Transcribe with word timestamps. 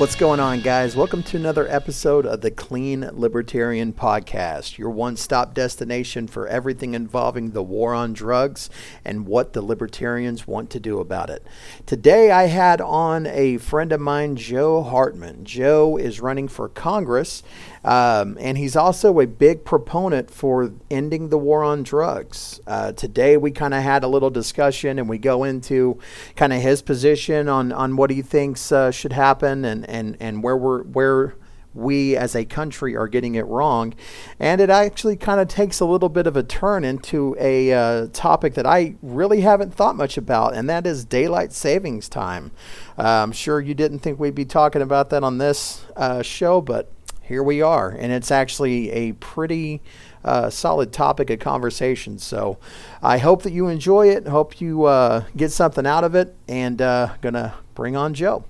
What's 0.00 0.14
going 0.14 0.40
on, 0.40 0.62
guys? 0.62 0.96
Welcome 0.96 1.22
to 1.24 1.36
another 1.36 1.68
episode 1.68 2.24
of 2.24 2.40
the 2.40 2.50
Clean 2.50 3.10
Libertarian 3.12 3.92
Podcast, 3.92 4.78
your 4.78 4.88
one 4.88 5.14
stop 5.14 5.52
destination 5.52 6.26
for 6.26 6.48
everything 6.48 6.94
involving 6.94 7.50
the 7.50 7.62
war 7.62 7.92
on 7.92 8.14
drugs 8.14 8.70
and 9.04 9.26
what 9.26 9.52
the 9.52 9.60
libertarians 9.60 10.46
want 10.46 10.70
to 10.70 10.80
do 10.80 11.00
about 11.00 11.28
it. 11.28 11.46
Today, 11.84 12.30
I 12.30 12.44
had 12.44 12.80
on 12.80 13.26
a 13.26 13.58
friend 13.58 13.92
of 13.92 14.00
mine, 14.00 14.36
Joe 14.36 14.82
Hartman. 14.82 15.44
Joe 15.44 15.98
is 15.98 16.18
running 16.18 16.48
for 16.48 16.70
Congress, 16.70 17.42
um, 17.84 18.36
and 18.40 18.58
he's 18.58 18.76
also 18.76 19.20
a 19.20 19.26
big 19.26 19.64
proponent 19.64 20.30
for 20.30 20.72
ending 20.90 21.30
the 21.30 21.38
war 21.38 21.64
on 21.64 21.82
drugs. 21.82 22.60
Uh, 22.66 22.92
today, 22.92 23.36
we 23.36 23.50
kind 23.50 23.72
of 23.72 23.82
had 23.82 24.04
a 24.04 24.08
little 24.08 24.30
discussion, 24.30 24.98
and 24.98 25.08
we 25.08 25.18
go 25.18 25.44
into 25.44 25.98
kind 26.36 26.52
of 26.52 26.60
his 26.60 26.82
position 26.82 27.48
on, 27.48 27.72
on 27.72 27.96
what 27.96 28.10
he 28.10 28.22
thinks 28.22 28.70
uh, 28.70 28.90
should 28.90 29.12
happen 29.12 29.64
and 29.64 29.88
and 29.88 30.16
and 30.20 30.42
where 30.42 30.56
we're 30.56 30.82
where 30.82 31.34
we 31.74 32.16
as 32.16 32.34
a 32.34 32.44
country 32.44 32.96
are 32.96 33.08
getting 33.08 33.34
it 33.34 33.46
wrong. 33.46 33.94
And 34.38 34.60
it 34.60 34.70
actually 34.70 35.16
kind 35.16 35.40
of 35.40 35.48
takes 35.48 35.80
a 35.80 35.84
little 35.84 36.08
bit 36.08 36.26
of 36.26 36.36
a 36.36 36.42
turn 36.42 36.84
into 36.84 37.36
a 37.38 37.72
uh, 37.72 38.06
topic 38.12 38.54
that 38.54 38.66
I 38.66 38.96
really 39.02 39.42
haven't 39.42 39.74
thought 39.74 39.96
much 39.96 40.16
about, 40.16 40.54
and 40.54 40.68
that 40.68 40.86
is 40.86 41.04
daylight 41.04 41.52
savings 41.52 42.08
time. 42.08 42.50
Uh, 42.98 43.22
I'm 43.22 43.32
sure 43.32 43.60
you 43.60 43.74
didn't 43.74 44.00
think 44.00 44.18
we'd 44.18 44.34
be 44.34 44.44
talking 44.44 44.82
about 44.82 45.10
that 45.10 45.22
on 45.22 45.38
this 45.38 45.84
uh, 45.96 46.22
show, 46.22 46.60
but 46.60 46.90
here 47.30 47.44
we 47.44 47.62
are. 47.62 47.90
And 47.90 48.10
it's 48.10 48.32
actually 48.32 48.90
a 48.90 49.12
pretty 49.12 49.80
uh, 50.24 50.50
solid 50.50 50.92
topic 50.92 51.30
of 51.30 51.38
conversation. 51.38 52.18
So 52.18 52.58
I 53.04 53.18
hope 53.18 53.44
that 53.44 53.52
you 53.52 53.68
enjoy 53.68 54.08
it. 54.08 54.26
Hope 54.26 54.60
you 54.60 54.86
uh, 54.86 55.22
get 55.36 55.52
something 55.52 55.86
out 55.86 56.02
of 56.02 56.16
it, 56.16 56.34
and 56.48 56.82
uh, 56.82 57.14
gonna 57.20 57.54
bring 57.76 57.94
on 57.94 58.14
Joe. 58.14 58.44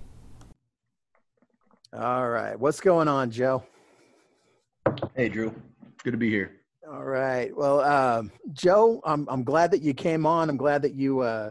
All 1.93 2.31
right. 2.31 2.59
What's 2.59 2.81
going 2.81 3.07
on, 3.07 3.31
Joe? 3.31 3.63
Hey, 5.15 5.29
Drew. 5.29 5.55
Good 6.03 6.13
to 6.13 6.17
be 6.17 6.31
here. 6.31 6.53
All 6.91 7.05
right. 7.05 7.55
Well, 7.55 7.81
um, 7.81 8.33
Joe, 8.55 9.03
I'm, 9.05 9.29
I'm 9.29 9.45
glad 9.45 9.73
that 9.73 9.83
you 9.83 9.93
came 9.93 10.25
on. 10.25 10.49
I'm 10.49 10.57
glad 10.57 10.81
that 10.81 10.95
you 10.95 11.21
uh, 11.21 11.51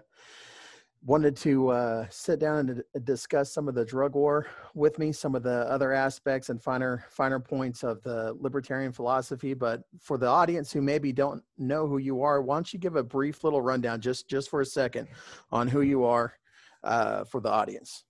wanted 1.10 1.36
to 1.36 1.70
uh, 1.70 2.06
sit 2.12 2.40
down 2.40 2.70
and 2.70 2.84
discuss 3.04 3.52
some 3.52 3.68
of 3.68 3.74
the 3.74 3.84
drug 3.84 4.14
war 4.14 4.46
with 4.76 5.00
me, 5.00 5.12
some 5.12 5.34
of 5.34 5.42
the 5.42 5.68
other 5.68 5.92
aspects 5.92 6.50
and 6.50 6.62
finer 6.62 7.04
finer 7.10 7.40
points 7.40 7.84
of 7.84 8.00
the 8.04 8.38
libertarian 8.40 8.92
philosophy. 8.92 9.56
But 9.56 9.82
for 10.00 10.20
the 10.20 10.28
audience 10.28 10.72
who 10.72 10.84
maybe 10.84 11.12
don't 11.12 11.44
know 11.58 11.88
who 11.88 11.98
you 11.98 12.22
are, 12.22 12.44
why 12.44 12.58
don't 12.58 12.72
you 12.72 12.78
give 12.78 12.96
a 12.96 13.02
brief 13.02 13.44
little 13.44 13.60
rundown, 13.60 14.02
just 14.02 14.30
just 14.30 14.52
for 14.52 14.62
a 14.62 14.66
second, 14.66 15.08
on 15.52 15.68
who 15.68 15.82
you 15.82 16.04
are 16.04 16.32
uh, 16.84 17.24
for 17.24 17.42
the 17.42 17.50
audience? 17.50 18.04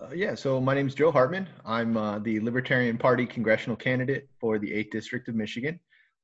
Uh, 0.00 0.08
yeah, 0.12 0.34
so 0.34 0.60
my 0.60 0.74
name 0.74 0.88
is 0.88 0.96
Joe 0.96 1.12
Hartman. 1.12 1.48
I'm 1.64 1.96
uh, 1.96 2.18
the 2.18 2.40
Libertarian 2.40 2.98
Party 2.98 3.24
congressional 3.24 3.76
candidate 3.76 4.28
for 4.40 4.58
the 4.58 4.68
8th 4.68 4.90
District 4.90 5.28
of 5.28 5.36
Michigan. 5.36 5.78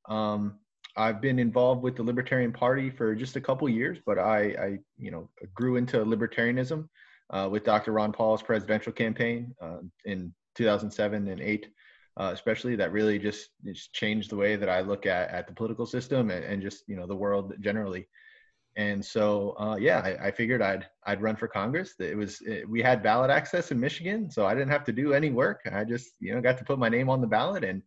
Um, 0.09 0.59
I've 0.95 1.21
been 1.21 1.39
involved 1.39 1.81
with 1.81 1.95
the 1.95 2.03
Libertarian 2.03 2.51
Party 2.51 2.89
for 2.89 3.15
just 3.15 3.35
a 3.35 3.41
couple 3.41 3.69
years, 3.69 3.99
but 4.05 4.17
I, 4.17 4.39
I 4.39 4.79
you 4.97 5.11
know, 5.11 5.29
grew 5.53 5.77
into 5.77 5.97
libertarianism 5.97 6.87
uh, 7.29 7.47
with 7.51 7.63
Dr. 7.63 7.91
Ron 7.91 8.11
Paul's 8.11 8.41
presidential 8.41 8.91
campaign 8.91 9.53
uh, 9.61 9.77
in 10.05 10.33
2007 10.55 11.27
and 11.27 11.41
8, 11.41 11.67
uh, 12.17 12.31
especially. 12.33 12.75
That 12.75 12.91
really 12.91 13.19
just, 13.19 13.49
just 13.63 13.93
changed 13.93 14.29
the 14.29 14.35
way 14.35 14.55
that 14.55 14.69
I 14.69 14.81
look 14.81 15.05
at, 15.05 15.29
at 15.29 15.47
the 15.47 15.53
political 15.53 15.85
system 15.85 16.31
and, 16.31 16.43
and 16.43 16.61
just, 16.61 16.83
you 16.87 16.95
know, 16.95 17.07
the 17.07 17.15
world 17.15 17.53
generally 17.59 18.07
and 18.75 19.03
so 19.03 19.55
uh, 19.59 19.75
yeah 19.75 19.99
I, 19.99 20.27
I, 20.27 20.31
figured 20.31 20.61
i'd 20.61 20.87
i'd 21.05 21.21
run 21.21 21.35
for 21.35 21.47
congress 21.47 21.95
it 21.99 22.15
was 22.15 22.41
it, 22.41 22.67
we 22.69 22.81
had 22.81 23.03
ballot 23.03 23.29
access 23.29 23.71
in 23.71 23.79
michigan 23.79 24.29
so 24.29 24.45
i 24.45 24.53
didn't 24.53 24.69
have 24.69 24.85
to 24.85 24.91
do 24.91 25.13
any 25.13 25.31
work 25.31 25.61
i 25.71 25.83
just 25.83 26.11
you 26.19 26.33
know 26.33 26.41
got 26.41 26.57
to 26.57 26.63
put 26.63 26.79
my 26.79 26.89
name 26.89 27.09
on 27.09 27.19
the 27.19 27.27
ballot 27.27 27.63
and 27.63 27.81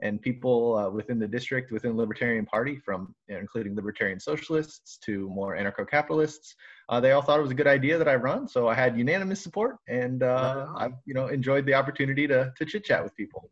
and 0.00 0.20
people 0.20 0.76
uh, 0.76 0.90
within 0.90 1.18
the 1.18 1.26
district 1.26 1.72
within 1.72 1.92
the 1.92 1.96
libertarian 1.96 2.44
party 2.44 2.78
from 2.84 3.14
you 3.28 3.34
know, 3.34 3.40
including 3.40 3.74
libertarian 3.74 4.20
socialists 4.20 4.98
to 4.98 5.28
more 5.30 5.56
anarcho-capitalists 5.56 6.54
uh, 6.88 7.00
they 7.00 7.12
all 7.12 7.22
thought 7.22 7.38
it 7.38 7.42
was 7.42 7.50
a 7.50 7.54
good 7.54 7.66
idea 7.66 7.96
that 7.98 8.08
i 8.08 8.14
run 8.14 8.46
so 8.46 8.68
i 8.68 8.74
had 8.74 8.96
unanimous 8.96 9.42
support 9.42 9.76
and 9.88 10.22
uh, 10.22 10.66
i 10.76 10.88
you 11.04 11.14
know 11.14 11.28
enjoyed 11.28 11.64
the 11.66 11.74
opportunity 11.74 12.26
to 12.26 12.52
to 12.56 12.64
chit 12.64 12.84
chat 12.84 13.02
with 13.02 13.14
people 13.16 13.50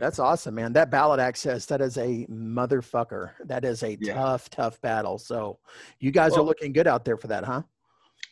that's 0.00 0.18
awesome, 0.18 0.56
man. 0.56 0.72
That 0.72 0.90
ballot 0.90 1.20
access, 1.20 1.66
that 1.66 1.80
is 1.80 1.96
a 1.98 2.26
motherfucker. 2.28 3.30
That 3.44 3.64
is 3.64 3.82
a 3.82 3.96
yeah. 4.00 4.14
tough, 4.14 4.50
tough 4.50 4.80
battle. 4.80 5.18
So 5.18 5.58
you 6.00 6.10
guys 6.10 6.32
well, 6.32 6.40
are 6.40 6.44
looking 6.44 6.72
good 6.72 6.86
out 6.86 7.04
there 7.04 7.16
for 7.16 7.28
that, 7.28 7.44
huh? 7.44 7.62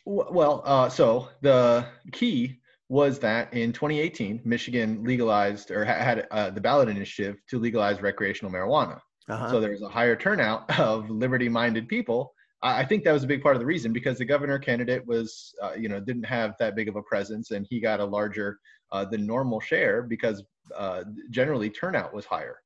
Well, 0.05 0.61
uh, 0.65 0.89
so 0.89 1.29
the 1.41 1.85
key 2.11 2.59
was 2.93 3.17
that 3.17 3.51
in 3.55 3.73
2018, 3.73 4.41
Michigan 4.45 5.03
legalized 5.03 5.71
or 5.71 5.83
had 5.83 6.27
uh, 6.29 6.51
the 6.51 6.61
ballot 6.61 6.87
initiative 6.87 7.37
to 7.49 7.57
legalize 7.57 7.99
recreational 8.03 8.51
marijuana. 8.51 8.99
Uh-huh. 9.27 9.49
So 9.49 9.59
there's 9.59 9.81
a 9.81 9.89
higher 9.89 10.15
turnout 10.15 10.79
of 10.79 11.09
liberty-minded 11.09 11.87
people. 11.87 12.35
I 12.61 12.85
think 12.85 13.03
that 13.03 13.11
was 13.11 13.23
a 13.23 13.27
big 13.27 13.41
part 13.41 13.55
of 13.55 13.59
the 13.59 13.65
reason 13.65 13.93
because 13.93 14.19
the 14.19 14.25
governor 14.25 14.59
candidate 14.59 15.05
was, 15.07 15.55
uh, 15.61 15.73
you 15.73 15.89
know, 15.89 15.99
didn't 15.99 16.25
have 16.25 16.53
that 16.59 16.75
big 16.75 16.87
of 16.87 16.95
a 16.95 17.01
presence, 17.01 17.49
and 17.49 17.65
he 17.67 17.81
got 17.81 17.99
a 17.99 18.05
larger 18.05 18.59
uh, 18.91 19.03
than 19.03 19.25
normal 19.25 19.59
share 19.59 20.03
because 20.03 20.43
uh, 20.77 21.03
generally 21.31 21.71
turnout 21.71 22.13
was 22.13 22.25
higher. 22.25 22.57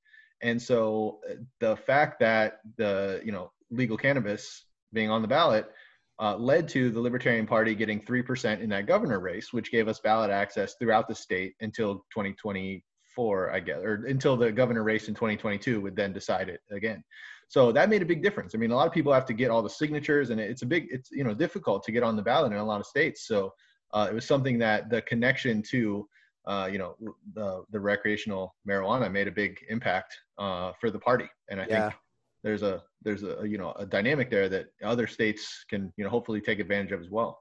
And 0.41 0.61
so 0.61 1.19
uh, 1.27 1.35
the 1.61 1.77
fact 1.77 2.19
that 2.19 2.59
the 2.75 3.21
you 3.23 3.31
know 3.31 3.49
legal 3.71 3.97
cannabis 3.97 4.65
being 4.91 5.09
on 5.09 5.21
the 5.21 5.27
ballot 5.27 5.71
uh, 6.19 6.35
led 6.35 6.67
to 6.69 6.89
the 6.89 6.99
Libertarian 6.99 7.45
Party 7.45 7.75
getting 7.75 8.01
three 8.01 8.21
percent 8.21 8.61
in 8.61 8.69
that 8.69 8.87
governor 8.87 9.19
race, 9.19 9.53
which 9.53 9.71
gave 9.71 9.87
us 9.87 9.99
ballot 9.99 10.31
access 10.31 10.75
throughout 10.75 11.07
the 11.07 11.15
state 11.15 11.53
until 11.61 12.05
2024, 12.13 13.51
I 13.51 13.59
guess, 13.59 13.77
or 13.77 14.05
until 14.07 14.35
the 14.35 14.51
governor 14.51 14.83
race 14.83 15.07
in 15.07 15.13
2022 15.13 15.81
would 15.81 15.95
then 15.95 16.13
decide 16.13 16.49
it 16.49 16.61
again. 16.71 17.03
So 17.49 17.71
that 17.71 17.89
made 17.89 18.01
a 18.01 18.05
big 18.05 18.21
difference. 18.21 18.55
I 18.55 18.57
mean, 18.57 18.71
a 18.71 18.75
lot 18.75 18.87
of 18.87 18.93
people 18.93 19.13
have 19.13 19.25
to 19.27 19.33
get 19.33 19.51
all 19.51 19.61
the 19.61 19.69
signatures, 19.69 20.31
and 20.31 20.39
it's 20.39 20.63
a 20.63 20.65
big, 20.65 20.87
it's 20.91 21.11
you 21.11 21.23
know 21.23 21.33
difficult 21.33 21.83
to 21.83 21.91
get 21.91 22.03
on 22.03 22.15
the 22.15 22.23
ballot 22.23 22.51
in 22.51 22.57
a 22.57 22.65
lot 22.65 22.79
of 22.79 22.85
states. 22.85 23.27
So 23.27 23.53
uh, 23.93 24.07
it 24.09 24.13
was 24.13 24.25
something 24.25 24.57
that 24.59 24.89
the 24.89 25.01
connection 25.03 25.61
to 25.69 26.07
uh, 26.47 26.69
you 26.71 26.77
know, 26.77 26.95
the 27.33 27.63
the 27.71 27.79
recreational 27.79 28.55
marijuana 28.67 29.11
made 29.11 29.27
a 29.27 29.31
big 29.31 29.59
impact 29.69 30.17
uh, 30.37 30.71
for 30.79 30.89
the 30.89 30.99
party, 30.99 31.29
and 31.49 31.59
I 31.59 31.67
yeah. 31.69 31.89
think 31.89 31.99
there's 32.43 32.63
a 32.63 32.83
there's 33.03 33.23
a 33.23 33.39
you 33.45 33.57
know 33.57 33.73
a 33.73 33.85
dynamic 33.85 34.29
there 34.29 34.49
that 34.49 34.67
other 34.83 35.07
states 35.07 35.65
can 35.69 35.91
you 35.97 36.03
know 36.03 36.09
hopefully 36.09 36.41
take 36.41 36.59
advantage 36.59 36.91
of 36.91 37.01
as 37.01 37.09
well. 37.09 37.39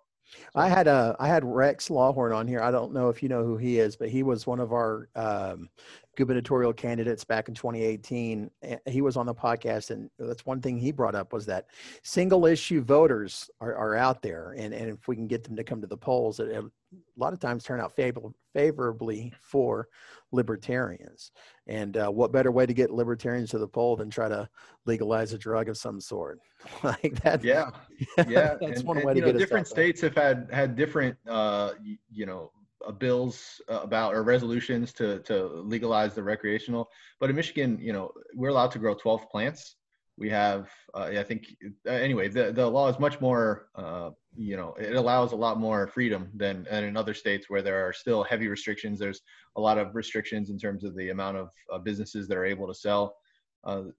I 0.55 0.69
had 0.69 0.89
a 0.89 1.17
I 1.21 1.29
had 1.29 1.45
Rex 1.45 1.89
Lawhorn 1.89 2.35
on 2.35 2.49
here. 2.49 2.61
I 2.61 2.71
don't 2.71 2.93
know 2.93 3.09
if 3.09 3.23
you 3.23 3.29
know 3.29 3.45
who 3.45 3.57
he 3.57 3.79
is, 3.79 3.97
but 3.97 4.09
he 4.09 4.23
was 4.23 4.47
one 4.47 4.61
of 4.61 4.73
our 4.73 5.09
um, 5.15 5.69
gubernatorial 6.17 6.73
candidates 6.73 7.25
back 7.25 7.49
in 7.49 7.55
2018. 7.55 8.51
He 8.87 9.01
was 9.03 9.17
on 9.17 9.27
the 9.27 9.35
podcast, 9.35 9.91
and 9.91 10.11
that's 10.19 10.45
one 10.45 10.61
thing 10.61 10.79
he 10.79 10.91
brought 10.91 11.15
up 11.15 11.33
was 11.33 11.47
that 11.47 11.67
single 12.03 12.47
issue 12.47 12.83
voters 12.83 13.49
are, 13.61 13.75
are 13.75 13.95
out 13.95 14.23
there, 14.23 14.55
and, 14.57 14.75
and 14.75 14.91
if 14.91 15.07
we 15.07 15.15
can 15.15 15.27
get 15.27 15.45
them 15.45 15.57
to 15.57 15.65
come 15.65 15.81
to 15.81 15.87
the 15.87 15.97
polls, 15.97 16.41
it, 16.41 16.49
it 16.49 16.65
a 16.95 17.21
lot 17.21 17.33
of 17.33 17.41
times 17.41 17.65
turn 17.65 17.81
out 17.81 17.95
favor, 17.95 18.21
favorably 18.55 19.33
for 19.41 19.89
libertarians. 20.33 21.33
And 21.67 21.97
uh, 21.97 22.09
what 22.09 22.33
better 22.33 22.51
way 22.51 22.67
to 22.67 22.75
get 22.75 22.91
libertarians 22.91 23.51
to 23.51 23.59
the 23.59 23.69
poll 23.69 23.97
than 23.97 24.11
try 24.11 24.29
to 24.29 24.49
legalize 24.87 25.33
a 25.33 25.39
drug 25.39 25.69
of 25.69 25.77
some 25.77 26.01
sort? 26.01 26.41
like 26.83 27.21
that. 27.23 27.43
Yeah, 27.45 27.71
yeah. 28.29 28.57
that's 28.61 28.81
and, 28.81 28.85
one 28.85 28.99
and, 28.99 29.07
way 29.07 29.15
to 29.15 29.21
know, 29.21 29.27
get 29.27 29.39
different 29.39 29.67
states 29.67 30.01
have 30.01 30.15
had 30.15 30.49
had 30.51 30.77
different, 30.77 31.17
uh, 31.29 31.73
you 32.11 32.27
know, 32.27 32.51
uh, 32.87 32.93
bills 32.93 33.61
uh, 33.69 33.81
about 33.83 34.15
or 34.15 34.23
resolutions 34.23 34.93
to 34.95 35.21
to 35.21 35.47
legalize 35.47 36.15
the 36.15 36.23
recreational. 36.23 36.89
But 37.21 37.31
in 37.31 37.37
Michigan, 37.37 37.79
you 37.81 37.93
know, 37.93 38.13
we're 38.35 38.49
allowed 38.51 38.73
to 38.73 38.79
grow 38.79 38.95
12 38.95 39.31
plants. 39.31 39.77
We 40.19 40.31
have, 40.31 40.71
uh, 40.95 41.11
I 41.19 41.23
think, 41.23 41.45
uh, 41.87 41.91
anyway, 41.91 42.29
the 42.29 42.53
the 42.53 42.67
law 42.67 42.89
is 42.89 42.99
much 42.99 43.21
more, 43.21 43.69
uh, 43.75 44.11
you 44.35 44.57
know, 44.57 44.75
it 44.79 44.97
allows 44.97 45.33
a 45.33 45.37
lot 45.37 45.59
more 45.59 45.87
freedom 45.89 46.31
than, 46.35 46.67
than 46.71 46.85
in 46.85 46.97
other 46.97 47.13
states 47.15 47.51
where 47.51 47.63
there 47.63 47.87
are 47.87 47.93
still 47.93 48.23
heavy 48.23 48.49
restrictions. 48.49 48.99
There's 48.99 49.21
a 49.57 49.61
lot 49.61 49.79
of 49.79 49.95
restrictions 49.95 50.49
in 50.49 50.59
terms 50.59 50.85
of 50.85 50.97
the 50.97 51.11
amount 51.11 51.37
of 51.37 51.51
uh, 51.73 51.79
businesses 51.79 52.29
that 52.29 52.39
are 52.39 52.47
able 52.47 52.67
to 52.67 52.75
sell 52.75 53.17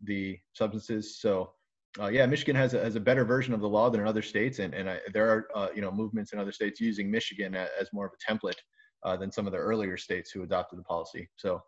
the 0.04 0.40
substances. 0.54 1.20
So. 1.20 1.54
Uh, 2.00 2.08
yeah, 2.08 2.26
Michigan 2.26 2.56
has 2.56 2.74
a, 2.74 2.84
has 2.84 2.96
a 2.96 3.00
better 3.00 3.26
version 3.26 3.54
of 3.54 3.62
the 3.62 3.70
law 3.70 3.90
than 3.90 4.02
in 4.02 4.08
other 4.08 4.22
states, 4.22 4.60
and 4.60 4.74
and 4.74 4.90
I, 4.90 5.00
there 5.14 5.30
are 5.30 5.48
uh, 5.56 5.68
you 5.74 5.82
know 5.82 5.92
movements 5.92 6.34
in 6.34 6.40
other 6.40 6.52
states 6.52 6.80
using 6.80 7.10
Michigan 7.10 7.56
as, 7.56 7.88
more 7.92 8.06
of 8.06 8.12
a 8.14 8.32
template 8.32 8.58
uh, 9.04 9.16
than 9.18 9.32
some 9.32 9.48
of 9.48 9.54
the 9.54 9.60
earlier 9.60 9.98
states 9.98 10.32
who 10.32 10.44
adopted 10.44 10.80
the 10.80 10.84
policy. 10.84 11.28
So 11.38 11.62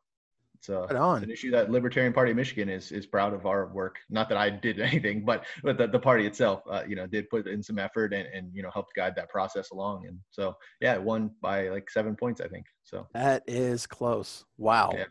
it's, 0.56 0.70
uh, 0.70 0.88
right 0.88 1.24
an 1.24 1.32
issue 1.32 1.52
that 1.52 1.72
Libertarian 1.72 2.14
Party 2.14 2.32
of 2.32 2.38
Michigan 2.38 2.70
is 2.70 2.92
is 2.92 3.06
proud 3.06 3.34
of 3.34 3.46
our 3.46 3.68
work. 3.68 3.98
Not 4.10 4.30
that 4.30 4.38
I 4.38 4.50
did 4.50 4.80
anything, 4.80 5.26
but 5.26 5.46
but 5.64 5.78
the, 5.78 5.88
the 5.88 6.00
party 6.00 6.28
itself, 6.28 6.62
uh, 6.70 6.84
you 6.88 6.96
know, 6.96 7.08
did 7.08 7.30
put 7.30 7.48
in 7.48 7.64
some 7.64 7.80
effort 7.80 8.14
and, 8.14 8.28
and 8.28 8.52
you 8.54 8.62
know 8.62 8.70
helped 8.72 8.94
guide 8.96 9.16
that 9.16 9.30
process 9.30 9.72
along. 9.72 10.06
And 10.08 10.20
so 10.30 10.56
yeah, 10.80 10.94
it 10.94 11.02
won 11.02 11.32
by 11.42 11.70
like 11.70 11.90
seven 11.90 12.16
points, 12.16 12.42
I 12.42 12.48
think. 12.48 12.66
So 12.84 13.08
that 13.14 13.44
is 13.48 13.88
close. 13.88 14.46
Wow. 14.58 14.92
Yeah. 14.94 15.06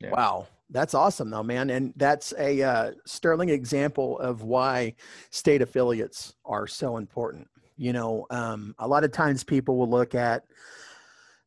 Yeah. 0.00 0.10
Wow. 0.10 0.48
That's 0.70 0.94
awesome 0.94 1.30
though, 1.30 1.42
man. 1.42 1.70
And 1.70 1.92
that's 1.96 2.34
a 2.38 2.62
uh, 2.62 2.90
sterling 3.06 3.50
example 3.50 4.18
of 4.18 4.42
why 4.42 4.94
state 5.30 5.62
affiliates 5.62 6.34
are 6.44 6.66
so 6.66 6.96
important. 6.96 7.48
You 7.76 7.92
know, 7.92 8.26
um, 8.30 8.74
a 8.78 8.88
lot 8.88 9.04
of 9.04 9.12
times 9.12 9.44
people 9.44 9.76
will 9.76 9.90
look 9.90 10.14
at 10.14 10.44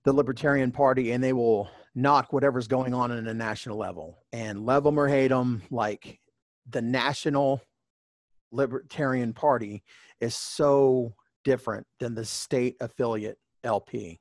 the 0.06 0.14
Libertarian 0.14 0.72
Party 0.72 1.12
and 1.12 1.24
they 1.24 1.34
will 1.34 1.70
knock 1.96 2.32
whatever's 2.32 2.68
going 2.68 2.94
on 2.94 3.12
in 3.12 3.28
a 3.28 3.34
national 3.34 3.78
level 3.78 4.18
and 4.32 4.66
love 4.66 4.84
them 4.84 5.00
or 5.00 5.08
hate 5.08 5.30
them. 5.30 5.62
Like 5.70 6.20
the 6.70 6.82
National 6.82 7.62
Libertarian 8.52 9.34
Party 9.34 9.84
is 10.22 10.36
so 10.36 11.14
different 11.44 11.86
than 12.00 12.16
the 12.16 12.26
state 12.26 12.78
affiliate 12.80 13.38
LP. 13.64 14.20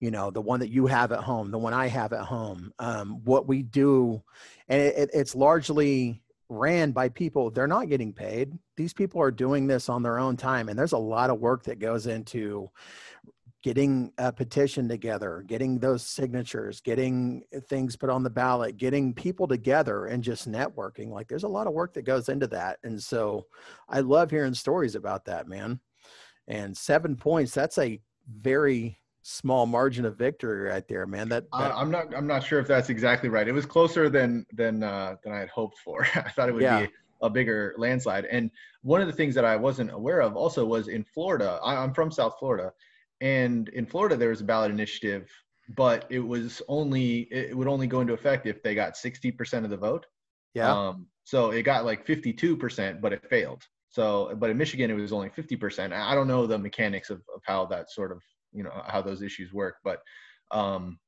You 0.00 0.10
know, 0.10 0.30
the 0.30 0.40
one 0.40 0.60
that 0.60 0.70
you 0.70 0.86
have 0.86 1.12
at 1.12 1.20
home, 1.20 1.50
the 1.50 1.58
one 1.58 1.74
I 1.74 1.88
have 1.88 2.12
at 2.12 2.24
home. 2.24 2.72
Um, 2.78 3.20
what 3.24 3.48
we 3.48 3.62
do, 3.62 4.22
and 4.68 4.80
it, 4.80 5.10
it's 5.12 5.34
largely 5.34 6.22
ran 6.48 6.92
by 6.92 7.08
people 7.08 7.50
they're 7.50 7.66
not 7.66 7.88
getting 7.88 8.12
paid 8.12 8.58
these 8.76 8.94
people 8.94 9.20
are 9.20 9.30
doing 9.30 9.66
this 9.66 9.88
on 9.88 10.02
their 10.02 10.18
own 10.18 10.36
time 10.36 10.68
and 10.68 10.78
there's 10.78 10.92
a 10.92 10.98
lot 10.98 11.28
of 11.28 11.40
work 11.40 11.62
that 11.62 11.78
goes 11.78 12.06
into 12.06 12.70
getting 13.62 14.10
a 14.16 14.32
petition 14.32 14.88
together 14.88 15.44
getting 15.46 15.78
those 15.78 16.02
signatures 16.02 16.80
getting 16.80 17.42
things 17.68 17.96
put 17.96 18.08
on 18.08 18.22
the 18.22 18.30
ballot 18.30 18.78
getting 18.78 19.12
people 19.12 19.46
together 19.46 20.06
and 20.06 20.22
just 20.22 20.50
networking 20.50 21.10
like 21.10 21.28
there's 21.28 21.44
a 21.44 21.48
lot 21.48 21.66
of 21.66 21.74
work 21.74 21.92
that 21.92 22.02
goes 22.02 22.30
into 22.30 22.46
that 22.46 22.78
and 22.82 23.02
so 23.02 23.44
i 23.90 24.00
love 24.00 24.30
hearing 24.30 24.54
stories 24.54 24.94
about 24.94 25.26
that 25.26 25.48
man 25.48 25.78
and 26.46 26.74
seven 26.74 27.14
points 27.14 27.52
that's 27.52 27.76
a 27.76 28.00
very 28.40 28.98
small 29.22 29.66
margin 29.66 30.04
of 30.04 30.16
victory 30.16 30.68
right 30.70 30.86
there, 30.88 31.06
man. 31.06 31.28
That, 31.28 31.44
that... 31.52 31.72
I'm 31.74 31.90
not 31.90 32.14
I'm 32.14 32.26
not 32.26 32.42
sure 32.42 32.58
if 32.58 32.66
that's 32.66 32.90
exactly 32.90 33.28
right. 33.28 33.46
It 33.46 33.52
was 33.52 33.66
closer 33.66 34.08
than 34.08 34.46
than 34.52 34.82
uh, 34.82 35.16
than 35.22 35.32
I 35.32 35.38
had 35.38 35.48
hoped 35.48 35.78
for. 35.78 36.06
I 36.14 36.30
thought 36.30 36.48
it 36.48 36.52
would 36.52 36.62
yeah. 36.62 36.86
be 36.86 36.88
a 37.22 37.30
bigger 37.30 37.74
landslide. 37.78 38.24
And 38.26 38.50
one 38.82 39.00
of 39.00 39.06
the 39.06 39.12
things 39.12 39.34
that 39.34 39.44
I 39.44 39.56
wasn't 39.56 39.90
aware 39.90 40.20
of 40.20 40.36
also 40.36 40.64
was 40.64 40.88
in 40.88 41.04
Florida. 41.04 41.58
I, 41.62 41.76
I'm 41.76 41.92
from 41.92 42.10
South 42.10 42.36
Florida, 42.38 42.72
and 43.20 43.68
in 43.70 43.86
Florida 43.86 44.16
there 44.16 44.30
was 44.30 44.40
a 44.40 44.44
ballot 44.44 44.70
initiative, 44.70 45.28
but 45.76 46.06
it 46.10 46.20
was 46.20 46.62
only 46.68 47.28
it 47.30 47.56
would 47.56 47.68
only 47.68 47.86
go 47.86 48.00
into 48.00 48.12
effect 48.12 48.46
if 48.46 48.62
they 48.62 48.74
got 48.74 48.94
60% 48.94 49.64
of 49.64 49.70
the 49.70 49.76
vote. 49.76 50.06
Yeah. 50.54 50.72
Um, 50.72 51.06
so 51.24 51.50
it 51.50 51.62
got 51.62 51.84
like 51.84 52.06
52%, 52.06 53.00
but 53.00 53.12
it 53.12 53.22
failed. 53.28 53.62
So, 53.90 54.34
but 54.36 54.50
in 54.50 54.56
Michigan, 54.56 54.90
it 54.90 54.94
was 54.94 55.12
only 55.12 55.30
50%. 55.30 55.92
I 55.92 56.14
don't 56.14 56.28
know 56.28 56.46
the 56.46 56.58
mechanics 56.58 57.10
of, 57.10 57.18
of 57.34 57.42
how 57.44 57.66
that 57.66 57.90
sort 57.90 58.12
of 58.12 58.22
you 58.52 58.62
know 58.62 58.82
how 58.86 59.02
those 59.02 59.22
issues 59.22 59.52
work. 59.52 59.76
But 59.84 60.00
um 60.50 60.98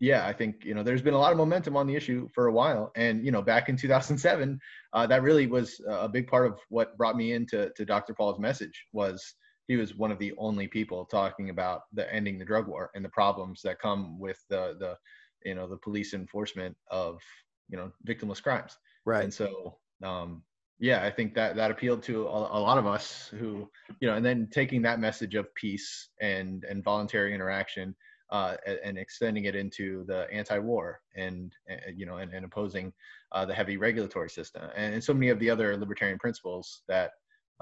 yeah 0.00 0.26
i 0.26 0.32
think 0.32 0.64
you 0.64 0.74
know 0.74 0.82
there's 0.82 1.02
been 1.02 1.14
a 1.14 1.18
lot 1.18 1.30
of 1.30 1.38
momentum 1.38 1.76
on 1.76 1.86
the 1.86 1.94
issue 1.94 2.28
for 2.34 2.48
a 2.48 2.52
while. 2.52 2.90
And 2.96 3.24
you 3.24 3.30
know 3.30 3.42
back 3.42 3.68
in 3.68 3.76
2007 3.76 4.58
uh, 4.92 5.06
that 5.06 5.22
really 5.22 5.46
was 5.46 5.80
a 5.86 6.08
big 6.08 6.26
part 6.26 6.46
of 6.46 6.58
what 6.68 6.96
brought 6.96 7.16
me 7.16 7.32
into 7.32 7.70
to 7.76 7.84
dr 7.84 8.12
paul's 8.14 8.40
message 8.40 8.86
was 8.92 9.34
he 9.68 9.76
was 9.76 9.94
one 9.94 10.10
of 10.10 10.18
the 10.18 10.32
only 10.38 10.66
people 10.66 11.04
talking 11.04 11.50
about 11.50 11.82
the 11.92 12.12
ending 12.12 12.38
the 12.38 12.44
drug 12.44 12.66
war 12.66 12.90
and 12.94 13.04
the 13.04 13.10
problems 13.10 13.60
that 13.62 13.78
come 13.78 14.18
with 14.18 14.42
the 14.50 14.74
the 14.80 14.96
you 15.44 15.54
know 15.54 15.68
the 15.68 15.76
police 15.76 16.14
enforcement 16.14 16.76
of 16.90 17.20
you 17.68 17.76
know 17.76 17.92
victimless 18.06 18.42
crimes. 18.42 18.76
Right. 19.04 19.24
And 19.24 19.32
so 19.32 19.78
um 20.02 20.42
yeah, 20.80 21.04
I 21.04 21.10
think 21.10 21.34
that 21.34 21.56
that 21.56 21.70
appealed 21.70 22.02
to 22.04 22.26
a, 22.26 22.58
a, 22.58 22.60
lot 22.60 22.78
of 22.78 22.86
us 22.86 23.28
who, 23.38 23.68
you 24.00 24.08
know, 24.08 24.14
and 24.14 24.24
then 24.24 24.48
taking 24.50 24.82
that 24.82 25.00
message 25.00 25.34
of 25.34 25.52
peace 25.54 26.08
and 26.20 26.64
and 26.64 26.84
voluntary 26.84 27.34
interaction 27.34 27.96
uh, 28.30 28.54
and, 28.66 28.78
and, 28.84 28.98
extending 28.98 29.46
it 29.46 29.56
into 29.56 30.04
the 30.04 30.26
anti-war 30.30 31.00
and, 31.16 31.52
and 31.66 31.98
you 31.98 32.06
know 32.06 32.18
and, 32.18 32.32
and 32.32 32.44
opposing 32.44 32.92
uh, 33.32 33.44
the 33.44 33.54
heavy 33.54 33.76
regulatory 33.76 34.28
system 34.28 34.62
and, 34.76 34.94
and, 34.94 35.02
so 35.02 35.14
many 35.14 35.30
of 35.30 35.38
the 35.38 35.48
other 35.48 35.76
libertarian 35.76 36.18
principles 36.18 36.82
that 36.88 37.12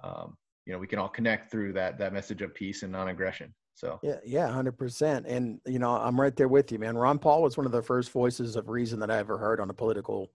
um, 0.02 0.36
you 0.66 0.72
know 0.72 0.78
we 0.78 0.86
can 0.86 0.98
all 0.98 1.08
connect 1.08 1.50
through 1.50 1.72
that 1.72 1.98
that 1.98 2.12
message 2.12 2.42
of 2.42 2.54
peace 2.54 2.82
and 2.82 2.92
non-aggression. 2.92 3.54
So 3.74 3.98
yeah, 4.02 4.16
yeah, 4.24 4.48
hundred 4.48 4.76
percent. 4.76 5.26
And 5.26 5.60
you 5.66 5.78
know, 5.78 5.92
I'm 5.92 6.20
right 6.20 6.34
there 6.36 6.48
with 6.48 6.72
you, 6.72 6.78
man. 6.78 6.96
Ron 6.96 7.18
Paul 7.18 7.42
was 7.42 7.56
one 7.56 7.66
of 7.66 7.72
the 7.72 7.82
first 7.82 8.10
voices 8.10 8.56
of 8.56 8.68
reason 8.68 9.00
that 9.00 9.10
I 9.10 9.18
ever 9.18 9.38
heard 9.38 9.60
on 9.60 9.70
a 9.70 9.74
political 9.74 10.32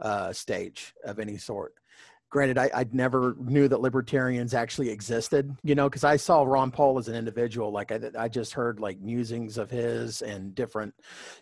uh, 0.00 0.32
stage 0.32 0.92
of 1.04 1.18
any 1.18 1.36
sort 1.36 1.74
granted 2.32 2.58
I, 2.58 2.70
I 2.74 2.86
never 2.92 3.36
knew 3.38 3.68
that 3.68 3.80
libertarians 3.80 4.54
actually 4.54 4.88
existed 4.88 5.54
you 5.62 5.74
know 5.74 5.88
because 5.88 6.04
i 6.04 6.16
saw 6.16 6.42
ron 6.42 6.70
paul 6.70 6.98
as 6.98 7.08
an 7.08 7.14
individual. 7.14 7.70
Like 7.70 7.92
I, 7.92 8.00
I 8.18 8.28
just 8.28 8.52
heard 8.52 8.80
like 8.80 9.00
musings 9.00 9.58
of 9.58 9.70
his 9.70 10.22
and 10.22 10.54
different 10.54 10.94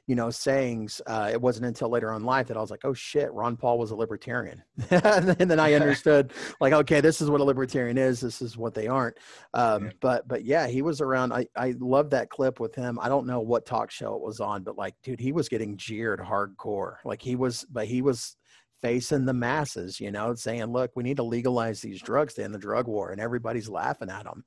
you 0.06 0.14
know 0.14 0.30
sayings. 0.30 1.00
Uh, 1.06 1.30
it 1.32 1.40
wasn't 1.40 1.66
until 1.66 1.88
later 1.88 2.12
on 2.12 2.24
life 2.24 2.48
that 2.48 2.56
i 2.56 2.60
was 2.60 2.70
like 2.70 2.84
oh 2.84 2.92
shit 2.92 3.32
ron 3.32 3.56
paul 3.56 3.78
was 3.78 3.90
a 3.90 3.96
libertarian. 3.96 4.62
And 4.90 5.50
then 5.50 5.60
i 5.60 5.72
understood 5.80 6.32
like 6.60 6.72
okay 6.72 7.00
this 7.00 7.20
is 7.20 7.30
what 7.30 7.40
a 7.40 7.44
libertarian 7.44 7.96
is. 7.96 8.20
This 8.20 8.42
is 8.42 8.56
what 8.56 8.74
they 8.74 8.88
aren't. 8.88 9.16
Um, 9.54 9.86
yeah. 9.86 9.90
but 10.00 10.28
but 10.28 10.44
yeah 10.44 10.66
he 10.66 10.82
was 10.82 11.00
around. 11.00 11.32
I 11.32 11.46
i 11.56 11.74
love 11.78 12.10
that 12.10 12.28
clip 12.30 12.60
with 12.60 12.74
him. 12.74 12.98
I 13.00 13.08
don't 13.08 13.26
know 13.26 13.40
what 13.40 13.64
talk 13.66 13.90
show 13.90 14.14
it 14.14 14.22
was 14.22 14.40
on 14.40 14.62
but 14.62 14.76
like 14.76 14.94
dude 15.02 15.20
he 15.20 15.32
was 15.32 15.48
getting 15.48 15.76
jeered 15.76 16.20
hardcore. 16.20 16.96
Like 17.04 17.22
he 17.22 17.36
was 17.36 17.64
but 17.70 17.86
he 17.86 18.02
was 18.02 18.36
facing 18.82 19.24
the 19.24 19.32
masses, 19.32 20.00
you 20.00 20.10
know, 20.10 20.34
saying, 20.34 20.64
look, 20.64 20.90
we 20.94 21.02
need 21.02 21.16
to 21.16 21.22
legalize 21.22 21.80
these 21.80 22.00
drugs 22.00 22.34
to 22.34 22.44
end 22.44 22.54
the 22.54 22.58
drug 22.58 22.86
war. 22.86 23.10
And 23.10 23.20
everybody's 23.20 23.68
laughing 23.68 24.10
at 24.10 24.24
them. 24.24 24.44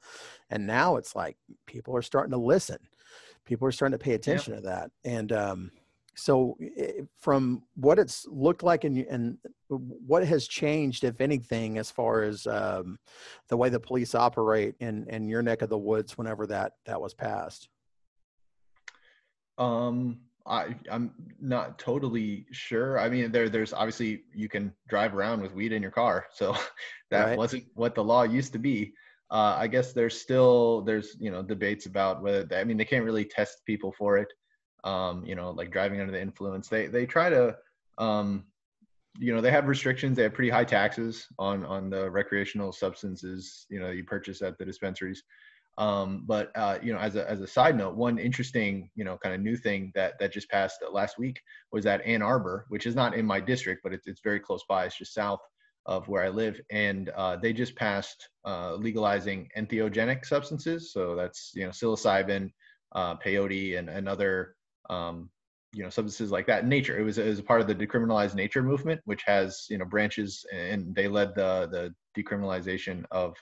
And 0.49 0.65
now 0.65 0.97
it's 0.97 1.15
like 1.15 1.37
people 1.65 1.95
are 1.95 2.01
starting 2.01 2.31
to 2.31 2.37
listen. 2.37 2.77
People 3.45 3.67
are 3.67 3.71
starting 3.71 3.97
to 3.97 4.03
pay 4.03 4.13
attention 4.13 4.55
to 4.55 4.61
that. 4.61 4.91
And 5.03 5.31
um, 5.31 5.71
so, 6.15 6.55
it, 6.59 6.95
eh, 6.99 7.03
from 7.17 7.63
what 7.75 7.99
it's 7.99 8.25
looked 8.27 8.63
like 8.63 8.83
and, 8.83 8.97
and 8.97 9.37
what 9.67 10.25
has 10.25 10.47
changed, 10.47 11.03
if 11.03 11.19
anything, 11.21 11.77
as 11.77 11.91
far 11.91 12.23
as 12.23 12.47
um, 12.47 12.99
the 13.49 13.57
way 13.57 13.69
the 13.69 13.79
police 13.79 14.15
operate 14.15 14.75
in, 14.79 15.07
in 15.09 15.27
your 15.27 15.41
neck 15.41 15.61
of 15.61 15.69
the 15.69 15.77
woods 15.77 16.17
whenever 16.17 16.47
that, 16.47 16.73
that 16.85 17.01
was 17.01 17.13
passed? 17.13 17.69
Um, 19.57 20.19
I 20.45 20.75
I'm 20.91 21.11
not 21.39 21.79
totally 21.79 22.45
sure. 22.51 22.99
I 22.99 23.09
mean, 23.09 23.31
there 23.31 23.49
there's 23.49 23.73
obviously 23.73 24.23
you 24.33 24.49
can 24.49 24.73
drive 24.89 25.15
around 25.15 25.41
with 25.41 25.53
weed 25.53 25.71
in 25.71 25.81
your 25.81 25.91
car, 25.91 26.25
so 26.33 26.55
that 27.11 27.25
right. 27.25 27.37
wasn't 27.37 27.65
what 27.75 27.95
the 27.95 28.03
law 28.03 28.23
used 28.23 28.53
to 28.53 28.59
be. 28.59 28.93
Uh, 29.31 29.55
I 29.57 29.67
guess 29.67 29.93
there's 29.93 30.19
still 30.19 30.81
there's 30.81 31.15
you 31.19 31.31
know 31.31 31.41
debates 31.41 31.85
about 31.85 32.21
whether 32.21 32.43
they, 32.43 32.59
I 32.59 32.63
mean 32.65 32.77
they 32.77 32.85
can't 32.85 33.05
really 33.05 33.25
test 33.25 33.65
people 33.65 33.93
for 33.97 34.17
it. 34.17 34.31
Um, 34.83 35.25
you 35.25 35.35
know, 35.35 35.51
like 35.51 35.71
driving 35.71 36.01
under 36.01 36.11
the 36.11 36.21
influence. 36.21 36.67
They 36.67 36.87
they 36.87 37.05
try 37.05 37.29
to 37.29 37.55
um, 37.97 38.43
you 39.17 39.33
know 39.33 39.39
they 39.39 39.51
have 39.51 39.67
restrictions. 39.67 40.17
They 40.17 40.23
have 40.23 40.33
pretty 40.33 40.51
high 40.51 40.65
taxes 40.65 41.25
on 41.39 41.63
on 41.65 41.89
the 41.89 42.11
recreational 42.11 42.73
substances 42.73 43.65
you 43.69 43.79
know 43.79 43.91
you 43.91 44.03
purchase 44.03 44.41
at 44.41 44.57
the 44.57 44.65
dispensaries. 44.65 45.23
Um, 45.77 46.23
but 46.25 46.51
uh, 46.55 46.77
you 46.83 46.93
know, 46.93 46.99
as 46.99 47.15
a 47.15 47.29
as 47.29 47.41
a 47.41 47.47
side 47.47 47.75
note, 47.75 47.95
one 47.95 48.19
interesting 48.19 48.89
you 48.95 49.03
know 49.03 49.17
kind 49.17 49.33
of 49.33 49.41
new 49.41 49.57
thing 49.57 49.91
that 49.95 50.19
that 50.19 50.31
just 50.31 50.49
passed 50.49 50.83
last 50.91 51.17
week 51.17 51.41
was 51.71 51.83
that 51.85 52.05
Ann 52.05 52.21
Arbor, 52.21 52.65
which 52.69 52.85
is 52.85 52.95
not 52.95 53.15
in 53.15 53.25
my 53.25 53.39
district, 53.39 53.81
but 53.83 53.93
it's 53.93 54.07
it's 54.07 54.21
very 54.23 54.39
close 54.39 54.63
by. 54.69 54.85
It's 54.85 54.97
just 54.97 55.13
south 55.13 55.41
of 55.85 56.07
where 56.07 56.23
I 56.23 56.29
live, 56.29 56.61
and 56.71 57.09
uh, 57.09 57.37
they 57.37 57.53
just 57.53 57.75
passed 57.75 58.29
uh, 58.45 58.75
legalizing 58.75 59.49
entheogenic 59.57 60.25
substances. 60.25 60.93
So 60.93 61.15
that's 61.15 61.51
you 61.55 61.63
know 61.63 61.71
psilocybin, 61.71 62.51
uh, 62.93 63.15
peyote, 63.17 63.77
and 63.77 63.89
and 63.89 64.07
other 64.07 64.55
um, 64.91 65.29
you 65.73 65.83
know 65.83 65.89
substances 65.89 66.31
like 66.31 66.45
that 66.47 66.67
nature. 66.67 66.99
It 66.99 67.03
was 67.03 67.17
it 67.17 67.25
was 67.25 67.39
a 67.39 67.43
part 67.43 67.61
of 67.61 67.67
the 67.67 67.75
decriminalized 67.75 68.35
nature 68.35 68.61
movement, 68.61 69.01
which 69.05 69.23
has 69.25 69.65
you 69.69 69.79
know 69.79 69.85
branches, 69.85 70.45
and 70.53 70.93
they 70.93 71.07
led 71.07 71.33
the 71.33 71.67
the 71.71 72.21
decriminalization 72.21 73.05
of 73.09 73.35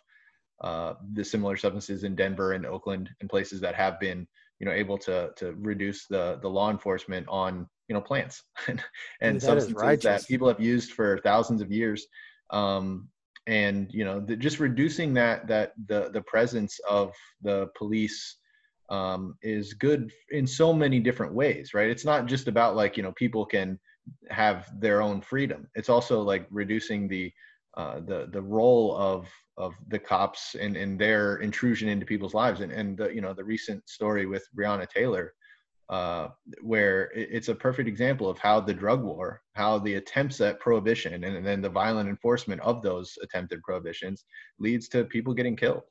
uh, 0.62 0.94
the 1.13 1.24
similar 1.24 1.58
substances 1.58 2.03
in 2.03 2.15
Denver 2.15 2.53
and 2.53 2.65
Oakland 2.65 3.10
and 3.20 3.30
places 3.30 3.62
that 3.62 3.75
have 3.75 4.00
been 4.00 4.27
you 4.60 4.65
know 4.65 4.72
able 4.72 4.98
to 5.00 5.32
to 5.38 5.53
reduce 5.53 6.06
the 6.06 6.39
the 6.41 6.50
law 6.50 6.70
enforcement 6.70 7.25
on 7.30 7.68
you 7.88 7.96
know 7.96 8.01
plants. 8.01 8.44
And, 8.68 8.84
and 9.22 9.34
Dude, 9.36 9.44
substances 9.44 10.03
that 10.03 10.27
people 10.27 10.48
have 10.48 10.60
used 10.60 10.91
for 10.91 11.20
thousands 11.24 11.62
of 11.62 11.72
years 11.72 12.06
um, 12.51 13.10
and 13.48 13.91
you 13.91 14.06
know 14.06 14.20
the, 14.20 14.36
just 14.36 14.60
reducing 14.60 15.13
that 15.15 15.48
that 15.48 15.74
the 15.88 16.10
the 16.13 16.22
presence 16.22 16.80
of 16.88 17.13
the 17.41 17.70
police 17.75 18.38
um, 18.89 19.36
is 19.41 19.74
good 19.74 20.12
in 20.30 20.46
so 20.46 20.74
many 20.74 21.00
different 21.00 21.34
ways 21.34 21.74
right? 21.74 21.89
It's 21.89 22.06
not 22.06 22.27
just 22.27 22.48
about 22.48 22.75
like 22.75 22.98
you 22.98 23.03
know 23.03 23.13
people 23.13 23.46
can 23.46 23.80
have 24.30 24.70
their 24.80 25.01
own 25.01 25.22
freedom. 25.22 25.68
It's 25.75 25.89
also 25.89 26.22
like 26.22 26.46
reducing 26.51 27.08
the 27.08 27.32
uh, 27.77 28.01
the 28.01 28.30
the 28.32 28.41
role 28.41 28.96
of 28.96 29.27
of 29.62 29.74
the 29.88 30.00
cops 30.00 30.56
and, 30.56 30.75
and 30.75 31.00
their 31.00 31.38
intrusion 31.38 31.88
into 31.88 32.06
people's 32.06 32.34
lives 32.34 32.62
and 32.62 32.72
and 32.72 32.98
the, 32.98 33.13
you 33.15 33.22
know 33.22 33.34
the 33.34 33.44
recent 33.44 33.88
story 33.88 34.25
with 34.25 34.44
Breonna 34.58 34.88
Taylor 34.89 35.34
uh, 35.91 36.30
where 36.62 37.12
it's 37.13 37.50
a 37.50 37.56
perfect 37.56 37.89
example 37.89 38.30
of 38.30 38.38
how 38.39 38.62
the 38.62 38.74
drug 38.74 39.03
war, 39.03 39.41
how 39.56 39.77
the 39.77 39.96
attempts 39.96 40.39
at 40.39 40.60
prohibition 40.62 41.25
and, 41.25 41.36
and 41.36 41.46
then 41.46 41.62
the 41.62 41.70
violent 41.70 42.10
enforcement 42.10 42.62
of 42.62 42.82
those 42.82 43.18
attempted 43.22 43.62
prohibitions 43.62 44.24
leads 44.58 44.88
to 44.88 45.03
people 45.03 45.34
getting 45.34 45.56
killed. 45.56 45.82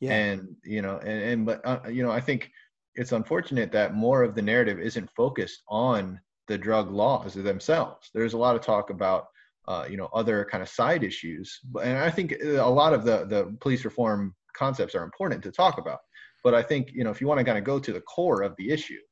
Yeah. 0.00 0.14
And, 0.14 0.56
you 0.64 0.80
know, 0.80 0.96
and, 1.00 1.22
and 1.22 1.46
but, 1.46 1.60
uh, 1.66 1.80
you 1.90 2.02
know, 2.02 2.10
I 2.10 2.20
think 2.20 2.50
it's 2.94 3.12
unfortunate 3.12 3.70
that 3.72 3.94
more 3.94 4.22
of 4.22 4.34
the 4.34 4.40
narrative 4.40 4.80
isn't 4.80 5.10
focused 5.14 5.62
on 5.68 6.18
the 6.48 6.56
drug 6.56 6.90
laws 6.90 7.34
themselves. 7.34 8.08
There's 8.14 8.32
a 8.32 8.38
lot 8.38 8.56
of 8.56 8.62
talk 8.62 8.88
about 8.88 9.26
uh, 9.70 9.84
you 9.90 9.96
know 10.00 10.08
other 10.20 10.38
kind 10.50 10.62
of 10.62 10.68
side 10.80 11.02
issues 11.10 11.46
and 11.88 11.96
i 12.08 12.10
think 12.16 12.28
uh, 12.44 12.70
a 12.70 12.74
lot 12.80 12.92
of 12.96 13.00
the 13.08 13.16
the 13.32 13.40
police 13.64 13.82
reform 13.90 14.20
concepts 14.62 14.94
are 14.96 15.04
important 15.10 15.40
to 15.42 15.52
talk 15.62 15.74
about 15.84 16.00
but 16.44 16.52
i 16.60 16.62
think 16.70 16.82
you 16.98 17.04
know 17.04 17.12
if 17.14 17.18
you 17.20 17.26
want 17.30 17.38
to 17.38 17.44
kind 17.50 17.58
of 17.60 17.64
go 17.72 17.78
to 17.86 17.92
the 17.98 18.04
core 18.14 18.40
of 18.48 18.52
the 18.60 18.68
issue 18.76 19.02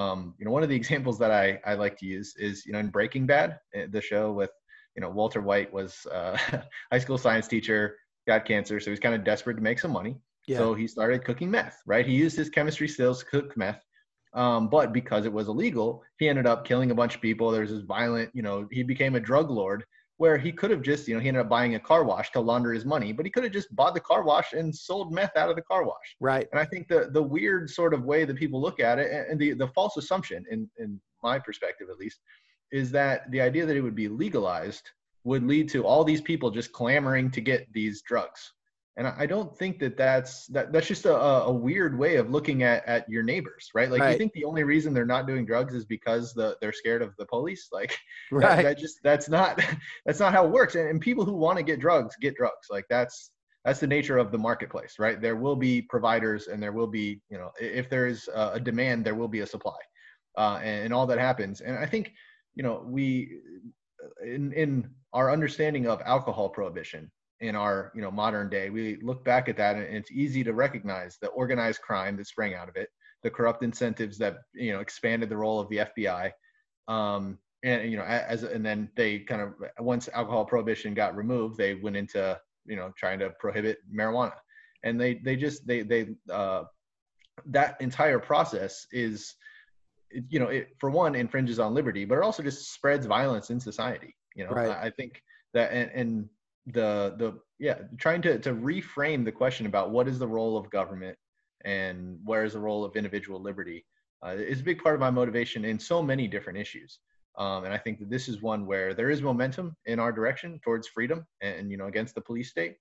Um, 0.00 0.34
you 0.38 0.44
know, 0.44 0.52
one 0.56 0.62
of 0.62 0.68
the 0.68 0.76
examples 0.82 1.16
that 1.22 1.32
I, 1.44 1.46
I 1.70 1.74
like 1.84 1.96
to 1.98 2.06
use 2.06 2.28
is, 2.48 2.54
you 2.66 2.72
know, 2.72 2.78
in 2.84 2.90
Breaking 2.96 3.26
Bad, 3.26 3.58
eh, 3.74 3.86
the 3.90 4.00
show 4.00 4.24
with, 4.40 4.52
you 4.94 5.00
know, 5.02 5.10
Walter 5.10 5.40
White 5.48 5.70
was 5.78 5.92
a 6.20 6.38
high 6.92 7.02
school 7.04 7.18
science 7.18 7.48
teacher, 7.48 7.80
got 8.30 8.44
cancer, 8.44 8.76
so 8.80 8.90
he's 8.90 9.00
kind 9.06 9.16
of 9.18 9.24
desperate 9.24 9.56
to 9.56 9.62
make 9.62 9.80
some 9.80 9.92
money. 10.00 10.14
Yeah. 10.46 10.58
So 10.58 10.74
he 10.74 10.86
started 10.86 11.24
cooking 11.24 11.50
meth, 11.50 11.76
right? 11.92 12.06
He 12.06 12.14
used 12.24 12.36
his 12.36 12.48
chemistry 12.48 12.88
skills 12.88 13.18
to 13.20 13.24
cook 13.32 13.56
meth. 13.56 13.82
Um, 14.32 14.68
but 14.68 14.92
because 14.92 15.26
it 15.26 15.32
was 15.32 15.48
illegal, 15.48 16.02
he 16.18 16.28
ended 16.28 16.46
up 16.46 16.64
killing 16.64 16.90
a 16.90 16.94
bunch 16.94 17.14
of 17.14 17.20
people. 17.20 17.50
There's 17.50 17.70
this 17.70 17.82
violent, 17.82 18.30
you 18.32 18.42
know, 18.42 18.68
he 18.70 18.82
became 18.82 19.16
a 19.16 19.20
drug 19.20 19.50
lord 19.50 19.84
where 20.18 20.36
he 20.36 20.52
could 20.52 20.70
have 20.70 20.82
just, 20.82 21.08
you 21.08 21.14
know, 21.14 21.20
he 21.20 21.28
ended 21.28 21.40
up 21.40 21.48
buying 21.48 21.74
a 21.76 21.80
car 21.80 22.04
wash 22.04 22.30
to 22.30 22.40
launder 22.40 22.72
his 22.72 22.84
money, 22.84 23.10
but 23.10 23.24
he 23.24 23.30
could 23.30 23.42
have 23.42 23.52
just 23.52 23.74
bought 23.74 23.94
the 23.94 24.00
car 24.00 24.22
wash 24.22 24.52
and 24.52 24.74
sold 24.74 25.12
meth 25.12 25.34
out 25.34 25.48
of 25.48 25.56
the 25.56 25.62
car 25.62 25.84
wash. 25.84 26.16
Right. 26.20 26.46
And 26.52 26.60
I 26.60 26.64
think 26.64 26.88
the 26.88 27.08
the 27.10 27.22
weird 27.22 27.70
sort 27.70 27.94
of 27.94 28.04
way 28.04 28.24
that 28.24 28.36
people 28.36 28.60
look 28.60 28.80
at 28.80 28.98
it 28.98 29.10
and 29.10 29.40
the, 29.40 29.54
the 29.54 29.68
false 29.68 29.96
assumption 29.96 30.44
in, 30.50 30.68
in 30.78 31.00
my 31.22 31.38
perspective 31.38 31.88
at 31.90 31.96
least, 31.96 32.20
is 32.70 32.90
that 32.90 33.30
the 33.30 33.40
idea 33.40 33.64
that 33.64 33.76
it 33.76 33.80
would 33.80 33.94
be 33.94 34.08
legalized 34.08 34.90
would 35.24 35.42
lead 35.42 35.68
to 35.70 35.84
all 35.84 36.04
these 36.04 36.20
people 36.20 36.50
just 36.50 36.72
clamoring 36.72 37.30
to 37.30 37.40
get 37.40 37.66
these 37.72 38.02
drugs 38.02 38.52
and 38.96 39.06
I 39.06 39.24
don't 39.26 39.56
think 39.56 39.78
that 39.78 39.96
that's 39.96 40.46
that 40.48 40.72
that's 40.72 40.88
just 40.88 41.06
a, 41.06 41.14
a 41.14 41.52
weird 41.52 41.96
way 41.96 42.16
of 42.16 42.30
looking 42.30 42.64
at 42.64 42.84
at 42.86 43.08
your 43.08 43.22
neighbors, 43.22 43.70
right? 43.74 43.90
Like 43.90 44.00
right. 44.00 44.12
you 44.12 44.18
think 44.18 44.32
the 44.32 44.44
only 44.44 44.64
reason 44.64 44.92
they're 44.92 45.06
not 45.06 45.26
doing 45.26 45.46
drugs 45.46 45.74
is 45.74 45.84
because 45.84 46.34
the 46.34 46.56
they're 46.60 46.72
scared 46.72 47.00
of 47.00 47.16
the 47.16 47.26
police. 47.26 47.68
Like 47.72 47.96
right. 48.32 48.56
that, 48.56 48.62
that 48.62 48.78
just 48.78 48.98
that's 49.02 49.28
not 49.28 49.62
that's 50.06 50.18
not 50.18 50.32
how 50.32 50.44
it 50.44 50.50
works. 50.50 50.74
And, 50.74 50.88
and 50.88 51.00
people 51.00 51.24
who 51.24 51.34
want 51.34 51.56
to 51.56 51.62
get 51.62 51.80
drugs 51.80 52.16
get 52.20 52.34
drugs. 52.34 52.66
Like 52.68 52.84
that's 52.90 53.30
that's 53.64 53.80
the 53.80 53.86
nature 53.86 54.18
of 54.18 54.32
the 54.32 54.38
marketplace, 54.38 54.96
right? 54.98 55.20
There 55.20 55.36
will 55.36 55.56
be 55.56 55.82
providers, 55.82 56.48
and 56.48 56.62
there 56.62 56.72
will 56.72 56.88
be 56.88 57.20
you 57.30 57.38
know 57.38 57.52
if 57.60 57.88
there 57.88 58.06
is 58.06 58.28
a 58.34 58.58
demand, 58.58 59.04
there 59.04 59.14
will 59.14 59.28
be 59.28 59.40
a 59.40 59.46
supply, 59.46 59.78
uh, 60.36 60.58
and, 60.62 60.86
and 60.86 60.94
all 60.94 61.06
that 61.06 61.18
happens. 61.18 61.60
And 61.60 61.78
I 61.78 61.86
think 61.86 62.12
you 62.54 62.64
know 62.64 62.82
we 62.84 63.38
in 64.24 64.52
in 64.52 64.90
our 65.12 65.30
understanding 65.30 65.86
of 65.86 66.02
alcohol 66.04 66.48
prohibition 66.48 67.10
in 67.40 67.56
our 67.56 67.90
you 67.94 68.02
know 68.02 68.10
modern 68.10 68.48
day 68.48 68.70
we 68.70 68.98
look 69.02 69.24
back 69.24 69.48
at 69.48 69.56
that 69.56 69.76
and 69.76 69.84
it's 69.84 70.10
easy 70.10 70.44
to 70.44 70.52
recognize 70.52 71.16
the 71.20 71.28
organized 71.28 71.80
crime 71.80 72.16
that 72.16 72.26
sprang 72.26 72.54
out 72.54 72.68
of 72.68 72.76
it 72.76 72.88
the 73.22 73.30
corrupt 73.30 73.62
incentives 73.62 74.18
that 74.18 74.38
you 74.54 74.72
know 74.72 74.80
expanded 74.80 75.28
the 75.28 75.36
role 75.36 75.58
of 75.58 75.68
the 75.68 75.78
fbi 75.78 76.30
um, 76.88 77.38
and 77.62 77.90
you 77.90 77.96
know 77.96 78.04
as 78.04 78.42
and 78.42 78.64
then 78.64 78.90
they 78.96 79.20
kind 79.20 79.40
of 79.40 79.54
once 79.78 80.08
alcohol 80.12 80.44
prohibition 80.44 80.94
got 80.94 81.16
removed 81.16 81.56
they 81.56 81.74
went 81.74 81.96
into 81.96 82.38
you 82.66 82.76
know 82.76 82.92
trying 82.96 83.18
to 83.18 83.30
prohibit 83.38 83.78
marijuana 83.94 84.36
and 84.84 85.00
they 85.00 85.14
they 85.24 85.36
just 85.36 85.66
they 85.66 85.82
they 85.82 86.08
uh, 86.30 86.64
that 87.46 87.80
entire 87.80 88.18
process 88.18 88.86
is 88.92 89.34
you 90.28 90.38
know 90.38 90.46
it 90.46 90.68
for 90.78 90.90
one 90.90 91.14
infringes 91.14 91.58
on 91.58 91.74
liberty 91.74 92.04
but 92.04 92.18
it 92.18 92.24
also 92.24 92.42
just 92.42 92.72
spreads 92.72 93.06
violence 93.06 93.50
in 93.50 93.60
society 93.60 94.14
you 94.34 94.44
know 94.44 94.50
right. 94.50 94.70
I, 94.70 94.86
I 94.86 94.90
think 94.90 95.22
that 95.54 95.72
and, 95.72 95.90
and 95.94 96.28
the 96.66 97.14
the 97.18 97.38
yeah 97.58 97.78
trying 97.98 98.22
to 98.22 98.38
to 98.38 98.52
reframe 98.52 99.24
the 99.24 99.32
question 99.32 99.66
about 99.66 99.90
what 99.90 100.06
is 100.06 100.18
the 100.18 100.26
role 100.26 100.56
of 100.56 100.70
government 100.70 101.16
and 101.64 102.18
where 102.24 102.44
is 102.44 102.52
the 102.52 102.58
role 102.58 102.84
of 102.84 102.96
individual 102.96 103.40
liberty 103.40 103.84
uh, 104.24 104.30
is 104.30 104.60
a 104.60 104.64
big 104.64 104.82
part 104.82 104.94
of 104.94 105.00
my 105.00 105.10
motivation 105.10 105.64
in 105.64 105.78
so 105.78 106.02
many 106.02 106.28
different 106.28 106.58
issues. 106.58 107.00
Um, 107.38 107.64
and 107.64 107.72
i 107.72 107.78
think 107.78 108.00
that 108.00 108.10
this 108.10 108.28
is 108.28 108.42
one 108.42 108.66
where 108.66 108.92
there 108.92 109.08
is 109.08 109.22
momentum 109.22 109.76
in 109.86 109.98
our 109.98 110.12
direction 110.12 110.60
towards 110.62 110.88
freedom 110.88 111.26
and, 111.40 111.54
and 111.60 111.70
you 111.70 111.76
know 111.76 111.86
against 111.86 112.14
the 112.14 112.20
police 112.20 112.50
state. 112.50 112.76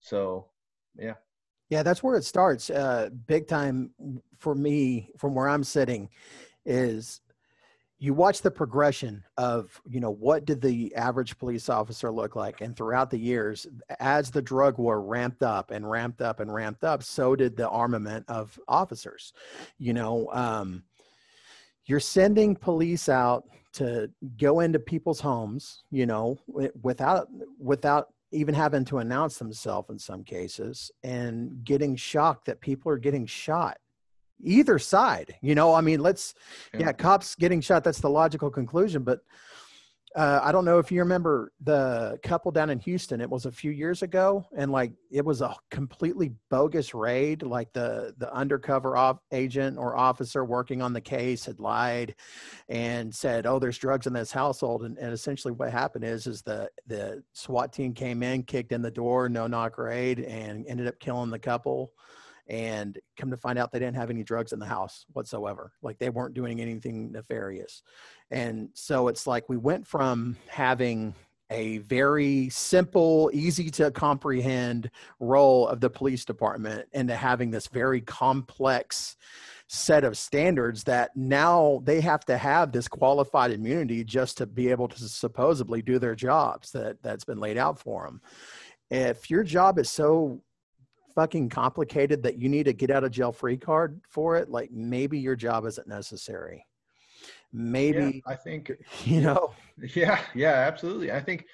So 0.00 0.46
yeah. 0.98 1.14
Yeah 1.68 1.82
that's 1.82 2.02
where 2.02 2.16
it 2.16 2.24
starts. 2.24 2.70
Uh, 2.70 3.10
big 3.26 3.46
time 3.46 3.90
for 4.38 4.54
me 4.54 5.10
from 5.18 5.34
where 5.34 5.48
i'm 5.48 5.62
sitting 5.62 6.08
is 6.64 7.20
you 8.02 8.14
watch 8.14 8.40
the 8.40 8.50
progression 8.50 9.22
of 9.36 9.80
you 9.86 10.00
know 10.00 10.10
what 10.10 10.46
did 10.46 10.62
the 10.62 10.92
average 10.96 11.38
police 11.38 11.68
officer 11.68 12.10
look 12.10 12.34
like? 12.34 12.62
And 12.62 12.74
throughout 12.74 13.10
the 13.10 13.18
years 13.18 13.66
as 14.00 14.30
the 14.30 14.40
drug 14.42 14.78
war 14.78 15.02
ramped 15.02 15.42
up 15.42 15.70
and 15.70 15.88
ramped 15.88 16.22
up 16.22 16.40
and 16.40 16.52
ramped 16.52 16.82
up 16.82 17.02
so 17.02 17.36
did 17.36 17.56
the 17.56 17.68
armament 17.68 18.24
of 18.26 18.58
officers. 18.66 19.34
You 19.78 19.92
know 19.92 20.28
um, 20.32 20.82
you're 21.84 22.00
sending 22.00 22.56
police 22.56 23.08
out 23.08 23.44
to 23.74 24.10
go 24.38 24.60
into 24.60 24.78
people's 24.78 25.20
homes 25.20 25.84
you 25.90 26.06
know 26.06 26.38
without 26.82 27.28
without 27.58 28.08
even 28.32 28.54
having 28.54 28.84
to 28.84 28.98
announce 28.98 29.38
themselves 29.38 29.90
in 29.90 29.98
some 29.98 30.24
cases 30.24 30.90
and 31.02 31.64
getting 31.64 31.96
shocked 31.96 32.46
that 32.46 32.60
people 32.60 32.90
are 32.90 32.98
getting 32.98 33.26
shot 33.26 33.76
either 34.42 34.78
side 34.78 35.34
you 35.42 35.54
know 35.54 35.74
i 35.74 35.80
mean 35.80 36.00
let's 36.00 36.34
yeah, 36.74 36.80
yeah 36.80 36.92
cops 36.92 37.34
getting 37.34 37.60
shot 37.60 37.84
that's 37.84 38.00
the 38.00 38.10
logical 38.10 38.50
conclusion 38.50 39.02
but 39.02 39.20
uh, 40.16 40.40
I 40.42 40.50
don't 40.50 40.64
know 40.64 40.80
if 40.80 40.90
you 40.90 40.98
remember 41.00 41.52
the 41.62 42.18
couple 42.24 42.50
down 42.50 42.68
in 42.68 42.80
Houston. 42.80 43.20
It 43.20 43.30
was 43.30 43.46
a 43.46 43.52
few 43.52 43.70
years 43.70 44.02
ago, 44.02 44.44
and 44.56 44.72
like 44.72 44.92
it 45.12 45.24
was 45.24 45.40
a 45.40 45.54
completely 45.70 46.32
bogus 46.50 46.94
raid. 46.94 47.42
Like 47.42 47.72
the 47.72 48.12
the 48.18 48.32
undercover 48.34 48.96
op- 48.96 49.22
agent 49.30 49.78
or 49.78 49.96
officer 49.96 50.44
working 50.44 50.82
on 50.82 50.92
the 50.92 51.00
case 51.00 51.44
had 51.44 51.60
lied 51.60 52.16
and 52.68 53.14
said, 53.14 53.46
"Oh, 53.46 53.60
there's 53.60 53.78
drugs 53.78 54.08
in 54.08 54.12
this 54.12 54.32
household." 54.32 54.82
And, 54.82 54.98
and 54.98 55.12
essentially, 55.12 55.52
what 55.52 55.70
happened 55.70 56.04
is 56.04 56.26
is 56.26 56.42
the 56.42 56.68
the 56.88 57.22
SWAT 57.32 57.72
team 57.72 57.94
came 57.94 58.24
in, 58.24 58.42
kicked 58.42 58.72
in 58.72 58.82
the 58.82 58.90
door, 58.90 59.28
no 59.28 59.46
knock 59.46 59.78
raid, 59.78 60.20
and 60.20 60.66
ended 60.66 60.88
up 60.88 60.98
killing 60.98 61.30
the 61.30 61.38
couple 61.38 61.92
and 62.50 62.98
come 63.16 63.30
to 63.30 63.36
find 63.36 63.58
out 63.58 63.70
they 63.70 63.78
didn't 63.78 63.96
have 63.96 64.10
any 64.10 64.24
drugs 64.24 64.52
in 64.52 64.58
the 64.58 64.66
house 64.66 65.06
whatsoever. 65.12 65.72
Like 65.82 65.98
they 65.98 66.10
weren't 66.10 66.34
doing 66.34 66.60
anything 66.60 67.12
nefarious. 67.12 67.82
And 68.32 68.70
so 68.74 69.06
it's 69.06 69.26
like 69.26 69.48
we 69.48 69.56
went 69.56 69.86
from 69.86 70.36
having 70.48 71.14
a 71.52 71.78
very 71.78 72.48
simple 72.48 73.30
easy 73.32 73.70
to 73.70 73.90
comprehend 73.92 74.90
role 75.20 75.68
of 75.68 75.80
the 75.80 75.90
police 75.90 76.24
department 76.24 76.88
into 76.92 77.14
having 77.14 77.52
this 77.52 77.68
very 77.68 78.00
complex 78.00 79.16
set 79.68 80.02
of 80.02 80.18
standards 80.18 80.82
that 80.84 81.16
now 81.16 81.80
they 81.84 82.00
have 82.00 82.24
to 82.24 82.36
have 82.36 82.72
this 82.72 82.88
qualified 82.88 83.52
immunity 83.52 84.02
just 84.02 84.38
to 84.38 84.46
be 84.46 84.68
able 84.68 84.88
to 84.88 85.08
supposedly 85.08 85.82
do 85.82 85.98
their 85.98 86.14
jobs 86.16 86.72
that 86.72 87.00
that's 87.02 87.24
been 87.24 87.38
laid 87.38 87.56
out 87.56 87.78
for 87.78 88.04
them 88.04 88.20
if 88.90 89.30
your 89.30 89.44
job 89.44 89.78
is 89.78 89.88
so 89.90 90.40
fucking 91.14 91.48
complicated 91.48 92.22
that 92.22 92.38
you 92.38 92.48
need 92.48 92.68
a 92.68 92.72
get 92.72 92.90
out 92.90 93.04
of 93.04 93.10
jail 93.10 93.32
free 93.32 93.56
card 93.56 94.00
for 94.08 94.36
it, 94.36 94.50
like 94.50 94.70
maybe 94.70 95.18
your 95.18 95.36
job 95.36 95.66
isn't 95.66 95.88
necessary. 95.88 96.66
Maybe 97.52 98.22
yeah, 98.24 98.32
I 98.32 98.36
think 98.36 98.72
you 99.04 99.20
know. 99.20 99.52
Yeah, 99.94 100.20
yeah, 100.34 100.52
absolutely. 100.52 101.12
I 101.12 101.20
think 101.20 101.46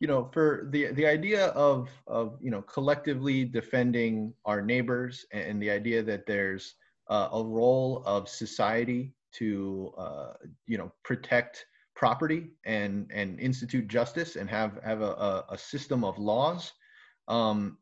you 0.00 0.08
know 0.08 0.28
for 0.32 0.68
the 0.70 0.92
the 0.92 1.06
idea 1.06 1.46
of 1.48 1.88
of 2.06 2.38
you 2.40 2.50
know 2.50 2.62
collectively 2.62 3.44
defending 3.44 4.34
our 4.44 4.60
neighbors 4.60 5.24
and 5.32 5.62
the 5.62 5.70
idea 5.70 6.02
that 6.02 6.26
there's 6.26 6.74
uh, 7.08 7.28
a 7.32 7.44
role 7.44 8.02
of 8.06 8.28
society 8.28 9.12
to 9.32 9.92
uh, 9.98 10.32
you 10.66 10.78
know 10.78 10.92
protect 11.04 11.66
property 11.94 12.50
and 12.64 13.10
and 13.12 13.38
institute 13.38 13.86
justice 13.86 14.36
and 14.36 14.48
have 14.48 14.78
have 14.84 15.02
a, 15.02 15.44
a, 15.50 15.58
system 15.58 16.04
of 16.04 16.18
laws 16.18 16.72
um, 17.28 17.78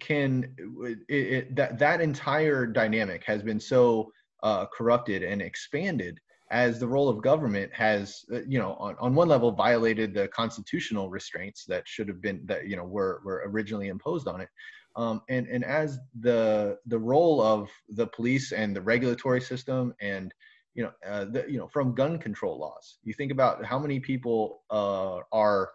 can 0.00 0.54
it, 0.78 0.98
it, 1.08 1.56
that 1.56 1.78
that 1.78 2.00
entire 2.00 2.66
dynamic 2.66 3.24
has 3.24 3.42
been 3.42 3.60
so 3.60 4.12
uh, 4.42 4.66
corrupted 4.66 5.22
and 5.22 5.42
expanded 5.42 6.18
as 6.50 6.80
the 6.80 6.88
role 6.88 7.08
of 7.08 7.22
government 7.22 7.72
has 7.74 8.24
uh, 8.32 8.40
you 8.46 8.58
know 8.58 8.74
on, 8.74 8.96
on 9.00 9.14
one 9.14 9.28
level 9.28 9.50
violated 9.52 10.14
the 10.14 10.28
constitutional 10.28 11.10
restraints 11.10 11.64
that 11.66 11.86
should 11.86 12.08
have 12.08 12.22
been 12.22 12.40
that 12.44 12.66
you 12.66 12.76
know 12.76 12.84
were 12.84 13.20
were 13.24 13.42
originally 13.46 13.88
imposed 13.88 14.28
on 14.28 14.40
it. 14.40 14.48
Um, 14.96 15.22
and 15.28 15.46
and 15.46 15.64
as 15.64 15.98
the 16.20 16.78
the 16.86 16.98
role 16.98 17.40
of 17.40 17.70
the 17.90 18.06
police 18.06 18.52
and 18.52 18.74
the 18.74 18.82
regulatory 18.82 19.40
system 19.40 19.94
and 20.00 20.32
you 20.74 20.84
know 20.84 20.92
uh, 21.06 21.24
the, 21.26 21.44
you 21.48 21.58
know 21.58 21.68
from 21.68 21.94
gun 21.94 22.18
control 22.18 22.58
laws 22.58 22.98
you 23.04 23.12
think 23.12 23.32
about 23.32 23.64
how 23.64 23.78
many 23.78 24.00
people 24.00 24.62
uh, 24.70 25.18
are 25.32 25.70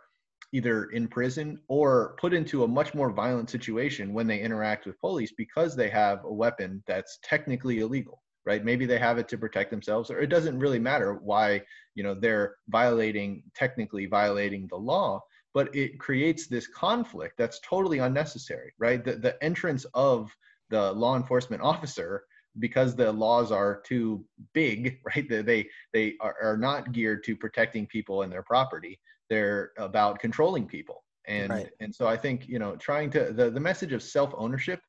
either 0.54 0.86
in 0.86 1.08
prison 1.08 1.60
or 1.68 2.16
put 2.20 2.34
into 2.34 2.64
a 2.64 2.68
much 2.68 2.94
more 2.94 3.12
violent 3.12 3.50
situation 3.50 4.14
when 4.14 4.28
they 4.28 4.40
interact 4.40 4.86
with 4.86 5.00
police 5.02 5.34
because 5.36 5.76
they 5.76 5.90
have 5.90 6.24
a 6.24 6.32
weapon 6.32 6.82
that's 6.88 7.20
technically 7.24 7.80
illegal 7.80 8.22
right? 8.46 8.66
Maybe 8.66 8.86
they 8.86 9.00
have 9.00 9.18
it 9.18 9.30
to 9.30 9.38
protect 9.38 9.72
themselves 9.72 10.12
or 10.12 10.20
it 10.20 10.28
doesn't 10.28 10.60
really 10.60 10.80
matter 10.80 11.16
why 11.16 11.62
you 11.96 12.04
know 12.04 12.14
they're 12.14 12.56
violating 12.70 13.44
technically 13.56 14.06
violating 14.06 14.68
the 14.68 14.78
law 14.78 15.22
but 15.54 15.74
it 15.76 16.00
creates 16.00 16.48
this 16.48 16.68
conflict 16.68 17.36
that's 17.38 17.60
totally 17.62 18.00
unnecessary 18.00 18.74
right? 18.80 19.04
The, 19.04 19.14
the 19.14 19.44
entrance 19.44 19.86
of 19.94 20.36
the 20.70 20.92
law 20.94 21.16
enforcement 21.16 21.62
officer 21.72 22.24
because 22.60 22.96
the 22.96 23.12
laws 23.12 23.52
are 23.52 23.82
too 23.86 24.24
big 24.54 25.00
right? 25.06 25.28
They 25.28 25.68
they, 25.94 26.16
are, 26.20 26.36
are 26.42 26.58
not 26.58 26.92
geared 26.92 27.24
to 27.24 27.36
protecting 27.36 27.88
people 27.88 28.22
and 28.22 28.32
their 28.32 28.44
property 28.44 29.00
they're 29.30 29.72
about 29.78 30.20
controlling 30.20 30.66
people 30.66 31.04
and 31.28 31.50
right. 31.50 31.70
and 31.80 31.94
so 31.94 32.08
i 32.08 32.18
think 32.18 32.48
you 32.48 32.60
know 32.60 32.76
trying 32.76 33.10
to 33.10 33.32
the, 33.32 33.50
the 33.50 33.60
message 33.60 33.94
of 33.94 34.04
self 34.04 34.34
ownership 34.38 34.80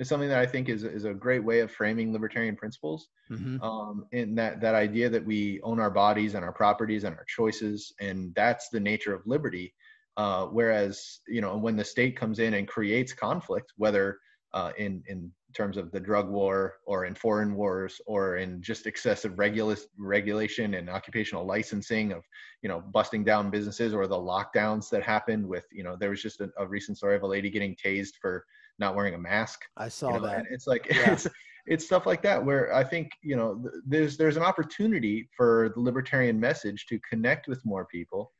is 0.00 0.08
something 0.08 0.30
that 0.30 0.38
I 0.38 0.46
think 0.46 0.68
is 0.68 0.82
is 0.82 1.04
a 1.04 1.12
great 1.12 1.44
way 1.44 1.60
of 1.60 1.70
framing 1.70 2.12
libertarian 2.12 2.56
principles. 2.56 3.08
Mm-hmm. 3.30 3.62
Um, 3.62 4.06
and 4.12 4.36
that 4.38 4.60
that 4.62 4.74
idea 4.74 5.10
that 5.10 5.24
we 5.24 5.60
own 5.62 5.78
our 5.78 5.90
bodies 5.90 6.34
and 6.34 6.44
our 6.44 6.52
properties 6.52 7.04
and 7.04 7.14
our 7.14 7.26
choices, 7.28 7.92
and 8.00 8.34
that's 8.34 8.70
the 8.70 8.80
nature 8.80 9.14
of 9.14 9.22
liberty. 9.26 9.74
Uh, 10.16 10.46
whereas 10.46 11.20
you 11.28 11.42
know 11.42 11.56
when 11.56 11.76
the 11.76 11.84
state 11.84 12.16
comes 12.16 12.38
in 12.38 12.54
and 12.54 12.66
creates 12.66 13.12
conflict, 13.12 13.72
whether 13.76 14.18
uh, 14.54 14.72
in 14.78 15.02
in 15.06 15.30
terms 15.54 15.76
of 15.76 15.90
the 15.90 16.00
drug 16.00 16.28
war 16.28 16.74
or 16.86 17.04
in 17.04 17.14
foreign 17.14 17.54
wars 17.54 18.00
or 18.06 18.36
in 18.36 18.62
just 18.62 18.86
excessive 18.86 19.38
regula- 19.38 19.76
regulation 19.98 20.74
and 20.74 20.88
occupational 20.88 21.44
licensing 21.46 22.12
of 22.12 22.24
you 22.62 22.68
know 22.68 22.80
busting 22.92 23.24
down 23.24 23.50
businesses 23.50 23.94
or 23.94 24.06
the 24.06 24.16
lockdowns 24.16 24.88
that 24.90 25.02
happened 25.02 25.46
with 25.46 25.64
you 25.72 25.82
know 25.82 25.96
there 25.96 26.10
was 26.10 26.22
just 26.22 26.40
a, 26.40 26.50
a 26.58 26.66
recent 26.66 26.96
story 26.96 27.16
of 27.16 27.22
a 27.22 27.26
lady 27.26 27.50
getting 27.50 27.76
tased 27.76 28.14
for 28.20 28.44
not 28.78 28.94
wearing 28.94 29.14
a 29.14 29.18
mask. 29.18 29.60
I 29.76 29.88
saw 29.88 30.14
you 30.14 30.20
know, 30.20 30.26
that. 30.26 30.46
it's 30.50 30.66
like 30.66 30.86
yeah. 30.90 31.12
it's 31.12 31.26
it's 31.66 31.84
stuff 31.84 32.06
like 32.06 32.22
that 32.22 32.44
where 32.44 32.74
i 32.74 32.82
think 32.82 33.12
you 33.22 33.36
know 33.36 33.62
there's 33.86 34.16
there's 34.16 34.36
an 34.36 34.42
opportunity 34.42 35.28
for 35.36 35.70
the 35.74 35.80
libertarian 35.80 36.38
message 36.40 36.86
to 36.86 36.98
connect 37.08 37.48
with 37.48 37.64
more 37.64 37.86
people. 37.86 38.32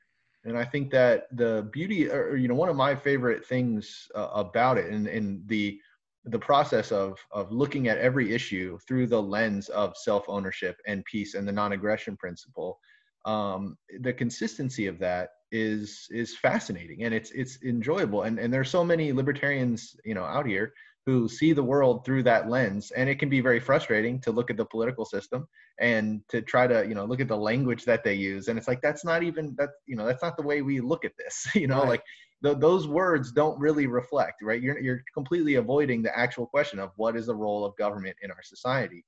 And 0.44 0.56
i 0.56 0.64
think 0.64 0.90
that 0.92 1.24
the 1.36 1.68
beauty 1.70 2.10
or 2.10 2.36
you 2.36 2.48
know 2.48 2.54
one 2.54 2.70
of 2.70 2.76
my 2.76 2.94
favorite 2.94 3.44
things 3.44 4.08
uh, 4.14 4.28
about 4.32 4.78
it 4.78 4.90
and, 4.90 5.06
and 5.06 5.46
the 5.46 5.78
the 6.24 6.38
process 6.38 6.92
of 6.92 7.18
of 7.32 7.50
looking 7.50 7.88
at 7.88 7.98
every 7.98 8.34
issue 8.34 8.78
through 8.86 9.06
the 9.06 9.20
lens 9.20 9.68
of 9.70 9.96
self 9.96 10.24
ownership 10.28 10.76
and 10.86 11.04
peace 11.04 11.34
and 11.34 11.46
the 11.48 11.52
non 11.52 11.72
aggression 11.72 12.16
principle 12.16 12.78
um, 13.24 13.76
the 14.00 14.12
consistency 14.12 14.86
of 14.86 14.98
that 14.98 15.30
is 15.52 16.06
is 16.10 16.36
fascinating 16.36 17.04
and 17.04 17.14
it's 17.14 17.30
it's 17.32 17.62
enjoyable 17.64 18.22
and 18.22 18.38
and 18.38 18.52
there's 18.52 18.70
so 18.70 18.84
many 18.84 19.12
libertarians 19.12 19.96
you 20.04 20.14
know 20.14 20.24
out 20.24 20.46
here 20.46 20.72
who 21.06 21.28
see 21.28 21.52
the 21.52 21.62
world 21.62 22.04
through 22.04 22.22
that 22.22 22.48
lens 22.48 22.92
and 22.92 23.08
it 23.08 23.18
can 23.18 23.28
be 23.28 23.40
very 23.40 23.58
frustrating 23.58 24.20
to 24.20 24.30
look 24.30 24.50
at 24.50 24.56
the 24.56 24.64
political 24.64 25.04
system 25.04 25.48
and 25.80 26.20
to 26.28 26.40
try 26.42 26.66
to 26.66 26.86
you 26.86 26.94
know 26.94 27.04
look 27.04 27.20
at 27.20 27.28
the 27.28 27.36
language 27.36 27.84
that 27.84 28.04
they 28.04 28.14
use 28.14 28.48
and 28.48 28.58
it's 28.58 28.68
like 28.68 28.80
that's 28.80 29.04
not 29.04 29.22
even 29.22 29.54
that 29.58 29.70
you 29.86 29.96
know 29.96 30.06
that's 30.06 30.22
not 30.22 30.36
the 30.36 30.42
way 30.42 30.62
we 30.62 30.80
look 30.80 31.04
at 31.04 31.16
this 31.18 31.48
you 31.54 31.66
know 31.66 31.80
right. 31.80 31.88
like 31.88 32.02
th- 32.42 32.58
those 32.58 32.88
words 32.88 33.32
don't 33.32 33.58
really 33.58 33.86
reflect, 33.86 34.42
right? 34.42 34.62
You're, 34.62 34.78
you're 34.78 35.04
completely 35.14 35.56
avoiding 35.56 36.02
the 36.02 36.16
actual 36.16 36.46
question 36.46 36.78
of 36.78 36.90
what 36.96 37.16
is 37.16 37.26
the 37.26 37.34
role 37.34 37.64
of 37.64 37.76
government 37.76 38.16
in 38.22 38.30
our 38.30 38.42
society. 38.42 39.04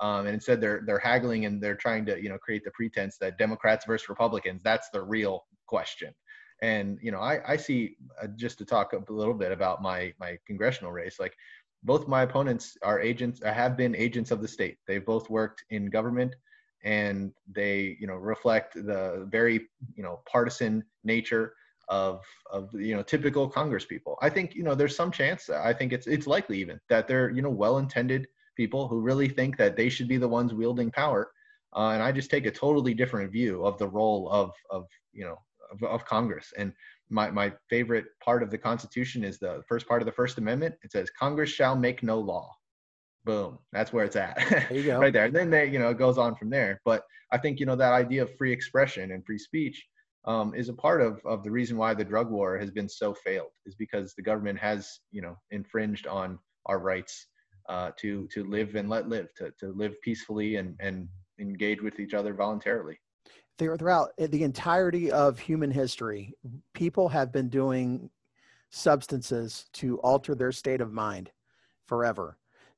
Um, 0.00 0.26
and 0.26 0.34
instead 0.34 0.60
they're 0.60 0.82
they're 0.86 0.98
haggling 0.98 1.46
and 1.46 1.62
they're 1.62 1.74
trying 1.74 2.04
to 2.06 2.22
you 2.22 2.28
know 2.28 2.36
create 2.36 2.64
the 2.64 2.70
pretense 2.72 3.16
that 3.18 3.38
Democrats 3.38 3.86
versus 3.86 4.10
Republicans 4.10 4.62
that's 4.62 4.90
the 4.90 5.02
real 5.02 5.44
question. 5.66 6.12
And 6.60 6.98
you 7.00 7.10
know 7.10 7.20
I 7.20 7.40
I 7.52 7.56
see 7.56 7.96
uh, 8.22 8.26
just 8.36 8.58
to 8.58 8.66
talk 8.66 8.92
a 8.92 9.12
little 9.12 9.34
bit 9.34 9.52
about 9.52 9.80
my 9.80 10.12
my 10.20 10.38
congressional 10.46 10.92
race 10.92 11.18
like 11.18 11.34
both 11.82 12.08
my 12.08 12.22
opponents 12.22 12.76
are 12.82 13.00
agents 13.00 13.40
uh, 13.42 13.52
have 13.52 13.76
been 13.76 13.94
agents 13.96 14.30
of 14.30 14.42
the 14.42 14.48
state. 14.48 14.76
They've 14.86 15.04
both 15.04 15.30
worked 15.30 15.64
in 15.70 15.88
government 15.88 16.34
and 16.84 17.32
they 17.50 17.96
you 17.98 18.06
know 18.06 18.14
reflect 18.16 18.74
the 18.74 19.26
very 19.30 19.66
you 19.94 20.02
know 20.02 20.20
partisan 20.30 20.84
nature 21.04 21.54
of 21.88 22.22
of 22.50 22.72
you 22.74 22.94
know 22.94 23.02
typical 23.02 23.48
Congress 23.48 23.84
people. 23.84 24.18
I 24.22 24.30
think 24.30 24.54
you 24.54 24.62
know 24.62 24.74
there's 24.74 24.96
some 24.96 25.10
chance. 25.10 25.50
I 25.50 25.72
think 25.72 25.92
it's 25.92 26.06
it's 26.06 26.26
likely 26.26 26.58
even 26.58 26.80
that 26.88 27.06
they're 27.06 27.30
you 27.30 27.42
know 27.42 27.50
well-intended 27.50 28.26
people 28.56 28.88
who 28.88 29.00
really 29.00 29.28
think 29.28 29.56
that 29.58 29.76
they 29.76 29.88
should 29.88 30.08
be 30.08 30.16
the 30.16 30.28
ones 30.28 30.54
wielding 30.54 30.90
power. 30.90 31.30
Uh, 31.76 31.90
and 31.90 32.02
I 32.02 32.10
just 32.10 32.30
take 32.30 32.46
a 32.46 32.50
totally 32.50 32.94
different 32.94 33.30
view 33.30 33.64
of 33.64 33.78
the 33.78 33.88
role 33.88 34.30
of 34.30 34.52
of 34.70 34.86
you 35.12 35.24
know 35.24 35.38
of, 35.70 35.82
of 35.82 36.04
Congress. 36.04 36.52
And 36.56 36.72
my 37.08 37.30
my 37.30 37.52
favorite 37.70 38.06
part 38.22 38.42
of 38.42 38.50
the 38.50 38.58
Constitution 38.58 39.24
is 39.24 39.38
the 39.38 39.62
first 39.68 39.86
part 39.86 40.02
of 40.02 40.06
the 40.06 40.12
First 40.12 40.38
Amendment. 40.38 40.74
It 40.82 40.92
says 40.92 41.10
Congress 41.10 41.50
shall 41.50 41.76
make 41.76 42.02
no 42.02 42.18
law. 42.18 42.50
Boom. 43.24 43.58
That's 43.72 43.92
where 43.92 44.04
it's 44.04 44.16
at. 44.16 44.36
There 44.48 44.68
you 44.70 44.82
go. 44.86 45.00
right 45.00 45.12
there. 45.12 45.24
And 45.24 45.34
then 45.34 45.50
they, 45.50 45.66
you 45.66 45.80
know, 45.80 45.90
it 45.90 45.98
goes 45.98 46.16
on 46.16 46.36
from 46.36 46.48
there. 46.48 46.80
But 46.84 47.02
I 47.32 47.38
think, 47.38 47.58
you 47.58 47.66
know, 47.66 47.74
that 47.74 47.92
idea 47.92 48.22
of 48.22 48.36
free 48.36 48.52
expression 48.52 49.10
and 49.10 49.26
free 49.26 49.38
speech 49.38 49.84
um, 50.26 50.54
is 50.54 50.68
a 50.68 50.74
part 50.74 51.00
of, 51.00 51.20
of 51.24 51.42
the 51.42 51.50
reason 51.50 51.76
why 51.76 51.94
the 51.94 52.04
drug 52.04 52.30
war 52.30 52.58
has 52.58 52.70
been 52.70 52.88
so 52.88 53.14
failed 53.14 53.52
is 53.64 53.74
because 53.74 54.14
the 54.14 54.22
government 54.22 54.58
has 54.58 55.00
you 55.10 55.22
know 55.22 55.36
infringed 55.50 56.06
on 56.06 56.38
our 56.66 56.78
rights 56.78 57.28
uh, 57.68 57.90
to 57.98 58.26
to 58.28 58.44
live 58.44 58.74
and 58.74 58.88
let 58.88 59.08
live 59.08 59.28
to, 59.36 59.52
to 59.60 59.72
live 59.72 60.00
peacefully 60.02 60.56
and 60.56 60.76
and 60.80 61.08
engage 61.40 61.82
with 61.82 62.00
each 62.00 62.14
other 62.14 62.34
voluntarily. 62.34 62.98
Throughout 63.58 64.10
the 64.18 64.42
entirety 64.42 65.10
of 65.10 65.38
human 65.38 65.70
history 65.70 66.34
people 66.74 67.08
have 67.08 67.32
been 67.32 67.48
doing 67.48 68.10
substances 68.70 69.66
to 69.72 69.98
alter 70.00 70.34
their 70.34 70.52
state 70.52 70.80
of 70.80 70.92
mind 70.92 71.30
forever 71.86 72.36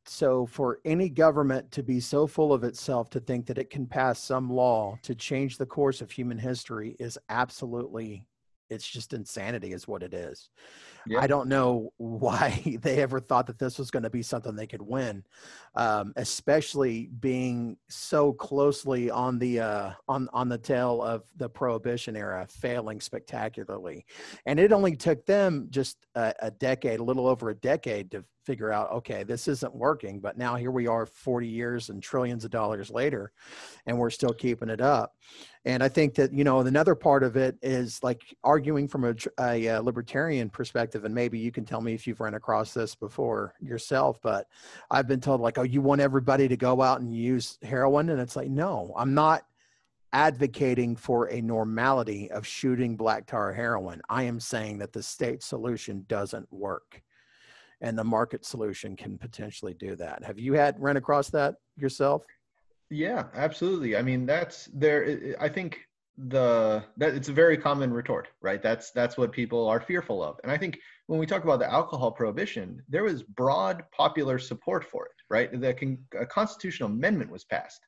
so 0.08 0.46
for 0.46 0.80
any 0.84 1.08
government 1.08 1.70
to 1.72 1.82
be 1.82 2.00
so 2.00 2.26
full 2.26 2.52
of 2.52 2.64
itself 2.64 3.10
to 3.10 3.20
think 3.20 3.46
that 3.46 3.58
it 3.58 3.70
can 3.70 3.86
pass 3.86 4.18
some 4.18 4.50
law 4.50 4.98
to 5.02 5.14
change 5.14 5.58
the 5.58 5.66
course 5.66 6.00
of 6.00 6.10
human 6.10 6.38
history 6.38 6.96
is 6.98 7.18
absolutely 7.28 8.24
it's 8.70 8.86
just 8.86 9.12
insanity 9.12 9.72
is 9.72 9.88
what 9.88 10.02
it 10.02 10.14
is. 10.14 10.50
I 11.18 11.26
don't 11.26 11.48
know 11.48 11.92
why 11.96 12.78
they 12.82 13.00
ever 13.00 13.20
thought 13.20 13.46
that 13.46 13.58
this 13.58 13.78
was 13.78 13.90
going 13.90 14.02
to 14.02 14.10
be 14.10 14.22
something 14.22 14.54
they 14.54 14.66
could 14.66 14.82
win 14.82 15.24
um, 15.78 16.12
especially 16.16 17.08
being 17.20 17.76
so 17.88 18.32
closely 18.32 19.10
on 19.10 19.38
the 19.38 19.60
uh, 19.60 19.90
on 20.08 20.28
on 20.32 20.48
the 20.48 20.58
tail 20.58 21.00
of 21.00 21.22
the 21.36 21.48
prohibition 21.48 22.16
era 22.16 22.46
failing 22.48 23.00
spectacularly. 23.00 24.04
And 24.44 24.58
it 24.58 24.72
only 24.72 24.96
took 24.96 25.24
them 25.24 25.68
just 25.70 25.98
a, 26.16 26.34
a 26.40 26.50
decade 26.50 26.98
a 26.98 27.04
little 27.04 27.28
over 27.28 27.50
a 27.50 27.54
decade 27.54 28.10
to 28.10 28.24
figure 28.44 28.72
out 28.72 28.90
okay 28.90 29.24
this 29.24 29.46
isn't 29.46 29.74
working 29.74 30.20
but 30.20 30.38
now 30.38 30.56
here 30.56 30.70
we 30.70 30.86
are 30.86 31.04
40 31.04 31.46
years 31.46 31.90
and 31.90 32.02
trillions 32.02 32.46
of 32.46 32.50
dollars 32.50 32.90
later 32.90 33.30
and 33.84 33.98
we're 33.98 34.08
still 34.08 34.32
keeping 34.32 34.70
it 34.70 34.80
up 34.80 35.12
and 35.68 35.82
i 35.82 35.88
think 35.88 36.14
that 36.14 36.32
you 36.32 36.42
know 36.42 36.58
another 36.60 36.94
part 36.94 37.22
of 37.22 37.36
it 37.36 37.56
is 37.62 38.02
like 38.02 38.22
arguing 38.42 38.88
from 38.88 39.04
a, 39.04 39.14
a, 39.40 39.66
a 39.66 39.82
libertarian 39.82 40.50
perspective 40.50 41.04
and 41.04 41.14
maybe 41.14 41.38
you 41.38 41.52
can 41.52 41.64
tell 41.64 41.80
me 41.80 41.94
if 41.94 42.06
you've 42.06 42.20
run 42.20 42.34
across 42.34 42.74
this 42.74 42.94
before 42.96 43.54
yourself 43.60 44.18
but 44.22 44.46
i've 44.90 45.06
been 45.06 45.20
told 45.20 45.40
like 45.40 45.58
oh 45.58 45.62
you 45.62 45.80
want 45.80 46.00
everybody 46.00 46.48
to 46.48 46.56
go 46.56 46.82
out 46.82 47.00
and 47.00 47.14
use 47.14 47.58
heroin 47.62 48.08
and 48.08 48.20
it's 48.20 48.34
like 48.34 48.48
no 48.48 48.92
i'm 48.96 49.14
not 49.14 49.44
advocating 50.12 50.96
for 50.96 51.30
a 51.30 51.40
normality 51.40 52.30
of 52.30 52.46
shooting 52.46 52.96
black 52.96 53.26
tar 53.26 53.52
heroin. 53.52 54.00
I 54.08 54.22
am 54.22 54.40
saying 54.40 54.78
that 54.78 54.92
the 54.92 55.02
state 55.02 55.42
solution 55.42 56.04
doesn't 56.08 56.50
work 56.50 57.02
and 57.80 57.96
the 57.96 58.04
market 58.04 58.44
solution 58.44 58.96
can 58.96 59.18
potentially 59.18 59.74
do 59.74 59.94
that. 59.96 60.24
Have 60.24 60.38
you 60.38 60.54
had 60.54 60.80
run 60.80 60.96
across 60.96 61.30
that 61.30 61.56
yourself? 61.76 62.24
Yeah, 62.90 63.24
absolutely. 63.34 63.96
I 63.96 64.02
mean, 64.02 64.26
that's 64.26 64.66
there. 64.72 65.36
I 65.40 65.48
think 65.48 65.80
the 66.16 66.82
that 66.96 67.14
it's 67.14 67.28
a 67.28 67.32
very 67.32 67.56
common 67.56 67.92
retort, 67.92 68.28
right? 68.40 68.62
That's 68.62 68.90
that's 68.90 69.16
what 69.16 69.30
people 69.30 69.68
are 69.68 69.80
fearful 69.80 70.22
of. 70.22 70.40
And 70.42 70.50
I 70.50 70.56
think 70.56 70.78
when 71.06 71.20
we 71.20 71.26
talk 71.26 71.44
about 71.44 71.60
the 71.60 71.70
alcohol 71.70 72.10
prohibition, 72.10 72.82
there 72.88 73.04
was 73.04 73.22
broad 73.22 73.84
popular 73.92 74.38
support 74.38 74.84
for 74.84 75.06
it, 75.06 75.12
right? 75.30 75.60
The 75.60 75.74
con- 75.74 75.98
a 76.18 76.26
constitutional 76.26 76.90
amendment 76.90 77.30
was 77.30 77.44
passed, 77.44 77.80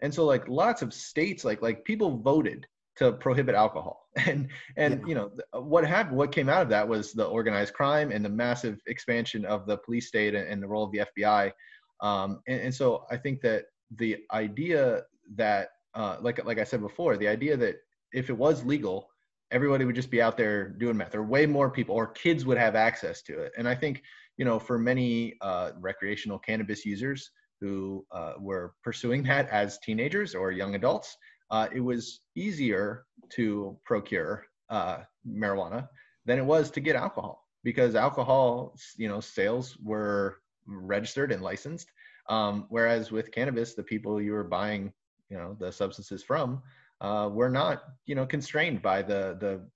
and 0.00 0.12
so 0.12 0.24
like 0.24 0.48
lots 0.48 0.82
of 0.82 0.92
states, 0.92 1.44
like 1.44 1.62
like 1.62 1.84
people 1.84 2.18
voted 2.18 2.66
to 2.96 3.12
prohibit 3.12 3.54
alcohol 3.54 4.08
and 4.16 4.48
and 4.76 5.00
yeah. 5.00 5.06
you 5.06 5.14
know 5.14 5.30
what 5.52 5.86
happened 5.86 6.16
what 6.16 6.32
came 6.32 6.48
out 6.48 6.62
of 6.62 6.68
that 6.70 6.88
was 6.88 7.12
the 7.12 7.24
organized 7.24 7.74
crime 7.74 8.10
and 8.10 8.24
the 8.24 8.28
massive 8.28 8.80
expansion 8.86 9.44
of 9.44 9.66
the 9.66 9.76
police 9.76 10.08
state 10.08 10.34
and, 10.34 10.48
and 10.48 10.62
the 10.62 10.66
role 10.66 10.84
of 10.84 10.92
the 10.92 11.02
fbi 11.14 11.52
um, 12.00 12.40
and, 12.48 12.60
and, 12.62 12.74
so 12.74 13.04
i 13.10 13.16
think 13.16 13.40
that 13.42 13.66
the 13.96 14.18
idea 14.32 15.02
that 15.34 15.68
uh, 15.94 16.16
like 16.20 16.44
like 16.44 16.58
i 16.58 16.64
said 16.64 16.80
before 16.80 17.16
the 17.16 17.28
idea 17.28 17.56
that 17.56 17.76
if 18.12 18.30
it 18.30 18.36
was 18.36 18.64
legal 18.64 19.08
everybody 19.50 19.84
would 19.84 19.94
just 19.94 20.10
be 20.10 20.20
out 20.20 20.36
there 20.36 20.70
doing 20.70 20.96
meth 20.96 21.14
or 21.14 21.22
way 21.22 21.46
more 21.46 21.70
people 21.70 21.94
or 21.94 22.08
kids 22.08 22.44
would 22.44 22.58
have 22.58 22.74
access 22.74 23.22
to 23.22 23.38
it 23.40 23.52
and 23.56 23.68
i 23.68 23.74
think 23.74 24.02
you 24.36 24.44
know 24.44 24.58
for 24.58 24.78
many 24.78 25.34
uh, 25.40 25.70
recreational 25.80 26.38
cannabis 26.38 26.84
users 26.84 27.30
who 27.60 28.04
uh, 28.12 28.34
were 28.38 28.74
pursuing 28.82 29.22
that 29.22 29.48
as 29.50 29.78
teenagers 29.78 30.34
or 30.34 30.50
young 30.50 30.74
adults 30.74 31.16
uh, 31.50 31.68
it 31.72 31.80
was 31.80 32.20
easier 32.34 33.04
to 33.30 33.78
procure 33.84 34.44
uh, 34.68 34.98
marijuana 35.26 35.88
than 36.26 36.38
it 36.38 36.44
was 36.44 36.70
to 36.70 36.80
get 36.80 36.96
alcohol 36.96 37.46
because 37.66 37.96
alcohol, 37.96 38.76
you 38.96 39.08
know, 39.08 39.18
sales 39.18 39.76
were 39.82 40.36
registered 40.68 41.32
and 41.32 41.42
licensed. 41.42 41.90
Um, 42.28 42.66
whereas 42.68 43.12
with 43.12 43.32
cannabis, 43.32 43.74
the 43.74 43.82
people 43.82 44.20
you 44.20 44.32
were 44.32 44.44
buying, 44.44 44.92
you 45.28 45.36
know, 45.36 45.56
the 45.58 45.72
substances 45.72 46.22
from 46.22 46.62
uh, 47.00 47.28
were 47.32 47.50
not, 47.50 47.82
you 48.06 48.14
know, 48.14 48.26
constrained 48.26 48.82
by 48.82 49.02
the 49.02 49.36
the 49.40 49.68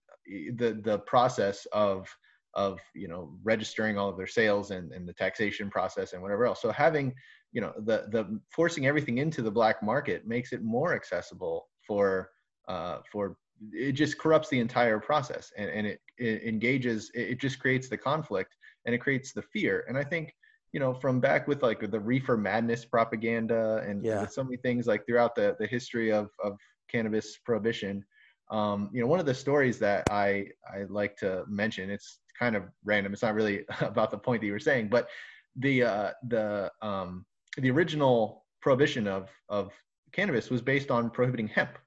the 0.56 0.80
the 0.82 0.98
process 1.00 1.66
of 1.72 2.08
of 2.54 2.80
you 2.94 3.06
know 3.06 3.32
registering 3.44 3.96
all 3.96 4.08
of 4.08 4.16
their 4.16 4.26
sales 4.26 4.70
and, 4.72 4.92
and 4.92 5.08
the 5.08 5.12
taxation 5.12 5.70
process 5.70 6.12
and 6.12 6.22
whatever 6.22 6.46
else. 6.46 6.60
So 6.60 6.72
having 6.72 7.14
you 7.52 7.60
know 7.60 7.72
the 7.76 8.06
the 8.10 8.40
forcing 8.50 8.86
everything 8.86 9.18
into 9.18 9.42
the 9.42 9.50
black 9.50 9.82
market 9.82 10.26
makes 10.26 10.52
it 10.52 10.62
more 10.62 10.94
accessible 10.94 11.68
for 11.86 12.30
uh, 12.68 12.98
for 13.10 13.36
it 13.72 13.92
just 13.92 14.18
corrupts 14.18 14.48
the 14.48 14.58
entire 14.58 14.98
process 14.98 15.52
and, 15.56 15.68
and 15.70 15.86
it, 15.86 16.00
it 16.16 16.42
engages 16.44 17.10
it 17.14 17.38
just 17.40 17.58
creates 17.58 17.88
the 17.88 17.96
conflict 17.96 18.56
and 18.86 18.94
it 18.94 18.98
creates 18.98 19.32
the 19.32 19.42
fear 19.42 19.84
and 19.86 19.98
i 19.98 20.04
think 20.04 20.32
you 20.72 20.80
know, 20.80 20.94
from 20.94 21.20
back 21.20 21.48
with 21.48 21.62
like 21.62 21.90
the 21.90 22.00
reefer 22.00 22.36
madness 22.36 22.84
propaganda 22.84 23.84
and 23.86 24.04
yeah. 24.04 24.26
so 24.26 24.44
many 24.44 24.56
things 24.56 24.86
like 24.86 25.04
throughout 25.06 25.34
the, 25.34 25.56
the 25.58 25.66
history 25.66 26.12
of, 26.12 26.30
of 26.42 26.56
cannabis 26.88 27.38
prohibition. 27.44 28.04
Um, 28.50 28.90
you 28.92 29.00
know, 29.00 29.06
one 29.06 29.20
of 29.20 29.26
the 29.26 29.34
stories 29.34 29.78
that 29.80 30.08
I, 30.10 30.48
I 30.66 30.84
like 30.88 31.16
to 31.18 31.44
mention, 31.48 31.90
it's 31.90 32.20
kind 32.38 32.56
of 32.56 32.64
random. 32.84 33.12
It's 33.12 33.22
not 33.22 33.34
really 33.34 33.64
about 33.80 34.10
the 34.10 34.18
point 34.18 34.40
that 34.42 34.46
you 34.46 34.52
were 34.52 34.58
saying, 34.58 34.88
but 34.88 35.08
the, 35.56 35.82
uh, 35.82 36.10
the, 36.28 36.70
um, 36.82 37.24
the 37.56 37.70
original 37.70 38.44
prohibition 38.60 39.08
of, 39.08 39.28
of 39.48 39.72
cannabis 40.12 40.50
was 40.50 40.62
based 40.62 40.90
on 40.90 41.10
prohibiting 41.10 41.48
hemp. 41.48 41.78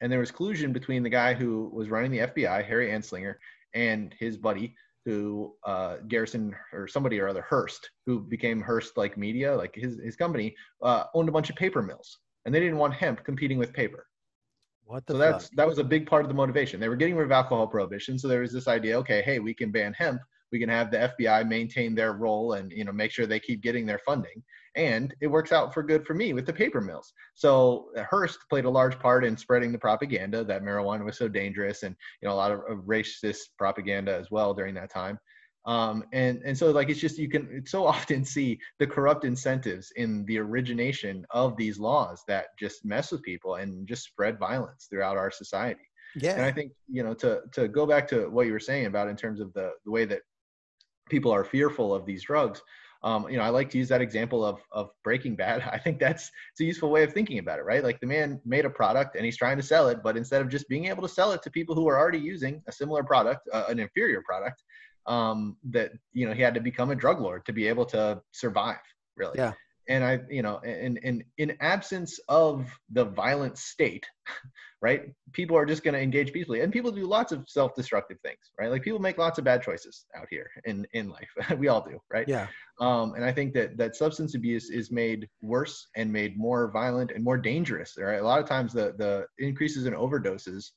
And 0.00 0.10
there 0.10 0.20
was 0.20 0.30
collusion 0.30 0.72
between 0.72 1.02
the 1.02 1.10
guy 1.10 1.34
who 1.34 1.70
was 1.74 1.90
running 1.90 2.10
the 2.10 2.20
FBI, 2.20 2.64
Harry 2.64 2.88
Anslinger, 2.88 3.34
and 3.74 4.14
his 4.18 4.38
buddy 4.38 4.74
who 5.04 5.54
uh, 5.64 5.96
Garrison 6.08 6.54
or 6.72 6.86
somebody 6.86 7.18
or 7.18 7.28
other 7.28 7.44
Hearst, 7.48 7.90
who 8.06 8.20
became 8.20 8.60
Hearst 8.60 8.96
like 8.96 9.16
Media, 9.16 9.54
like 9.54 9.74
his 9.74 10.00
his 10.02 10.16
company, 10.16 10.54
uh, 10.82 11.04
owned 11.14 11.28
a 11.28 11.32
bunch 11.32 11.50
of 11.50 11.56
paper 11.56 11.82
mills, 11.82 12.18
and 12.44 12.54
they 12.54 12.60
didn't 12.60 12.78
want 12.78 12.94
hemp 12.94 13.24
competing 13.24 13.58
with 13.58 13.72
paper. 13.72 14.06
What 14.84 15.06
the 15.06 15.14
so 15.14 15.18
fuck? 15.18 15.32
that's 15.32 15.50
that 15.50 15.66
was 15.66 15.78
a 15.78 15.84
big 15.84 16.06
part 16.06 16.22
of 16.22 16.28
the 16.28 16.34
motivation. 16.34 16.80
They 16.80 16.88
were 16.88 16.96
getting 16.96 17.16
rid 17.16 17.24
of 17.24 17.32
alcohol 17.32 17.66
prohibition, 17.66 18.18
so 18.18 18.28
there 18.28 18.40
was 18.40 18.52
this 18.52 18.68
idea: 18.68 18.98
okay, 18.98 19.22
hey, 19.22 19.38
we 19.38 19.54
can 19.54 19.70
ban 19.70 19.94
hemp, 19.94 20.20
we 20.52 20.58
can 20.58 20.68
have 20.68 20.90
the 20.90 21.12
FBI 21.18 21.48
maintain 21.48 21.94
their 21.94 22.12
role 22.12 22.54
and 22.54 22.70
you 22.72 22.84
know 22.84 22.92
make 22.92 23.10
sure 23.10 23.26
they 23.26 23.40
keep 23.40 23.62
getting 23.62 23.86
their 23.86 24.00
funding, 24.00 24.42
and 24.76 25.14
it 25.20 25.26
works 25.26 25.52
out 25.52 25.72
for 25.72 25.82
good 25.82 26.06
for 26.06 26.14
me 26.14 26.32
with 26.32 26.46
the 26.46 26.52
paper 26.52 26.80
mills. 26.80 27.12
So 27.34 27.90
uh, 27.96 28.04
Hearst 28.10 28.38
played 28.48 28.64
a 28.64 28.70
large 28.70 28.98
part 28.98 29.24
in 29.24 29.36
spreading 29.36 29.72
the 29.72 29.78
propaganda 29.78 30.44
that 30.44 30.62
marijuana 30.62 31.04
was 31.04 31.18
so 31.18 31.28
dangerous, 31.28 31.82
and 31.82 31.94
you 32.22 32.28
know 32.28 32.34
a 32.34 32.36
lot 32.36 32.52
of, 32.52 32.60
of 32.68 32.84
racist 32.84 33.50
propaganda 33.58 34.14
as 34.14 34.30
well 34.30 34.54
during 34.54 34.74
that 34.74 34.90
time. 34.90 35.18
Um, 35.66 36.04
and 36.12 36.40
and 36.44 36.56
so 36.56 36.70
like 36.70 36.88
it's 36.88 37.00
just 37.00 37.18
you 37.18 37.28
can 37.28 37.64
so 37.66 37.86
often 37.94 38.24
see 38.24 38.58
the 38.78 38.86
corrupt 38.86 39.24
incentives 39.24 39.92
in 39.96 40.24
the 40.26 40.38
origination 40.38 41.26
of 41.30 41.56
these 41.56 41.78
laws 41.78 42.22
that 42.28 42.46
just 42.58 42.84
mess 42.84 43.12
with 43.12 43.22
people 43.22 43.56
and 43.56 43.86
just 43.86 44.04
spread 44.04 44.38
violence 44.38 44.86
throughout 44.90 45.16
our 45.16 45.30
society. 45.30 45.82
Yeah. 46.16 46.32
And 46.32 46.42
I 46.42 46.50
think 46.50 46.72
you 46.88 47.02
know 47.02 47.14
to 47.14 47.42
to 47.52 47.68
go 47.68 47.86
back 47.86 48.08
to 48.08 48.28
what 48.30 48.46
you 48.46 48.52
were 48.52 48.60
saying 48.60 48.86
about 48.86 49.08
in 49.08 49.16
terms 49.16 49.40
of 49.40 49.52
the 49.52 49.72
the 49.84 49.90
way 49.90 50.04
that 50.06 50.22
people 51.10 51.32
are 51.32 51.44
fearful 51.44 51.94
of 51.94 52.06
these 52.06 52.22
drugs 52.22 52.62
um, 53.02 53.28
you 53.30 53.38
know, 53.38 53.42
I 53.42 53.48
like 53.48 53.70
to 53.70 53.78
use 53.78 53.88
that 53.88 54.02
example 54.02 54.44
of 54.44 54.60
of 54.72 54.90
Breaking 55.02 55.34
Bad. 55.34 55.62
I 55.72 55.78
think 55.78 55.98
that's 55.98 56.30
it's 56.52 56.60
a 56.60 56.64
useful 56.64 56.90
way 56.90 57.02
of 57.02 57.12
thinking 57.12 57.38
about 57.38 57.58
it, 57.58 57.62
right? 57.62 57.82
Like 57.82 58.00
the 58.00 58.06
man 58.06 58.40
made 58.44 58.64
a 58.64 58.70
product 58.70 59.16
and 59.16 59.24
he's 59.24 59.36
trying 59.36 59.56
to 59.56 59.62
sell 59.62 59.88
it, 59.88 60.02
but 60.02 60.16
instead 60.16 60.42
of 60.42 60.48
just 60.48 60.68
being 60.68 60.86
able 60.86 61.02
to 61.02 61.08
sell 61.08 61.32
it 61.32 61.42
to 61.42 61.50
people 61.50 61.74
who 61.74 61.88
are 61.88 61.98
already 61.98 62.18
using 62.18 62.62
a 62.66 62.72
similar 62.72 63.02
product, 63.02 63.48
uh, 63.52 63.64
an 63.68 63.78
inferior 63.78 64.22
product, 64.26 64.62
um, 65.06 65.56
that 65.70 65.92
you 66.12 66.26
know 66.26 66.34
he 66.34 66.42
had 66.42 66.54
to 66.54 66.60
become 66.60 66.90
a 66.90 66.94
drug 66.94 67.20
lord 67.20 67.44
to 67.46 67.52
be 67.52 67.66
able 67.66 67.86
to 67.86 68.20
survive, 68.32 68.80
really. 69.16 69.38
Yeah 69.38 69.52
and 69.90 70.04
I, 70.04 70.20
you 70.30 70.40
know, 70.40 70.58
and 70.60 70.98
in 70.98 71.24
in 71.36 71.56
absence 71.60 72.20
of 72.28 72.70
the 72.90 73.04
violent 73.04 73.58
state, 73.58 74.06
right? 74.80 75.12
People 75.32 75.56
are 75.56 75.66
just 75.66 75.82
going 75.82 75.94
to 75.94 76.00
engage 76.00 76.32
peacefully, 76.32 76.60
and 76.60 76.72
people 76.72 76.92
do 76.92 77.04
lots 77.06 77.32
of 77.32 77.44
self-destructive 77.48 78.18
things, 78.24 78.38
right? 78.58 78.70
Like 78.70 78.82
people 78.82 79.00
make 79.00 79.18
lots 79.18 79.38
of 79.38 79.44
bad 79.44 79.62
choices 79.62 80.06
out 80.16 80.28
here 80.30 80.48
in 80.64 80.86
in 80.92 81.10
life. 81.10 81.28
we 81.58 81.66
all 81.66 81.82
do, 81.82 81.98
right? 82.08 82.28
Yeah. 82.28 82.46
Um, 82.80 83.14
and 83.14 83.24
I 83.24 83.32
think 83.32 83.52
that 83.54 83.76
that 83.78 83.96
substance 83.96 84.36
abuse 84.36 84.70
is 84.70 84.92
made 84.92 85.28
worse 85.42 85.88
and 85.96 86.10
made 86.12 86.38
more 86.38 86.70
violent 86.70 87.10
and 87.10 87.24
more 87.24 87.36
dangerous. 87.36 87.94
Right? 87.98 88.20
A 88.20 88.24
lot 88.24 88.40
of 88.40 88.48
times, 88.48 88.72
the 88.72 88.94
the 88.96 89.26
increases 89.44 89.86
in 89.86 89.92
overdoses 89.94 90.70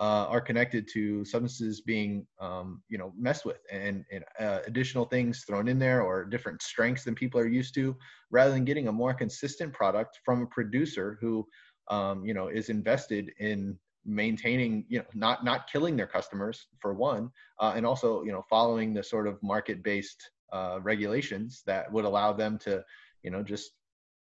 uh, 0.00 0.26
are 0.30 0.40
connected 0.40 0.88
to 0.88 1.24
substances 1.26 1.82
being 1.82 2.26
um, 2.40 2.82
you 2.88 2.96
know 2.96 3.12
messed 3.18 3.44
with 3.44 3.58
and, 3.70 4.04
and 4.10 4.24
uh, 4.40 4.60
additional 4.66 5.04
things 5.04 5.44
thrown 5.46 5.68
in 5.68 5.78
there 5.78 6.02
or 6.02 6.24
different 6.24 6.62
strengths 6.62 7.04
than 7.04 7.14
people 7.14 7.38
are 7.38 7.46
used 7.46 7.74
to 7.74 7.94
rather 8.30 8.50
than 8.50 8.64
getting 8.64 8.88
a 8.88 8.92
more 8.92 9.12
consistent 9.12 9.72
product 9.74 10.18
from 10.24 10.42
a 10.42 10.46
producer 10.46 11.18
who 11.20 11.46
um, 11.88 12.24
you 12.24 12.32
know 12.32 12.48
is 12.48 12.70
invested 12.70 13.30
in 13.38 13.78
maintaining 14.06 14.86
you 14.88 14.98
know 14.98 15.04
not 15.14 15.44
not 15.44 15.70
killing 15.70 15.96
their 15.96 16.06
customers 16.06 16.66
for 16.80 16.94
one 16.94 17.30
uh, 17.60 17.74
and 17.76 17.84
also 17.84 18.22
you 18.22 18.32
know 18.32 18.44
following 18.48 18.94
the 18.94 19.02
sort 19.02 19.26
of 19.26 19.40
market 19.42 19.82
based 19.82 20.30
uh, 20.52 20.78
regulations 20.82 21.62
that 21.66 21.92
would 21.92 22.06
allow 22.06 22.32
them 22.32 22.58
to 22.58 22.82
you 23.22 23.30
know 23.30 23.42
just 23.42 23.72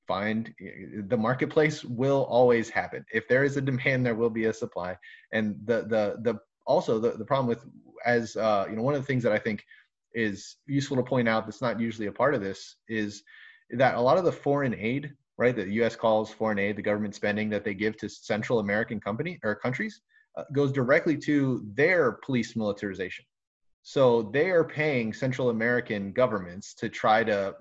find 0.07 0.53
the 1.07 1.17
marketplace 1.17 1.83
will 1.83 2.23
always 2.29 2.69
happen 2.69 3.05
if 3.11 3.27
there 3.27 3.43
is 3.43 3.57
a 3.57 3.61
demand 3.61 4.05
there 4.05 4.15
will 4.15 4.29
be 4.29 4.45
a 4.45 4.53
supply. 4.53 4.97
And 5.31 5.55
the 5.65 5.81
the 5.81 6.17
the 6.21 6.39
also 6.65 6.99
the, 6.99 7.11
the 7.11 7.25
problem 7.25 7.47
with 7.47 7.65
as 8.05 8.35
uh, 8.35 8.65
you 8.69 8.75
know 8.75 8.83
one 8.83 8.93
of 8.93 9.01
the 9.01 9.07
things 9.07 9.23
that 9.23 9.31
i 9.31 9.39
think 9.39 9.63
is 10.13 10.57
useful 10.67 10.97
to 10.97 11.03
point 11.03 11.27
out 11.27 11.45
that's 11.45 11.61
not 11.61 11.79
usually 11.79 12.07
a 12.07 12.11
part 12.11 12.33
of 12.33 12.41
this 12.41 12.75
is 12.87 13.23
that 13.71 13.95
a 13.95 14.01
lot 14.01 14.17
of 14.17 14.25
the 14.25 14.31
foreign 14.31 14.75
aid 14.75 15.11
right 15.37 15.55
that 15.55 15.65
the 15.65 15.83
us 15.83 15.95
calls 15.95 16.31
foreign 16.31 16.59
aid 16.59 16.75
the 16.75 16.81
government 16.81 17.15
spending 17.15 17.49
that 17.49 17.63
they 17.63 17.73
give 17.73 17.97
to 17.97 18.07
central 18.09 18.59
american 18.59 18.99
company 18.99 19.39
or 19.43 19.55
countries 19.55 20.01
uh, 20.37 20.43
goes 20.53 20.71
directly 20.71 21.17
to 21.17 21.65
their 21.73 22.13
police 22.23 22.55
militarization 22.55 23.25
so 23.87 24.21
they 24.33 24.49
are 24.49 24.65
paying 24.65 25.13
Central 25.13 25.49
American 25.49 26.11
governments 26.11 26.73
to 26.73 26.89
try 26.89 27.23
to, 27.23 27.55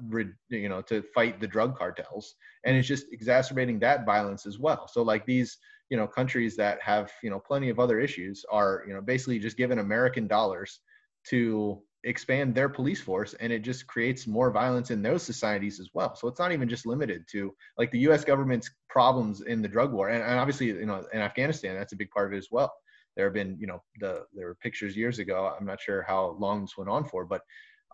you 0.48 0.68
know, 0.68 0.82
to 0.82 1.04
fight 1.14 1.40
the 1.40 1.46
drug 1.46 1.78
cartels, 1.78 2.34
and 2.64 2.76
it's 2.76 2.88
just 2.88 3.06
exacerbating 3.12 3.78
that 3.78 4.04
violence 4.04 4.44
as 4.44 4.58
well. 4.58 4.88
So 4.88 5.02
like 5.02 5.24
these, 5.24 5.56
you 5.88 5.96
know, 5.96 6.08
countries 6.08 6.56
that 6.56 6.82
have, 6.82 7.12
you 7.22 7.30
know, 7.30 7.38
plenty 7.38 7.68
of 7.68 7.78
other 7.78 8.00
issues 8.00 8.44
are, 8.50 8.82
you 8.88 8.92
know, 8.92 9.00
basically 9.00 9.38
just 9.38 9.56
given 9.56 9.78
American 9.78 10.26
dollars 10.26 10.80
to 11.28 11.80
expand 12.02 12.56
their 12.56 12.68
police 12.68 13.00
force, 13.00 13.34
and 13.34 13.52
it 13.52 13.60
just 13.60 13.86
creates 13.86 14.26
more 14.26 14.50
violence 14.50 14.90
in 14.90 15.02
those 15.02 15.22
societies 15.22 15.78
as 15.78 15.90
well. 15.94 16.16
So 16.16 16.26
it's 16.26 16.40
not 16.40 16.50
even 16.50 16.68
just 16.68 16.86
limited 16.86 17.22
to 17.30 17.54
like 17.78 17.92
the 17.92 18.00
U.S. 18.00 18.24
government's 18.24 18.68
problems 18.90 19.42
in 19.42 19.62
the 19.62 19.68
drug 19.68 19.92
war, 19.92 20.08
and, 20.08 20.24
and 20.24 20.40
obviously, 20.40 20.66
you 20.66 20.86
know, 20.86 21.06
in 21.12 21.20
Afghanistan, 21.20 21.76
that's 21.76 21.92
a 21.92 21.96
big 21.96 22.10
part 22.10 22.26
of 22.26 22.34
it 22.34 22.38
as 22.38 22.48
well 22.50 22.72
there 23.16 23.26
have 23.26 23.34
been, 23.34 23.56
you 23.58 23.66
know, 23.66 23.82
the 24.00 24.24
there 24.34 24.46
were 24.46 24.54
pictures 24.56 24.96
years 24.96 25.18
ago. 25.18 25.54
I'm 25.58 25.66
not 25.66 25.80
sure 25.80 26.02
how 26.02 26.36
long 26.38 26.62
this 26.62 26.76
went 26.76 26.90
on 26.90 27.04
for, 27.04 27.24
but 27.24 27.42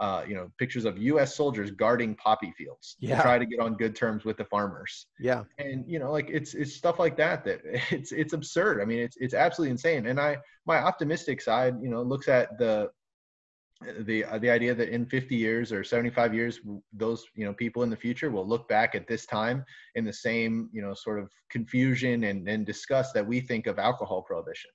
uh, 0.00 0.24
you 0.26 0.34
know, 0.34 0.50
pictures 0.58 0.84
of 0.84 0.98
U.S. 0.98 1.36
soldiers 1.36 1.70
guarding 1.70 2.14
poppy 2.16 2.52
fields 2.56 2.96
yeah. 2.98 3.16
to 3.16 3.22
try 3.22 3.38
to 3.38 3.46
get 3.46 3.60
on 3.60 3.74
good 3.74 3.94
terms 3.94 4.24
with 4.24 4.36
the 4.36 4.44
farmers. 4.44 5.06
Yeah, 5.20 5.44
and 5.58 5.84
you 5.86 5.98
know, 5.98 6.10
like 6.10 6.28
it's 6.30 6.54
it's 6.54 6.74
stuff 6.74 6.98
like 6.98 7.16
that 7.18 7.44
that 7.44 7.60
it's 7.90 8.10
it's 8.10 8.32
absurd. 8.32 8.80
I 8.80 8.84
mean, 8.84 8.98
it's 8.98 9.16
it's 9.20 9.34
absolutely 9.34 9.70
insane. 9.70 10.06
And 10.06 10.18
I 10.18 10.38
my 10.66 10.78
optimistic 10.78 11.40
side, 11.40 11.76
you 11.80 11.88
know, 11.88 12.02
looks 12.02 12.28
at 12.28 12.58
the 12.58 12.90
the 14.00 14.24
uh, 14.24 14.38
the 14.38 14.50
idea 14.50 14.74
that 14.74 14.88
in 14.88 15.06
50 15.06 15.36
years 15.36 15.72
or 15.72 15.84
75 15.84 16.34
years 16.34 16.60
those 16.92 17.24
you 17.34 17.44
know 17.44 17.52
people 17.52 17.82
in 17.82 17.90
the 17.90 17.96
future 17.96 18.30
will 18.30 18.46
look 18.46 18.68
back 18.68 18.94
at 18.94 19.06
this 19.06 19.26
time 19.26 19.64
in 19.94 20.04
the 20.04 20.12
same 20.12 20.68
you 20.72 20.82
know 20.82 20.94
sort 20.94 21.18
of 21.18 21.30
confusion 21.50 22.24
and, 22.24 22.48
and 22.48 22.64
disgust 22.64 23.12
that 23.14 23.26
we 23.26 23.40
think 23.40 23.66
of 23.66 23.78
alcohol 23.78 24.22
prohibition 24.22 24.70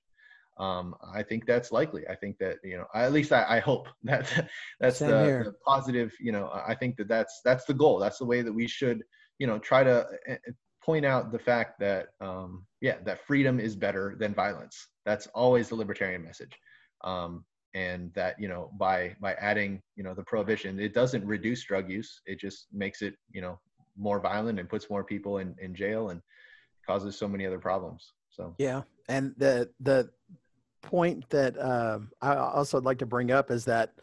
um, 0.58 0.94
I 1.14 1.22
think 1.22 1.46
that's 1.46 1.70
likely. 1.70 2.06
I 2.08 2.14
think 2.16 2.38
that 2.38 2.56
you 2.64 2.76
know, 2.76 2.86
at 2.94 3.12
least 3.12 3.32
I, 3.32 3.44
I 3.48 3.60
hope 3.60 3.88
that 4.04 4.48
that's 4.80 4.98
the, 4.98 5.06
the, 5.06 5.54
positive. 5.66 6.12
You 6.20 6.32
know, 6.32 6.50
I 6.52 6.74
think 6.74 6.96
that 6.96 7.08
that's 7.08 7.40
that's 7.44 7.64
the 7.64 7.74
goal. 7.74 7.98
That's 7.98 8.18
the 8.18 8.26
way 8.26 8.42
that 8.42 8.52
we 8.52 8.66
should, 8.66 9.02
you 9.38 9.46
know, 9.46 9.58
try 9.58 9.84
to 9.84 10.06
eh, 10.26 10.32
eh, 10.32 10.52
point 10.82 11.04
out 11.04 11.30
the 11.30 11.38
fact 11.38 11.78
that 11.80 12.08
um, 12.20 12.66
yeah, 12.80 12.96
that 13.04 13.26
freedom 13.26 13.60
is 13.60 13.76
better 13.76 14.16
than 14.18 14.34
violence. 14.34 14.88
That's 15.06 15.26
always 15.28 15.68
the 15.68 15.76
libertarian 15.76 16.22
message. 16.24 16.52
Um, 17.04 17.44
and 17.74 18.12
that 18.14 18.34
you 18.40 18.48
know 18.48 18.70
by 18.78 19.14
by 19.20 19.34
adding 19.34 19.80
you 19.94 20.02
know 20.02 20.14
the 20.14 20.22
prohibition 20.22 20.80
it 20.80 20.94
doesn't 20.94 21.24
reduce 21.24 21.62
drug 21.64 21.90
use 21.90 22.22
it 22.24 22.40
just 22.40 22.66
makes 22.72 23.02
it 23.02 23.14
you 23.30 23.42
know 23.42 23.58
more 23.96 24.20
violent 24.20 24.58
and 24.58 24.70
puts 24.70 24.88
more 24.88 25.04
people 25.04 25.38
in 25.38 25.54
in 25.60 25.74
jail 25.74 26.08
and 26.08 26.22
causes 26.86 27.16
so 27.16 27.28
many 27.28 27.44
other 27.46 27.58
problems 27.58 28.14
so 28.30 28.54
yeah 28.58 28.80
and 29.08 29.34
the 29.36 29.68
the 29.80 30.08
point 30.82 31.28
that 31.30 31.58
uh, 31.58 31.98
I 32.20 32.36
also 32.36 32.76
would 32.76 32.84
like 32.84 32.98
to 32.98 33.06
bring 33.06 33.30
up 33.30 33.50
is 33.50 33.64
that 33.66 33.94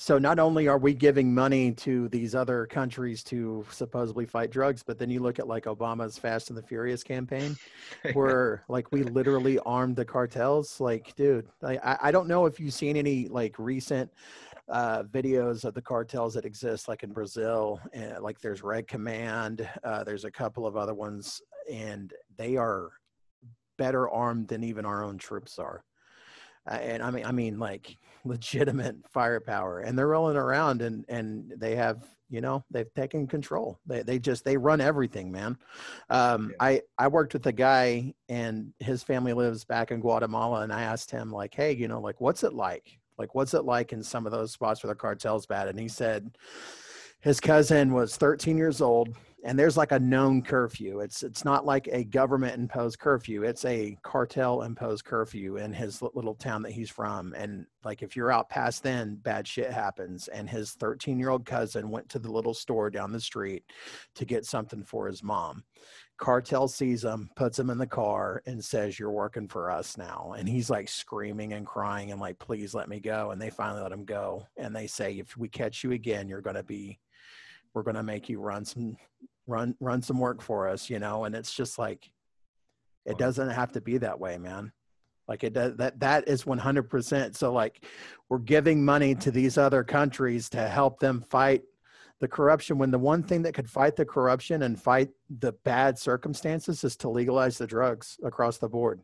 so 0.00 0.16
not 0.16 0.38
only 0.38 0.66
are 0.66 0.78
we 0.78 0.94
giving 0.94 1.34
money 1.34 1.72
to 1.72 2.08
these 2.08 2.34
other 2.34 2.64
countries 2.64 3.22
to 3.24 3.66
supposedly 3.70 4.24
fight 4.24 4.50
drugs, 4.50 4.82
but 4.82 4.98
then 4.98 5.10
you 5.10 5.20
look 5.20 5.38
at 5.38 5.46
like 5.46 5.64
Obama's 5.64 6.16
Fast 6.16 6.48
and 6.48 6.56
the 6.56 6.62
Furious 6.62 7.02
campaign, 7.02 7.54
where 8.14 8.64
like 8.70 8.90
we 8.92 9.02
literally 9.02 9.58
armed 9.58 9.96
the 9.96 10.04
cartels. 10.06 10.80
Like, 10.80 11.14
dude, 11.16 11.48
I, 11.62 11.98
I 12.00 12.10
don't 12.12 12.28
know 12.28 12.46
if 12.46 12.58
you've 12.58 12.72
seen 12.72 12.96
any 12.96 13.28
like 13.28 13.58
recent 13.58 14.10
uh, 14.70 15.02
videos 15.02 15.66
of 15.66 15.74
the 15.74 15.82
cartels 15.82 16.32
that 16.32 16.46
exist, 16.46 16.88
like 16.88 17.02
in 17.02 17.12
Brazil, 17.12 17.78
and 17.92 18.20
like 18.20 18.40
there's 18.40 18.62
Red 18.62 18.88
Command, 18.88 19.68
uh, 19.84 20.02
there's 20.02 20.24
a 20.24 20.30
couple 20.30 20.66
of 20.66 20.78
other 20.78 20.94
ones, 20.94 21.42
and 21.70 22.14
they 22.38 22.56
are 22.56 22.88
better 23.76 24.08
armed 24.08 24.48
than 24.48 24.64
even 24.64 24.86
our 24.86 25.04
own 25.04 25.18
troops 25.18 25.58
are 25.58 25.84
uh, 26.68 26.74
and 26.74 27.02
I 27.02 27.10
mean, 27.10 27.26
I 27.26 27.32
mean, 27.32 27.58
like 27.58 27.96
legitimate 28.24 28.96
firepower, 29.10 29.80
and 29.80 29.98
they're 29.98 30.08
rolling 30.08 30.36
around, 30.36 30.82
and 30.82 31.04
and 31.08 31.52
they 31.56 31.76
have, 31.76 32.04
you 32.28 32.40
know, 32.40 32.64
they've 32.70 32.92
taken 32.94 33.26
control. 33.26 33.78
They 33.86 34.02
they 34.02 34.18
just 34.18 34.44
they 34.44 34.56
run 34.56 34.80
everything, 34.80 35.30
man. 35.30 35.56
Um, 36.08 36.50
yeah. 36.50 36.56
I 36.60 36.82
I 36.98 37.08
worked 37.08 37.32
with 37.32 37.46
a 37.46 37.52
guy, 37.52 38.14
and 38.28 38.72
his 38.78 39.02
family 39.02 39.32
lives 39.32 39.64
back 39.64 39.90
in 39.90 40.00
Guatemala, 40.00 40.62
and 40.62 40.72
I 40.72 40.82
asked 40.82 41.10
him 41.10 41.32
like, 41.32 41.54
hey, 41.54 41.72
you 41.72 41.88
know, 41.88 42.00
like 42.00 42.20
what's 42.20 42.44
it 42.44 42.52
like? 42.52 42.98
Like, 43.18 43.34
what's 43.34 43.52
it 43.52 43.64
like 43.64 43.92
in 43.92 44.02
some 44.02 44.24
of 44.24 44.32
those 44.32 44.52
spots 44.52 44.82
where 44.82 44.88
the 44.88 44.98
cartel's 44.98 45.44
bad? 45.44 45.68
And 45.68 45.78
he 45.78 45.88
said, 45.88 46.30
his 47.20 47.38
cousin 47.38 47.92
was 47.92 48.16
13 48.16 48.56
years 48.56 48.80
old 48.80 49.14
and 49.42 49.58
there's 49.58 49.76
like 49.76 49.92
a 49.92 49.98
known 49.98 50.42
curfew. 50.42 51.00
It's 51.00 51.22
it's 51.22 51.44
not 51.44 51.64
like 51.64 51.88
a 51.90 52.04
government 52.04 52.58
imposed 52.58 52.98
curfew. 52.98 53.42
It's 53.42 53.64
a 53.64 53.96
cartel 54.02 54.62
imposed 54.62 55.04
curfew 55.04 55.56
in 55.56 55.72
his 55.72 56.02
little 56.02 56.34
town 56.34 56.62
that 56.62 56.72
he's 56.72 56.90
from. 56.90 57.34
And 57.34 57.66
like 57.84 58.02
if 58.02 58.16
you're 58.16 58.32
out 58.32 58.50
past 58.50 58.82
then 58.82 59.16
bad 59.16 59.48
shit 59.48 59.70
happens. 59.70 60.28
And 60.28 60.48
his 60.48 60.72
13 60.72 61.18
year 61.18 61.30
old 61.30 61.46
cousin 61.46 61.90
went 61.90 62.08
to 62.10 62.18
the 62.18 62.30
little 62.30 62.54
store 62.54 62.90
down 62.90 63.12
the 63.12 63.20
street 63.20 63.64
to 64.16 64.24
get 64.24 64.44
something 64.44 64.84
for 64.84 65.06
his 65.06 65.22
mom. 65.22 65.64
Cartel 66.18 66.68
sees 66.68 67.02
him 67.02 67.30
puts 67.34 67.58
him 67.58 67.70
in 67.70 67.78
the 67.78 67.86
car 67.86 68.42
and 68.44 68.62
says 68.62 68.98
you're 68.98 69.10
working 69.10 69.48
for 69.48 69.70
us 69.70 69.96
now. 69.96 70.34
And 70.36 70.46
he's 70.46 70.68
like 70.68 70.88
screaming 70.88 71.54
and 71.54 71.66
crying 71.66 72.12
and 72.12 72.20
like 72.20 72.38
please 72.38 72.74
let 72.74 72.90
me 72.90 73.00
go. 73.00 73.30
And 73.30 73.40
they 73.40 73.50
finally 73.50 73.82
let 73.82 73.92
him 73.92 74.04
go. 74.04 74.46
And 74.58 74.76
they 74.76 74.86
say 74.86 75.14
if 75.14 75.34
we 75.38 75.48
catch 75.48 75.82
you 75.82 75.92
again 75.92 76.28
you're 76.28 76.42
going 76.42 76.56
to 76.56 76.62
be 76.62 76.98
we're 77.74 77.82
going 77.82 77.96
to 77.96 78.02
make 78.02 78.28
you 78.28 78.40
run 78.40 78.64
some 78.64 78.96
run 79.46 79.74
run 79.80 80.02
some 80.02 80.18
work 80.18 80.42
for 80.42 80.68
us 80.68 80.90
you 80.90 80.98
know? 80.98 81.24
And 81.24 81.34
it's 81.34 81.52
just 81.52 81.78
like 81.78 82.10
it 83.06 83.18
doesn't 83.18 83.50
have 83.50 83.72
to 83.72 83.80
be 83.80 83.98
that 83.98 84.18
way 84.18 84.38
man. 84.38 84.72
Like 85.28 85.44
it 85.44 85.52
does 85.52 85.76
that 85.76 86.00
that 86.00 86.28
is 86.28 86.44
100% 86.44 87.36
so 87.36 87.52
like 87.52 87.84
we're 88.28 88.38
giving 88.38 88.84
money 88.84 89.14
to 89.16 89.30
these 89.30 89.58
other 89.58 89.84
countries 89.84 90.48
to 90.50 90.68
help 90.68 90.98
them 90.98 91.24
fight 91.30 91.62
the 92.20 92.28
corruption 92.28 92.78
when 92.78 92.90
the 92.90 92.98
one 92.98 93.22
thing 93.22 93.42
that 93.42 93.54
could 93.54 93.68
fight 93.68 93.96
the 93.96 94.04
corruption 94.04 94.62
and 94.62 94.80
fight 94.80 95.08
the 95.38 95.52
bad 95.64 95.98
circumstances 95.98 96.84
is 96.84 96.96
to 96.96 97.08
legalize 97.08 97.56
the 97.56 97.66
drugs 97.66 98.18
across 98.22 98.58
the 98.58 98.68
board 98.68 99.00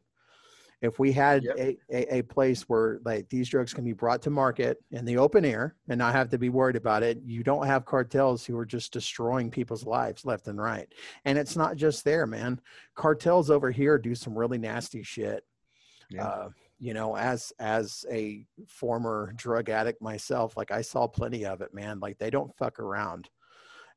if 0.83 0.99
we 0.99 1.13
had 1.13 1.43
yep. 1.45 1.57
a, 1.59 1.79
a, 1.91 2.19
a, 2.19 2.23
place 2.23 2.63
where 2.63 3.01
like 3.05 3.29
these 3.29 3.49
drugs 3.49 3.73
can 3.73 3.85
be 3.85 3.93
brought 3.93 4.21
to 4.23 4.31
market 4.31 4.79
in 4.91 5.05
the 5.05 5.17
open 5.17 5.45
air 5.45 5.75
and 5.89 5.99
not 5.99 6.15
have 6.15 6.29
to 6.29 6.39
be 6.39 6.49
worried 6.49 6.77
about 6.77 7.03
it 7.03 7.19
you 7.25 7.43
don't 7.43 7.67
have 7.67 7.87
cartels 7.87 8.45
who 8.45 8.57
are 8.57 8.67
just 8.67 8.93
destroying 8.93 9.51
people's 9.51 9.87
lives 9.87 10.25
left 10.25 10.49
and 10.49 10.61
right. 10.61 10.93
And 11.25 11.39
it's 11.39 11.57
not 11.57 11.77
just 11.77 12.05
there 12.05 12.27
man. 12.27 12.61
Cartels 12.95 13.51
over 13.51 13.71
here 13.71 13.99
do 13.99 14.15
some 14.15 14.37
really 14.37 14.59
nasty 14.59 15.03
shit. 15.03 15.45
Yeah. 16.11 16.25
uh, 16.27 16.49
you 16.79 16.93
know 16.93 17.17
as 17.17 17.53
as 17.59 18.05
a 18.11 18.45
former 18.69 19.33
drug 19.37 19.71
addict 19.71 20.01
myself 20.01 20.57
like 20.57 20.71
i 20.71 20.83
saw 20.83 21.07
plenty 21.07 21.47
of 21.47 21.63
it 21.63 21.73
man. 21.73 22.01
Like 22.01 22.19
they 22.19 22.31
don't 22.31 22.55
fuck 22.57 22.79
around 22.79 23.31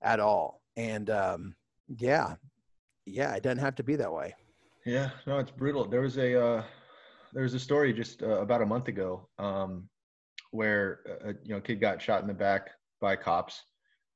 at 0.01 0.19
all. 0.19 0.61
And 0.77 1.09
um 1.09 1.55
yeah. 1.87 2.35
Yeah 3.05 3.35
it 3.35 3.43
doesn't 3.43 3.57
have 3.57 3.75
to 3.75 3.83
be 3.83 3.97
that 3.97 4.13
way 4.13 4.33
yeah, 4.85 5.09
no, 5.27 5.39
it's 5.39 5.51
brutal. 5.51 5.85
There 5.85 6.01
was 6.01 6.17
a 6.17 6.41
uh, 6.41 6.63
there 7.33 7.43
was 7.43 7.53
a 7.53 7.59
story 7.59 7.93
just 7.93 8.23
uh, 8.23 8.41
about 8.41 8.61
a 8.61 8.65
month 8.65 8.87
ago 8.87 9.27
um, 9.37 9.89
where 10.51 10.99
a 11.23 11.29
uh, 11.29 11.33
you 11.43 11.53
know 11.53 11.61
kid 11.61 11.79
got 11.81 12.01
shot 12.01 12.21
in 12.21 12.27
the 12.27 12.33
back 12.33 12.69
by 13.01 13.15
cops 13.15 13.61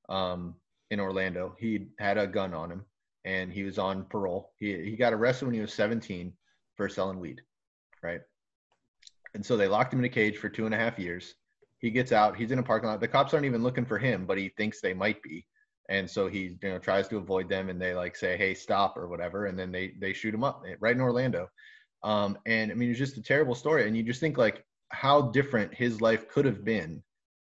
um, 0.09 0.55
in 0.91 0.99
Orlando. 0.99 1.55
He 1.59 1.87
had 1.99 2.17
a 2.17 2.27
gun 2.27 2.53
on 2.53 2.71
him 2.71 2.85
and 3.25 3.51
he 3.51 3.63
was 3.63 3.77
on 3.77 4.05
parole. 4.05 4.51
He 4.57 4.83
he 4.83 4.95
got 4.95 5.13
arrested 5.13 5.45
when 5.45 5.55
he 5.55 5.61
was 5.61 5.73
17 5.73 6.33
for 6.75 6.89
selling 6.89 7.19
weed, 7.19 7.41
right? 8.01 8.21
And 9.33 9.45
so 9.45 9.57
they 9.57 9.67
locked 9.67 9.93
him 9.93 9.99
in 9.99 10.05
a 10.05 10.09
cage 10.09 10.37
for 10.37 10.49
two 10.49 10.65
and 10.65 10.75
a 10.75 10.77
half 10.77 10.99
years. 10.99 11.35
He 11.79 11.89
gets 11.89 12.11
out. 12.11 12.37
He's 12.37 12.51
in 12.51 12.59
a 12.59 12.63
parking 12.63 12.89
lot. 12.89 12.99
The 12.99 13.07
cops 13.07 13.33
aren't 13.33 13.45
even 13.45 13.63
looking 13.63 13.85
for 13.85 13.97
him, 13.97 14.25
but 14.25 14.37
he 14.37 14.49
thinks 14.49 14.79
they 14.79 14.93
might 14.93 15.21
be 15.21 15.45
and 15.89 16.09
so 16.09 16.27
he 16.27 16.57
you 16.61 16.69
know 16.69 16.79
tries 16.79 17.07
to 17.07 17.17
avoid 17.17 17.49
them 17.49 17.69
and 17.69 17.81
they 17.81 17.93
like 17.93 18.15
say 18.15 18.37
hey 18.37 18.53
stop 18.53 18.97
or 18.97 19.07
whatever 19.07 19.45
and 19.47 19.57
then 19.57 19.71
they 19.71 19.93
they 19.99 20.13
shoot 20.13 20.33
him 20.33 20.43
up 20.43 20.63
eh, 20.67 20.75
right 20.79 20.95
in 20.95 21.01
orlando. 21.01 21.49
Um, 22.03 22.37
and 22.45 22.71
i 22.71 22.75
mean 22.75 22.89
it's 22.89 22.99
just 22.99 23.17
a 23.17 23.21
terrible 23.21 23.55
story 23.55 23.87
and 23.87 23.95
you 23.95 24.03
just 24.03 24.19
think 24.19 24.37
like 24.37 24.65
how 24.89 25.21
different 25.21 25.73
his 25.73 26.01
life 26.01 26.27
could 26.27 26.45
have 26.45 26.65
been 26.65 27.01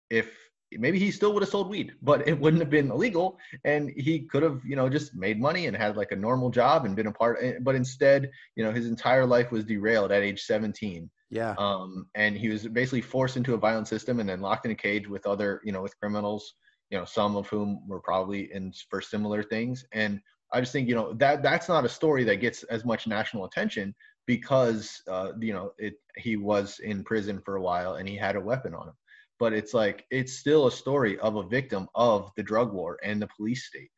if 0.09 0.31
maybe 0.71 0.99
he 0.99 1.11
still 1.11 1.33
would 1.33 1.41
have 1.41 1.49
sold 1.49 1.69
weed 1.69 1.93
but 2.01 2.27
it 2.27 2.39
wouldn't 2.39 2.61
have 2.61 2.69
been 2.69 2.91
illegal 2.91 3.37
and 3.65 3.89
he 3.97 4.19
could 4.19 4.43
have 4.43 4.61
you 4.63 4.75
know 4.75 4.87
just 4.87 5.15
made 5.15 5.39
money 5.39 5.65
and 5.65 5.75
had 5.75 5.97
like 5.97 6.11
a 6.11 6.15
normal 6.15 6.49
job 6.49 6.85
and 6.85 6.95
been 6.95 7.07
a 7.07 7.11
part 7.11 7.39
eh, 7.41 7.53
but 7.61 7.75
instead 7.75 8.29
you 8.55 8.63
know 8.63 8.71
his 8.71 8.87
entire 8.87 9.25
life 9.25 9.51
was 9.51 9.65
derailed 9.65 10.11
at 10.11 10.23
age 10.23 10.43
17 10.43 11.09
yeah. 11.33 11.55
Um 11.57 12.07
and 12.13 12.35
he 12.35 12.49
was 12.49 12.67
basically 12.67 13.01
forced 13.01 13.37
into 13.37 13.53
a 13.53 13.57
violent 13.57 13.87
system 13.87 14.19
and 14.19 14.27
then 14.27 14.41
locked 14.41 14.65
in 14.65 14.71
a 14.71 14.75
cage 14.75 15.07
with 15.07 15.25
other 15.25 15.61
you 15.63 15.71
know 15.71 15.81
with 15.81 15.97
criminals 15.97 16.53
you 16.91 16.97
know, 16.97 17.05
some 17.05 17.35
of 17.35 17.47
whom 17.47 17.87
were 17.87 18.01
probably 18.01 18.53
in 18.53 18.73
for 18.89 19.01
similar 19.01 19.41
things. 19.41 19.85
And 19.93 20.21
I 20.51 20.59
just 20.59 20.73
think, 20.73 20.89
you 20.89 20.95
know, 20.95 21.13
that 21.13 21.41
that's 21.41 21.69
not 21.69 21.85
a 21.85 21.89
story 21.89 22.25
that 22.25 22.41
gets 22.41 22.63
as 22.63 22.83
much 22.83 23.07
national 23.07 23.45
attention 23.45 23.95
because, 24.27 25.01
uh, 25.07 25.31
you 25.39 25.53
know, 25.53 25.71
it 25.77 25.95
he 26.17 26.35
was 26.35 26.79
in 26.79 27.03
prison 27.03 27.41
for 27.43 27.55
a 27.55 27.61
while 27.61 27.95
and 27.95 28.07
he 28.07 28.17
had 28.17 28.35
a 28.35 28.41
weapon 28.41 28.75
on 28.75 28.89
him. 28.89 28.93
But 29.39 29.53
it's 29.53 29.73
like 29.73 30.05
it's 30.11 30.33
still 30.33 30.67
a 30.67 30.71
story 30.71 31.17
of 31.19 31.37
a 31.37 31.47
victim 31.47 31.87
of 31.95 32.29
the 32.35 32.43
drug 32.43 32.73
war 32.73 32.99
and 33.01 33.21
the 33.21 33.29
police 33.35 33.65
state. 33.65 33.89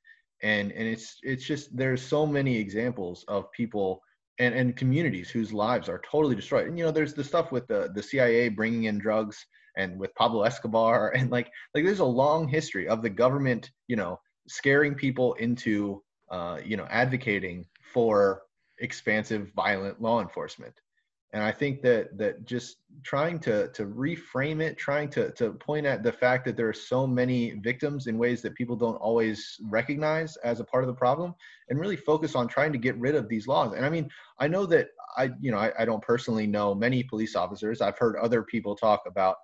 And 0.43 0.71
and 0.71 0.87
it's 0.87 1.17
it's 1.23 1.43
just 1.43 1.75
there's 1.75 2.01
so 2.01 2.27
many 2.27 2.55
examples 2.55 3.25
of 3.27 3.51
people 3.51 4.01
and, 4.39 4.53
and 4.53 4.77
communities 4.77 5.31
whose 5.31 5.51
lives 5.51 5.89
are 5.89 6.01
totally 6.09 6.35
destroyed. 6.35 6.67
And 6.67 6.77
you 6.77 6.85
know, 6.85 6.91
there's 6.91 7.15
the 7.15 7.23
stuff 7.23 7.51
with 7.51 7.65
the 7.67 7.91
the 7.95 8.03
CIA 8.03 8.49
bringing 8.49 8.83
in 8.83 8.99
drugs 8.99 9.43
and 9.77 9.99
with 9.99 10.13
Pablo 10.15 10.43
Escobar 10.43 11.11
and 11.15 11.31
like 11.31 11.51
like 11.73 11.83
there's 11.83 11.99
a 11.99 12.05
long 12.05 12.47
history 12.47 12.87
of 12.87 13.01
the 13.01 13.09
government 13.09 13.71
you 13.87 13.95
know 13.95 14.19
scaring 14.47 14.95
people 14.95 15.33
into 15.35 16.01
uh, 16.29 16.59
you 16.63 16.77
know 16.77 16.87
advocating 16.89 17.65
for 17.93 18.43
expansive 18.79 19.51
violent 19.55 20.01
law 20.01 20.21
enforcement. 20.21 20.73
And 21.31 21.41
i 21.41 21.51
think 21.51 21.81
that 21.81 22.15
that 22.19 22.45
just 22.45 22.77
trying 23.03 23.39
to 23.39 23.67
to 23.69 23.85
reframe 23.85 24.61
it 24.61 24.77
trying 24.77 25.09
to 25.09 25.31
to 25.31 25.53
point 25.53 25.87
at 25.87 26.03
the 26.03 26.11
fact 26.11 26.45
that 26.45 26.55
there 26.55 26.69
are 26.69 26.73
so 26.73 27.07
many 27.07 27.51
victims 27.51 28.05
in 28.05 28.19
ways 28.19 28.43
that 28.43 28.53
people 28.53 28.75
don't 28.75 28.97
always 28.97 29.57
recognize 29.63 30.37
as 30.37 30.59
a 30.59 30.63
part 30.63 30.83
of 30.83 30.87
the 30.87 30.93
problem 30.93 31.33
and 31.69 31.79
really 31.79 31.95
focus 31.95 32.35
on 32.35 32.47
trying 32.47 32.71
to 32.71 32.77
get 32.77 32.95
rid 32.99 33.15
of 33.15 33.27
these 33.27 33.47
laws. 33.47 33.73
And 33.73 33.83
i 33.83 33.89
mean 33.89 34.07
i 34.39 34.47
know 34.47 34.67
that 34.67 34.89
i 35.17 35.31
you 35.41 35.51
know 35.51 35.57
i, 35.57 35.71
I 35.79 35.85
don't 35.85 36.03
personally 36.03 36.45
know 36.45 36.75
many 36.75 37.01
police 37.01 37.35
officers. 37.35 37.81
I've 37.81 37.97
heard 37.97 38.15
other 38.17 38.43
people 38.43 38.75
talk 38.75 39.01
about 39.07 39.37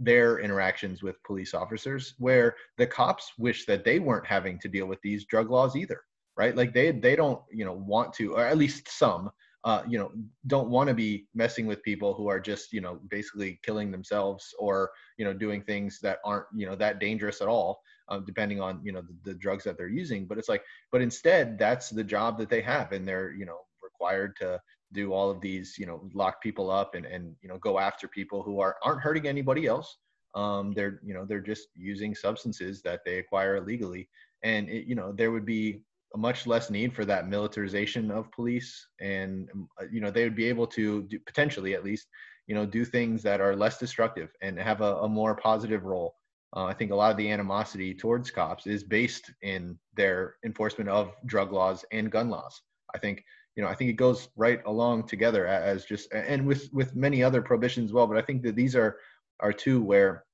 their 0.00 0.40
interactions 0.40 1.02
with 1.02 1.22
police 1.22 1.54
officers 1.54 2.14
where 2.18 2.56
the 2.78 2.86
cops 2.86 3.32
wish 3.38 3.66
that 3.66 3.84
they 3.84 3.98
weren't 3.98 4.26
having 4.26 4.58
to 4.58 4.68
deal 4.68 4.86
with 4.86 5.00
these 5.02 5.26
drug 5.26 5.50
laws 5.50 5.76
either 5.76 6.00
right? 6.40 6.56
Like 6.56 6.72
they 6.72 6.90
they 6.90 7.16
don't 7.16 7.40
you 7.52 7.64
know 7.66 7.74
want 7.74 8.14
to 8.14 8.34
or 8.34 8.44
at 8.44 8.56
least 8.56 8.88
some 8.88 9.30
uh, 9.64 9.82
you 9.86 9.98
know 9.98 10.10
don't 10.46 10.70
want 10.70 10.88
to 10.88 10.94
be 10.94 11.26
messing 11.34 11.66
with 11.66 11.82
people 11.82 12.14
who 12.14 12.28
are 12.28 12.40
just 12.40 12.72
you 12.72 12.80
know 12.80 12.98
basically 13.10 13.60
killing 13.62 13.90
themselves 13.90 14.54
or 14.58 14.90
you 15.18 15.24
know 15.24 15.34
doing 15.34 15.62
things 15.62 15.98
that 16.00 16.18
aren't 16.24 16.46
you 16.54 16.66
know 16.66 16.74
that 16.74 16.98
dangerous 16.98 17.42
at 17.42 17.48
all 17.48 17.82
uh, 18.08 18.20
depending 18.20 18.58
on 18.58 18.80
you 18.82 18.90
know 18.90 19.02
the, 19.02 19.32
the 19.32 19.38
drugs 19.38 19.64
that 19.64 19.76
they're 19.76 19.88
using. 19.88 20.26
But 20.26 20.38
it's 20.38 20.48
like 20.48 20.62
but 20.90 21.02
instead 21.02 21.58
that's 21.58 21.90
the 21.90 22.04
job 22.04 22.38
that 22.38 22.48
they 22.48 22.62
have 22.62 22.92
and 22.92 23.06
they're 23.06 23.32
you 23.32 23.44
know 23.44 23.58
required 23.82 24.34
to 24.40 24.58
do 24.92 25.12
all 25.12 25.30
of 25.30 25.40
these, 25.40 25.76
you 25.78 25.86
know, 25.86 26.08
lock 26.14 26.42
people 26.42 26.70
up 26.70 26.94
and, 26.94 27.06
and 27.06 27.34
you 27.42 27.48
know, 27.48 27.58
go 27.58 27.78
after 27.78 28.08
people 28.08 28.42
who 28.42 28.60
are 28.60 28.76
aren't 28.82 29.00
hurting 29.00 29.26
anybody 29.26 29.66
else. 29.66 29.98
Um, 30.34 30.72
they're, 30.72 31.00
you 31.04 31.14
know, 31.14 31.24
they're 31.24 31.40
just 31.40 31.68
using 31.74 32.14
substances 32.14 32.82
that 32.82 33.00
they 33.04 33.18
acquire 33.18 33.56
illegally. 33.56 34.08
And, 34.42 34.68
it, 34.68 34.86
you 34.86 34.94
know, 34.94 35.12
there 35.12 35.32
would 35.32 35.44
be 35.44 35.82
a 36.14 36.18
much 36.18 36.46
less 36.46 36.70
need 36.70 36.94
for 36.94 37.04
that 37.04 37.28
militarization 37.28 38.10
of 38.10 38.30
police. 38.32 38.86
And, 39.00 39.48
um, 39.52 39.68
uh, 39.80 39.86
you 39.90 40.00
know, 40.00 40.10
they 40.10 40.24
would 40.24 40.36
be 40.36 40.46
able 40.46 40.66
to 40.68 41.02
do, 41.02 41.18
potentially 41.26 41.74
at 41.74 41.84
least, 41.84 42.06
you 42.46 42.54
know, 42.54 42.66
do 42.66 42.84
things 42.84 43.22
that 43.22 43.40
are 43.40 43.54
less 43.54 43.78
destructive 43.78 44.30
and 44.40 44.58
have 44.58 44.80
a, 44.80 44.96
a 44.98 45.08
more 45.08 45.34
positive 45.34 45.84
role. 45.84 46.14
Uh, 46.56 46.64
I 46.64 46.74
think 46.74 46.90
a 46.90 46.96
lot 46.96 47.12
of 47.12 47.16
the 47.16 47.30
animosity 47.30 47.94
towards 47.94 48.30
cops 48.30 48.66
is 48.66 48.82
based 48.82 49.30
in 49.42 49.78
their 49.94 50.36
enforcement 50.44 50.90
of 50.90 51.12
drug 51.26 51.52
laws 51.52 51.84
and 51.92 52.10
gun 52.10 52.28
laws. 52.28 52.60
I 52.94 52.98
think 52.98 53.24
you 53.56 53.62
know, 53.62 53.68
I 53.68 53.74
think 53.74 53.90
it 53.90 53.94
goes 53.94 54.28
right 54.36 54.60
along 54.66 55.06
together 55.06 55.46
as 55.46 55.84
just 55.84 56.12
and 56.12 56.46
with 56.46 56.68
with 56.72 56.94
many 56.94 57.22
other 57.22 57.42
prohibitions 57.42 57.90
as 57.90 57.92
well. 57.92 58.06
But 58.06 58.16
I 58.16 58.22
think 58.22 58.42
that 58.42 58.56
these 58.56 58.76
are 58.76 58.98
are 59.40 59.52
two 59.52 59.82
where 59.82 60.24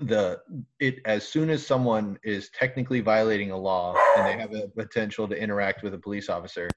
the 0.00 0.38
it 0.80 1.00
as 1.04 1.26
soon 1.26 1.50
as 1.50 1.66
someone 1.66 2.18
is 2.22 2.50
technically 2.50 3.00
violating 3.00 3.50
a 3.50 3.56
law 3.56 3.94
and 4.16 4.26
they 4.26 4.40
have 4.40 4.54
a 4.54 4.68
potential 4.68 5.26
to 5.28 5.36
interact 5.36 5.82
with 5.82 5.94
a 5.94 5.98
police 5.98 6.28
officer, 6.28 6.68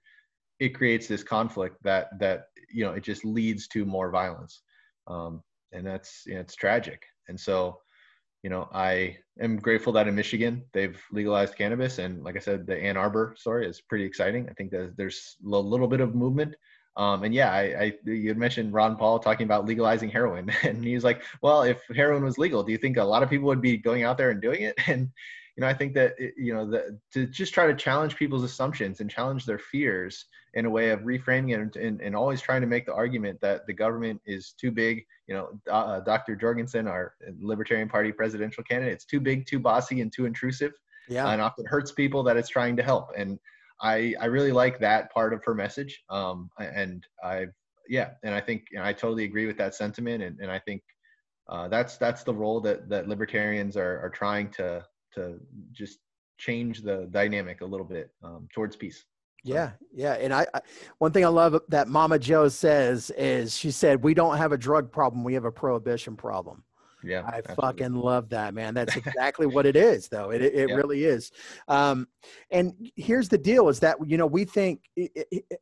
it 0.60 0.69
creates 0.69 1.08
this 1.08 1.24
conflict 1.24 1.78
that 1.84 2.08
that 2.19 2.45
you 2.71 2.84
know 2.84 2.93
it 2.93 3.04
just 3.04 3.26
leads 3.26 3.67
to 3.67 3.86
more 3.86 4.10
violence, 4.10 4.62
um, 5.08 5.43
and 5.71 5.86
that's 5.86 6.24
you 6.26 6.36
know, 6.36 6.39
it's 6.41 6.56
tragic. 6.56 7.04
And 7.28 7.39
so 7.39 7.80
you 8.43 8.49
know, 8.49 8.67
I 8.73 9.17
am 9.39 9.58
grateful 9.58 9.93
that 9.93 10.08
in 10.08 10.15
Michigan 10.15 10.63
they've 10.73 10.99
legalized 11.12 11.56
cannabis, 11.56 11.99
and 11.99 12.23
like 12.23 12.36
I 12.36 12.39
said, 12.39 12.65
the 12.65 12.77
Ann 12.77 12.97
Arbor 12.97 13.36
story 13.38 13.67
is 13.67 13.82
pretty 13.82 14.04
exciting. 14.04 14.47
I 14.49 14.54
think 14.54 14.71
that 14.71 14.97
there's 14.97 15.38
a 15.45 15.49
little 15.49 15.88
bit 15.88 16.01
of 16.01 16.15
movement. 16.15 16.56
Um, 16.97 17.23
and 17.23 17.34
yeah, 17.34 17.51
I, 17.51 17.62
I 17.62 17.93
you 18.04 18.36
mentioned 18.36 18.73
Ron 18.73 18.97
Paul 18.97 19.19
talking 19.19 19.45
about 19.45 19.65
legalizing 19.65 20.10
heroin, 20.10 20.51
and 20.63 20.84
he 20.84 20.95
was 20.95 21.04
like, 21.04 21.23
"Well, 21.41 21.63
if 21.63 21.82
heroin 21.95 22.23
was 22.23 22.38
legal, 22.38 22.63
do 22.63 22.71
you 22.71 22.77
think 22.77 22.97
a 22.97 23.04
lot 23.04 23.23
of 23.23 23.30
people 23.30 23.47
would 23.47 23.62
be 23.62 23.77
going 23.77 24.04
out 24.04 24.17
there 24.17 24.32
and 24.32 24.41
doing 24.41 24.63
it?" 24.63 24.75
And 24.88 25.10
you 25.56 25.62
know 25.62 25.68
i 25.68 25.74
think 25.74 25.94
that 25.94 26.16
you 26.38 26.54
know 26.54 26.70
the, 26.70 27.00
to 27.12 27.26
just 27.28 27.54
try 27.54 27.68
to 27.68 27.76
challenge 27.76 28.16
people's 28.16 28.44
assumptions 28.44 29.00
and 29.00 29.10
challenge 29.10 29.46
their 29.46 29.60
fears 29.60 30.26
in 30.54 30.66
a 30.66 30.70
way 30.70 30.90
of 30.90 31.02
reframing 31.02 31.52
it 31.52 31.60
and, 31.60 31.76
and, 31.76 32.02
and 32.02 32.16
always 32.16 32.42
trying 32.42 32.62
to 32.62 32.68
make 32.68 32.86
the 32.86 32.94
argument 32.94 33.40
that 33.42 33.66
the 33.68 33.74
government 33.74 34.22
is 34.26 34.54
too 34.60 34.72
big 34.72 35.06
you 35.28 35.36
know 35.36 35.50
uh, 35.72 36.00
dr 36.02 36.36
jorgensen 36.36 36.88
our 36.88 37.14
libertarian 37.40 37.90
party 37.90 38.12
presidential 38.12 38.64
candidate 38.64 38.94
it's 38.94 39.06
too 39.06 39.20
big 39.20 39.46
too 39.46 39.60
bossy 39.60 40.02
and 40.02 40.12
too 40.14 40.26
intrusive 40.26 40.74
yeah. 41.10 41.30
and 41.30 41.42
often 41.42 41.66
hurts 41.66 41.92
people 41.92 42.24
that 42.24 42.38
it's 42.38 42.50
trying 42.50 42.78
to 42.78 42.84
help. 42.84 43.10
And 43.18 43.40
i 43.82 44.14
i 44.22 44.26
really 44.26 44.52
like 44.52 44.80
that 44.80 45.12
part 45.12 45.34
of 45.34 45.44
her 45.44 45.56
message 45.56 46.04
um 46.10 46.50
and 46.60 47.06
i've 47.24 47.52
yeah 47.90 48.12
and 48.24 48.36
i 48.36 48.40
think 48.40 48.66
you 48.72 48.78
know, 48.78 48.86
i 48.86 48.94
totally 48.94 49.24
agree 49.24 49.48
with 49.48 49.58
that 49.58 49.74
sentiment 49.74 50.22
and, 50.22 50.40
and 50.40 50.52
i 50.52 50.60
think 50.60 50.84
uh, 51.50 51.68
that's 51.68 51.98
that's 51.98 52.24
the 52.24 52.34
role 52.34 52.62
that 52.62 52.88
that 52.88 53.08
libertarians 53.08 53.76
are 53.76 54.00
are 54.02 54.10
trying 54.10 54.50
to 54.52 54.86
to 55.13 55.39
just 55.71 56.00
change 56.38 56.82
the 56.82 57.08
dynamic 57.12 57.62
a 57.62 57.65
little 57.65 57.86
bit 57.86 58.12
um, 58.24 58.47
towards 58.54 58.76
peace. 58.76 59.06
Yeah, 59.43 59.71
yeah, 59.91 60.13
and 60.13 60.34
I, 60.34 60.45
I, 60.54 60.62
one 61.00 61.12
thing 61.12 61.26
I 61.26 61.30
love 61.30 61.60
that 61.69 61.88
Mama 61.88 62.19
Jo 62.19 62.47
says 62.47 63.12
is 63.17 63.58
she 63.58 63.71
said 63.71 64.04
we 64.04 64.13
don't 64.13 64.38
have 64.38 64.52
a 64.52 64.58
drug 64.58 64.91
problem, 64.91 65.24
we 65.24 65.34
have 65.34 65.45
a 65.45 65.52
prohibition 65.52 66.15
problem. 66.15 66.63
Yeah, 67.04 67.21
I 67.21 67.38
absolutely. 67.38 67.56
fucking 67.56 67.93
love 67.95 68.30
that, 68.30 68.54
man. 68.54 68.76
That's 68.76 68.95
exactly 68.97 69.47
what 69.47 69.65
it 69.65 69.76
is, 69.76 70.08
though. 70.08 70.30
It 70.30 70.43
it, 70.43 70.69
yeah. 70.69 70.76
really 70.76 71.06
is. 71.06 71.32
Um, 71.67 72.08
and 72.52 72.74
here's 72.95 73.30
the 73.30 73.38
deal: 73.38 73.69
is 73.69 73.80
that 73.80 73.97
you 74.06 74.17
know 74.17 74.28
we 74.28 74.45
think 74.45 74.82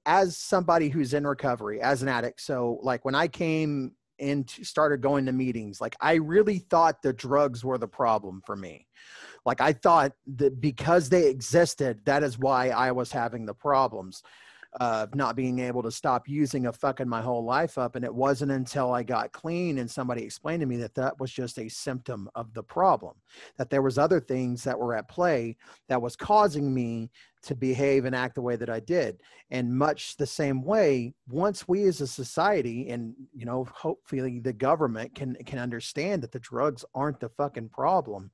as 0.05 0.37
somebody 0.37 0.89
who's 0.89 1.13
in 1.13 1.25
recovery, 1.25 1.81
as 1.81 2.01
an 2.01 2.09
addict. 2.09 2.41
So 2.41 2.79
like 2.83 3.05
when 3.05 3.15
I 3.15 3.27
came 3.27 3.93
and 4.19 4.49
started 4.49 5.01
going 5.01 5.25
to 5.25 5.31
meetings 5.31 5.79
like 5.79 5.95
i 6.01 6.15
really 6.15 6.57
thought 6.57 7.01
the 7.01 7.13
drugs 7.13 7.63
were 7.63 7.77
the 7.77 7.87
problem 7.87 8.41
for 8.45 8.57
me 8.57 8.85
like 9.45 9.61
i 9.61 9.73
thought 9.73 10.11
that 10.27 10.59
because 10.61 11.09
they 11.09 11.27
existed 11.27 11.99
that 12.05 12.23
is 12.23 12.37
why 12.37 12.69
i 12.69 12.91
was 12.91 13.11
having 13.11 13.45
the 13.45 13.53
problems 13.53 14.23
of 14.79 15.15
not 15.15 15.35
being 15.35 15.57
able 15.57 15.81
to 15.81 15.89
stop 15.89 16.29
using 16.29 16.67
a 16.67 16.73
fucking 16.73 17.09
my 17.09 17.21
whole 17.21 17.43
life 17.43 17.79
up 17.79 17.95
and 17.95 18.05
it 18.05 18.13
wasn't 18.13 18.51
until 18.51 18.93
i 18.93 19.01
got 19.01 19.31
clean 19.31 19.79
and 19.79 19.89
somebody 19.89 20.23
explained 20.23 20.59
to 20.59 20.67
me 20.67 20.77
that 20.77 20.93
that 20.93 21.19
was 21.19 21.31
just 21.31 21.57
a 21.57 21.67
symptom 21.67 22.29
of 22.35 22.53
the 22.53 22.61
problem 22.61 23.15
that 23.57 23.71
there 23.71 23.81
was 23.81 23.97
other 23.97 24.19
things 24.19 24.63
that 24.63 24.77
were 24.77 24.95
at 24.95 25.09
play 25.09 25.57
that 25.87 26.01
was 26.01 26.15
causing 26.15 26.71
me 26.71 27.09
to 27.41 27.55
behave 27.55 28.05
and 28.05 28.15
act 28.15 28.35
the 28.35 28.41
way 28.41 28.55
that 28.55 28.69
I 28.69 28.79
did. 28.79 29.21
And 29.51 29.75
much 29.75 30.17
the 30.17 30.25
same 30.25 30.63
way, 30.63 31.13
once 31.27 31.67
we 31.67 31.83
as 31.85 32.01
a 32.01 32.07
society 32.07 32.89
and 32.89 33.13
you 33.33 33.45
know, 33.45 33.65
hopefully 33.65 34.39
the 34.39 34.53
government 34.53 35.15
can 35.15 35.35
can 35.45 35.59
understand 35.59 36.21
that 36.23 36.31
the 36.31 36.39
drugs 36.39 36.83
aren't 36.93 37.19
the 37.19 37.29
fucking 37.29 37.69
problem, 37.69 38.31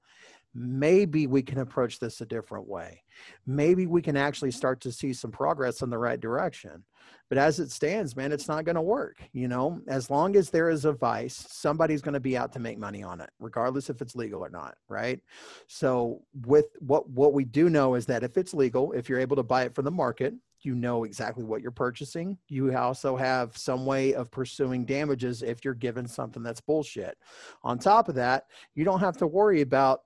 maybe 0.55 1.27
we 1.27 1.41
can 1.41 1.59
approach 1.59 1.99
this 1.99 2.21
a 2.21 2.25
different 2.25 2.67
way. 2.67 3.03
Maybe 3.45 3.85
we 3.85 4.01
can 4.01 4.15
actually 4.15 4.49
mm-hmm. 4.49 4.57
start 4.57 4.81
to 4.81 4.91
see 4.91 5.11
some 5.11 5.31
progress 5.31 5.81
in 5.81 5.89
the 5.89 5.97
right 5.97 6.19
direction. 6.19 6.83
But 7.27 7.37
as 7.37 7.59
it 7.59 7.71
stands, 7.71 8.15
man, 8.15 8.31
it's 8.31 8.47
not 8.47 8.65
going 8.65 8.75
to 8.75 8.81
work. 8.81 9.17
You 9.33 9.47
know, 9.47 9.81
as 9.87 10.09
long 10.09 10.35
as 10.35 10.49
there 10.49 10.69
is 10.69 10.85
a 10.85 10.93
vice, 10.93 11.45
somebody's 11.49 12.01
going 12.01 12.13
to 12.13 12.19
be 12.19 12.37
out 12.37 12.53
to 12.53 12.59
make 12.59 12.77
money 12.77 13.03
on 13.03 13.19
it, 13.19 13.29
regardless 13.39 13.89
if 13.89 14.01
it's 14.01 14.15
legal 14.15 14.41
or 14.41 14.49
not, 14.49 14.75
right? 14.87 15.19
So, 15.67 16.21
with 16.45 16.65
what 16.79 17.09
what 17.09 17.33
we 17.33 17.43
do 17.43 17.69
know 17.69 17.95
is 17.95 18.05
that 18.07 18.23
if 18.23 18.37
it's 18.37 18.53
legal, 18.53 18.91
if 18.93 19.09
you're 19.09 19.19
able 19.19 19.35
to 19.35 19.43
buy 19.43 19.63
it 19.63 19.75
from 19.75 19.85
the 19.85 19.91
market, 19.91 20.35
you 20.61 20.75
know 20.75 21.03
exactly 21.03 21.43
what 21.43 21.61
you're 21.61 21.71
purchasing. 21.71 22.37
You 22.47 22.75
also 22.75 23.15
have 23.15 23.57
some 23.57 23.85
way 23.85 24.13
of 24.13 24.31
pursuing 24.31 24.85
damages 24.85 25.43
if 25.43 25.65
you're 25.65 25.73
given 25.73 26.07
something 26.07 26.43
that's 26.43 26.61
bullshit. 26.61 27.17
On 27.63 27.77
top 27.77 28.09
of 28.09 28.15
that, 28.15 28.45
you 28.73 28.83
don't 28.83 28.99
have 28.99 29.17
to 29.17 29.27
worry 29.27 29.61
about 29.61 30.01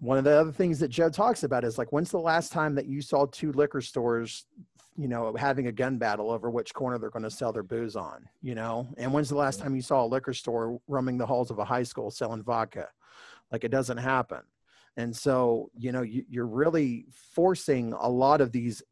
one 0.00 0.18
of 0.18 0.24
the 0.24 0.38
other 0.38 0.52
things 0.52 0.78
that 0.80 0.88
Joe 0.88 1.10
talks 1.10 1.42
about 1.42 1.64
is 1.64 1.78
like, 1.78 1.92
when's 1.92 2.10
the 2.10 2.18
last 2.18 2.52
time 2.52 2.74
that 2.74 2.86
you 2.86 3.00
saw 3.00 3.26
two 3.26 3.52
liquor 3.52 3.80
stores, 3.80 4.46
you 4.96 5.08
know, 5.08 5.34
having 5.36 5.66
a 5.66 5.72
gun 5.72 5.98
battle 5.98 6.30
over 6.30 6.50
which 6.50 6.72
corner 6.72 6.98
they're 6.98 7.10
going 7.10 7.24
to 7.24 7.30
sell 7.30 7.52
their 7.52 7.62
booze 7.62 7.96
on, 7.96 8.28
you 8.42 8.54
know? 8.54 8.88
And 8.96 9.12
when's 9.12 9.28
the 9.28 9.36
last 9.36 9.58
time 9.58 9.74
you 9.74 9.82
saw 9.82 10.04
a 10.04 10.06
liquor 10.06 10.32
store 10.32 10.80
roaming 10.86 11.18
the 11.18 11.26
halls 11.26 11.50
of 11.50 11.58
a 11.58 11.64
high 11.64 11.82
school 11.82 12.10
selling 12.10 12.42
vodka? 12.42 12.88
Like, 13.50 13.64
it 13.64 13.70
doesn't 13.70 13.98
happen. 13.98 14.40
And 14.96 15.14
so, 15.14 15.70
you 15.76 15.90
know, 15.90 16.02
you, 16.02 16.24
you're 16.28 16.46
really 16.46 17.06
forcing 17.34 17.92
a 17.94 18.08
lot 18.08 18.40
of 18.40 18.52
these 18.52 18.82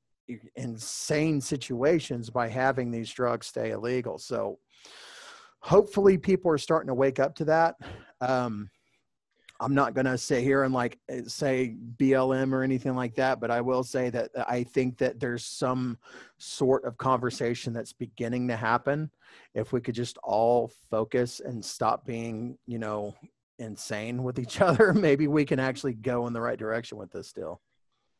insane 0.57 1.41
situations 1.41 2.31
by 2.31 2.49
having 2.49 2.91
these 2.91 3.11
drugs 3.13 3.47
stay 3.47 3.71
illegal. 3.71 4.19
So, 4.19 4.59
hopefully, 5.61 6.19
people 6.19 6.51
are 6.51 6.59
starting 6.59 6.89
to 6.89 6.95
wake 6.95 7.21
up 7.21 7.37
to 7.37 7.45
that. 7.45 7.77
Um, 8.21 8.69
I'm 9.63 9.75
not 9.75 9.95
going 9.95 10.07
to 10.07 10.19
sit 10.19 10.43
here 10.43 10.65
and 10.65 10.75
like 10.75 10.99
eh, 11.09 11.23
say 11.27 11.77
BLM 11.97 12.53
or 12.53 12.63
anything 12.63 12.97
like 12.97 13.15
that, 13.15 13.41
but 13.41 13.51
I 13.51 13.61
will 13.61 13.85
say 13.85 14.11
that 14.11 14.31
I 14.49 14.65
think 14.65 14.99
that 14.99 15.21
there's 15.21 15.45
some 15.45 15.99
sort 16.39 16.85
of 16.85 16.99
conversation 16.99 17.73
that's 17.73 17.93
beginning 17.93 18.49
to 18.49 18.57
happen. 18.57 19.11
If 19.55 19.73
we 19.73 19.81
could 19.81 19.95
just 19.95 20.19
all 20.25 20.73
focus 20.91 21.41
and 21.41 21.65
stop 21.65 22.05
being, 22.05 22.59
you 22.67 22.79
know, 22.79 23.15
insane 23.59 24.25
with 24.25 24.39
each 24.39 24.61
other, 24.69 24.93
maybe 24.93 25.29
we 25.29 25.45
can 25.45 25.61
actually 25.61 25.95
go 25.95 26.27
in 26.27 26.33
the 26.33 26.41
right 26.41 26.59
direction 26.59 26.99
with 26.99 27.13
this 27.13 27.29
still. 27.29 27.61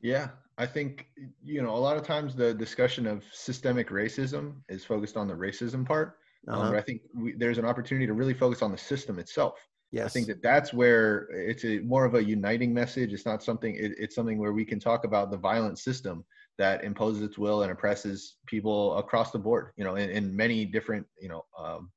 Yeah, 0.01 0.29
I 0.59 0.67
think, 0.67 1.09
you 1.43 1.63
know, 1.63 1.75
a 1.75 1.79
lot 1.79 1.97
of 1.97 2.05
times 2.05 2.35
the 2.35 2.55
discussion 2.55 3.07
of 3.07 3.25
systemic 3.33 3.91
racism 3.91 4.55
is 4.69 4.85
focused 4.85 5.17
on 5.17 5.27
the 5.27 5.35
racism 5.35 5.85
part. 5.87 6.19
Um, 6.49 6.55
uh-huh. 6.55 6.67
Um, 6.67 6.73
but 6.73 6.79
I 6.79 6.83
think 6.83 7.03
we, 7.15 7.33
there's 7.35 7.59
an 7.59 7.65
opportunity 7.65 8.07
to 8.07 8.13
really 8.13 8.35
focus 8.35 8.63
on 8.63 8.71
the 8.71 8.79
system 8.79 9.19
itself 9.19 9.69
Yes. 9.93 10.07
I 10.07 10.09
think 10.09 10.27
that 10.29 10.43
that's 10.43 10.73
where 10.73 11.29
it's 11.31 11.67
a, 11.67 11.81
more 11.81 12.07
of 12.07 12.15
a 12.15 12.25
uniting 12.25 12.73
message. 12.73 13.13
It's 13.13 13.27
not 13.27 13.43
something, 13.43 13.75
it, 13.75 13.93
it's 13.99 14.15
something 14.15 14.39
where 14.39 14.55
we 14.55 14.65
can 14.65 14.81
talk 14.81 15.05
about 15.05 15.31
the 15.31 15.37
violent 15.37 15.79
system 15.79 16.25
that 16.57 16.83
imposes 16.83 17.23
its 17.23 17.37
will 17.37 17.63
and 17.63 17.71
oppresses 17.71 18.37
people 18.47 18.97
across 18.97 19.33
the 19.33 19.39
board, 19.39 19.73
you 19.77 19.85
know, 19.85 19.97
in, 19.97 20.09
in 20.09 20.35
many 20.35 20.65
different, 20.65 21.07
you 21.21 21.29
know, 21.29 21.45
um, 21.59 21.91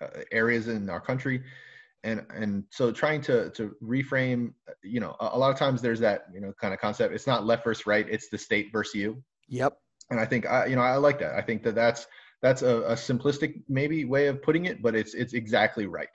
uh, 0.00 0.22
areas 0.32 0.68
in 0.68 0.88
our 0.88 1.00
country. 1.00 1.42
And, 2.04 2.24
and 2.34 2.64
so 2.70 2.90
trying 2.90 3.20
to, 3.22 3.50
to 3.50 3.76
reframe, 3.82 4.54
you 4.82 5.00
know, 5.00 5.14
a, 5.20 5.30
a 5.34 5.38
lot 5.38 5.50
of 5.50 5.58
times 5.58 5.82
there's 5.82 6.00
that, 6.00 6.24
you 6.32 6.40
know, 6.40 6.54
kind 6.58 6.72
of 6.72 6.80
concept. 6.80 7.14
It's 7.14 7.26
not 7.26 7.44
left 7.44 7.64
versus 7.64 7.86
right. 7.86 8.06
It's 8.08 8.30
the 8.30 8.38
state 8.38 8.70
versus 8.72 8.94
you. 8.94 9.22
Yep. 9.48 9.76
And 10.10 10.18
I 10.18 10.24
think, 10.24 10.46
I, 10.46 10.66
you 10.66 10.76
know, 10.76 10.82
I 10.82 10.96
like 10.96 11.18
that. 11.18 11.34
I 11.34 11.42
think 11.42 11.62
that 11.64 11.74
that's, 11.74 12.06
that's 12.40 12.62
a, 12.62 12.82
a 12.82 12.94
simplistic 12.94 13.62
maybe 13.68 14.06
way 14.06 14.26
of 14.26 14.42
putting 14.42 14.64
it, 14.64 14.82
but 14.82 14.94
it's, 14.94 15.12
it's 15.12 15.34
exactly 15.34 15.86
right 15.86 16.08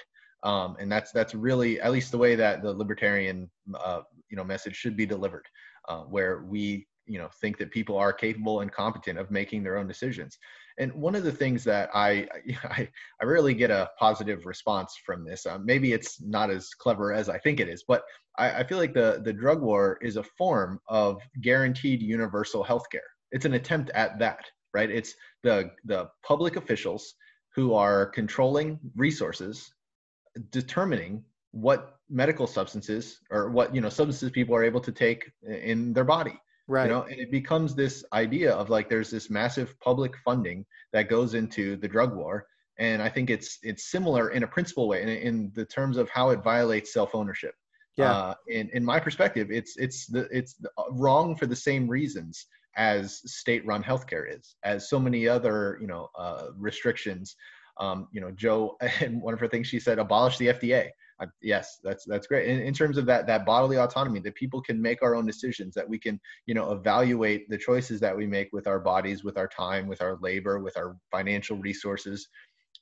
um, 0.43 0.77
and 0.79 0.91
that's 0.91 1.11
that's 1.11 1.33
really 1.33 1.79
at 1.81 1.91
least 1.91 2.11
the 2.11 2.17
way 2.17 2.35
that 2.35 2.61
the 2.61 2.71
libertarian 2.71 3.49
uh, 3.75 4.01
you 4.29 4.37
know 4.37 4.43
message 4.43 4.75
should 4.75 4.95
be 4.95 5.05
delivered, 5.05 5.45
uh, 5.89 6.01
where 6.01 6.43
we 6.43 6.87
you 7.05 7.17
know 7.17 7.29
think 7.41 7.57
that 7.57 7.71
people 7.71 7.97
are 7.97 8.13
capable 8.13 8.61
and 8.61 8.71
competent 8.71 9.17
of 9.17 9.31
making 9.31 9.63
their 9.63 9.77
own 9.77 9.87
decisions. 9.87 10.37
And 10.79 10.93
one 10.93 11.15
of 11.15 11.23
the 11.23 11.31
things 11.31 11.63
that 11.63 11.89
I 11.93 12.27
I, 12.63 12.89
I 13.21 13.25
rarely 13.25 13.53
get 13.53 13.71
a 13.71 13.89
positive 13.99 14.45
response 14.45 14.95
from 15.05 15.25
this. 15.25 15.45
Uh, 15.45 15.57
maybe 15.63 15.93
it's 15.93 16.21
not 16.21 16.51
as 16.51 16.69
clever 16.69 17.13
as 17.13 17.29
I 17.29 17.39
think 17.39 17.59
it 17.59 17.69
is, 17.69 17.83
but 17.87 18.03
I, 18.37 18.59
I 18.59 18.63
feel 18.63 18.77
like 18.77 18.93
the 18.93 19.21
the 19.23 19.33
drug 19.33 19.61
war 19.61 19.97
is 20.01 20.17
a 20.17 20.23
form 20.23 20.79
of 20.87 21.21
guaranteed 21.41 22.01
universal 22.01 22.63
health 22.63 22.85
care. 22.91 23.09
It's 23.31 23.45
an 23.45 23.53
attempt 23.53 23.89
at 23.91 24.19
that, 24.19 24.45
right? 24.73 24.89
It's 24.89 25.15
the 25.43 25.71
the 25.85 26.09
public 26.23 26.57
officials 26.57 27.15
who 27.55 27.73
are 27.73 28.05
controlling 28.05 28.79
resources 28.95 29.71
determining 30.51 31.23
what 31.51 31.99
medical 32.09 32.47
substances 32.47 33.19
or 33.31 33.49
what 33.49 33.73
you 33.73 33.81
know 33.81 33.89
substances 33.89 34.29
people 34.31 34.55
are 34.55 34.63
able 34.63 34.79
to 34.81 34.91
take 34.91 35.31
in 35.43 35.93
their 35.93 36.03
body 36.03 36.39
right. 36.67 36.87
you 36.87 36.93
know 36.93 37.03
and 37.03 37.19
it 37.19 37.31
becomes 37.31 37.75
this 37.75 38.03
idea 38.13 38.51
of 38.53 38.69
like 38.69 38.89
there's 38.89 39.09
this 39.09 39.29
massive 39.29 39.77
public 39.79 40.15
funding 40.23 40.65
that 40.93 41.09
goes 41.09 41.33
into 41.33 41.75
the 41.77 41.87
drug 41.87 42.15
war. 42.15 42.45
And 42.79 43.01
i 43.01 43.09
think 43.09 43.29
it's 43.29 43.57
it's 43.63 43.89
similar 43.91 44.29
in 44.29 44.43
a 44.43 44.47
principal 44.47 44.87
way 44.87 45.01
in, 45.01 45.09
in 45.09 45.51
the 45.55 45.65
terms 45.65 45.97
of 45.97 46.09
how 46.09 46.29
it 46.29 46.43
violates 46.43 46.93
self-ownership. 46.93 47.55
Yeah. 47.95 48.11
Uh, 48.11 48.33
in, 48.47 48.69
in 48.73 48.85
my 48.85 48.99
perspective 48.99 49.47
it's 49.49 49.75
it's 49.77 50.05
the 50.05 50.27
it's 50.31 50.53
the, 50.55 50.69
uh, 50.77 50.83
wrong 50.91 51.35
for 51.35 51.47
the 51.47 51.55
same 51.55 51.87
reasons 51.87 52.45
as 52.75 53.21
state-run 53.25 53.83
healthcare 53.83 54.25
is 54.31 54.55
as 54.63 54.87
so 54.87 54.99
many 54.99 55.27
other 55.27 55.79
you 55.81 55.87
know 55.87 56.09
uh, 56.15 56.49
restrictions 56.55 57.35
um, 57.79 58.07
you 58.11 58.21
know, 58.21 58.31
Jo, 58.31 58.77
and 59.01 59.21
one 59.21 59.33
of 59.33 59.39
her 59.39 59.47
things 59.47 59.67
she 59.67 59.79
said, 59.79 59.99
abolish 59.99 60.37
the 60.37 60.47
FDA. 60.47 60.89
Uh, 61.19 61.25
yes, 61.41 61.79
that's 61.83 62.05
that's 62.05 62.27
great. 62.27 62.47
In, 62.47 62.59
in 62.61 62.73
terms 62.73 62.97
of 62.97 63.05
that 63.07 63.25
that 63.25 63.45
bodily 63.45 63.77
autonomy, 63.77 64.19
that 64.19 64.35
people 64.35 64.61
can 64.61 64.79
make 64.79 65.01
our 65.01 65.15
own 65.15 65.25
decisions, 65.25 65.73
that 65.73 65.87
we 65.89 65.97
can, 65.97 66.19
you 66.45 66.53
know, 66.53 66.71
evaluate 66.71 67.49
the 67.49 67.57
choices 67.57 67.99
that 67.99 68.15
we 68.15 68.27
make 68.27 68.49
with 68.53 68.67
our 68.67 68.79
bodies, 68.79 69.23
with 69.23 69.37
our 69.37 69.47
time, 69.47 69.87
with 69.87 70.01
our 70.01 70.17
labor, 70.21 70.59
with 70.59 70.77
our 70.77 70.95
financial 71.11 71.57
resources, 71.57 72.27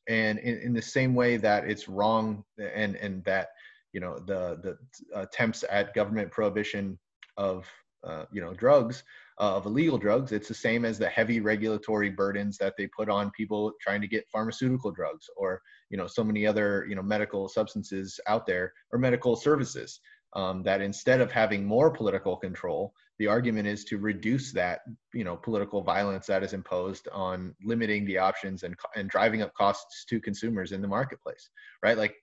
and 0.10 0.38
in, 0.40 0.60
in 0.60 0.74
the 0.74 0.82
same 0.82 1.16
way 1.16 1.38
that 1.38 1.70
it's 1.70 1.88
wrong, 1.88 2.44
and 2.60 2.98
and 2.98 3.24
that 3.24 3.50
you 3.94 4.02
know 4.02 4.20
the 4.20 4.60
the 4.62 4.78
attempts 5.18 5.64
at 5.70 5.94
government 5.94 6.30
prohibition 6.30 7.00
of 7.38 7.66
uh, 8.04 8.26
you 8.34 8.42
know 8.42 8.54
drugs 8.54 9.02
uh, 9.02 9.06
of 9.38 9.66
illegal 9.66 9.98
drugs. 9.98 10.32
It's 10.32 10.48
the 10.48 10.54
same 10.54 10.86
as 10.86 10.98
the 10.98 11.10
heavy 11.10 11.40
regulatory 11.42 12.10
burdens 12.10 12.58
that 12.58 12.76
they 12.78 12.88
put 12.88 13.10
on 13.10 13.32
people 13.32 13.74
trying 13.82 14.02
to 14.02 14.08
get 14.08 14.30
pharmaceutical 14.32 14.92
drugs 14.92 15.28
or 15.36 15.62
you 15.90 15.98
know 15.98 16.08
so 16.08 16.24
many 16.24 16.48
other 16.48 16.86
you 16.90 16.96
know 16.96 17.04
medical 17.04 17.48
substances 17.50 18.20
out 18.28 18.46
there 18.46 18.74
or 18.92 19.00
medical 19.00 19.36
services. 19.36 20.00
um, 20.36 20.64
that 20.64 20.82
instead 20.82 21.22
of 21.22 21.32
having 21.32 21.66
more 21.66 21.90
political 21.90 22.36
control, 22.36 22.94
the 23.20 23.28
argument 23.28 23.68
is 23.68 23.86
to 23.86 23.98
reduce 23.98 24.52
that, 24.52 24.82
you 25.14 25.24
know, 25.24 25.38
political 25.38 25.82
violence 25.82 26.28
that 26.28 26.44
is 26.44 26.54
imposed 26.54 27.08
on 27.14 27.56
limiting 27.64 28.06
the 28.06 28.18
options 28.18 28.64
and 28.64 28.76
and 28.96 29.10
driving 29.10 29.42
up 29.42 29.54
costs 29.54 30.06
to 30.10 30.20
consumers 30.20 30.74
in 30.74 30.82
the 30.82 30.88
marketplace, 30.88 31.50
right? 31.82 31.98
Like, 31.98 32.16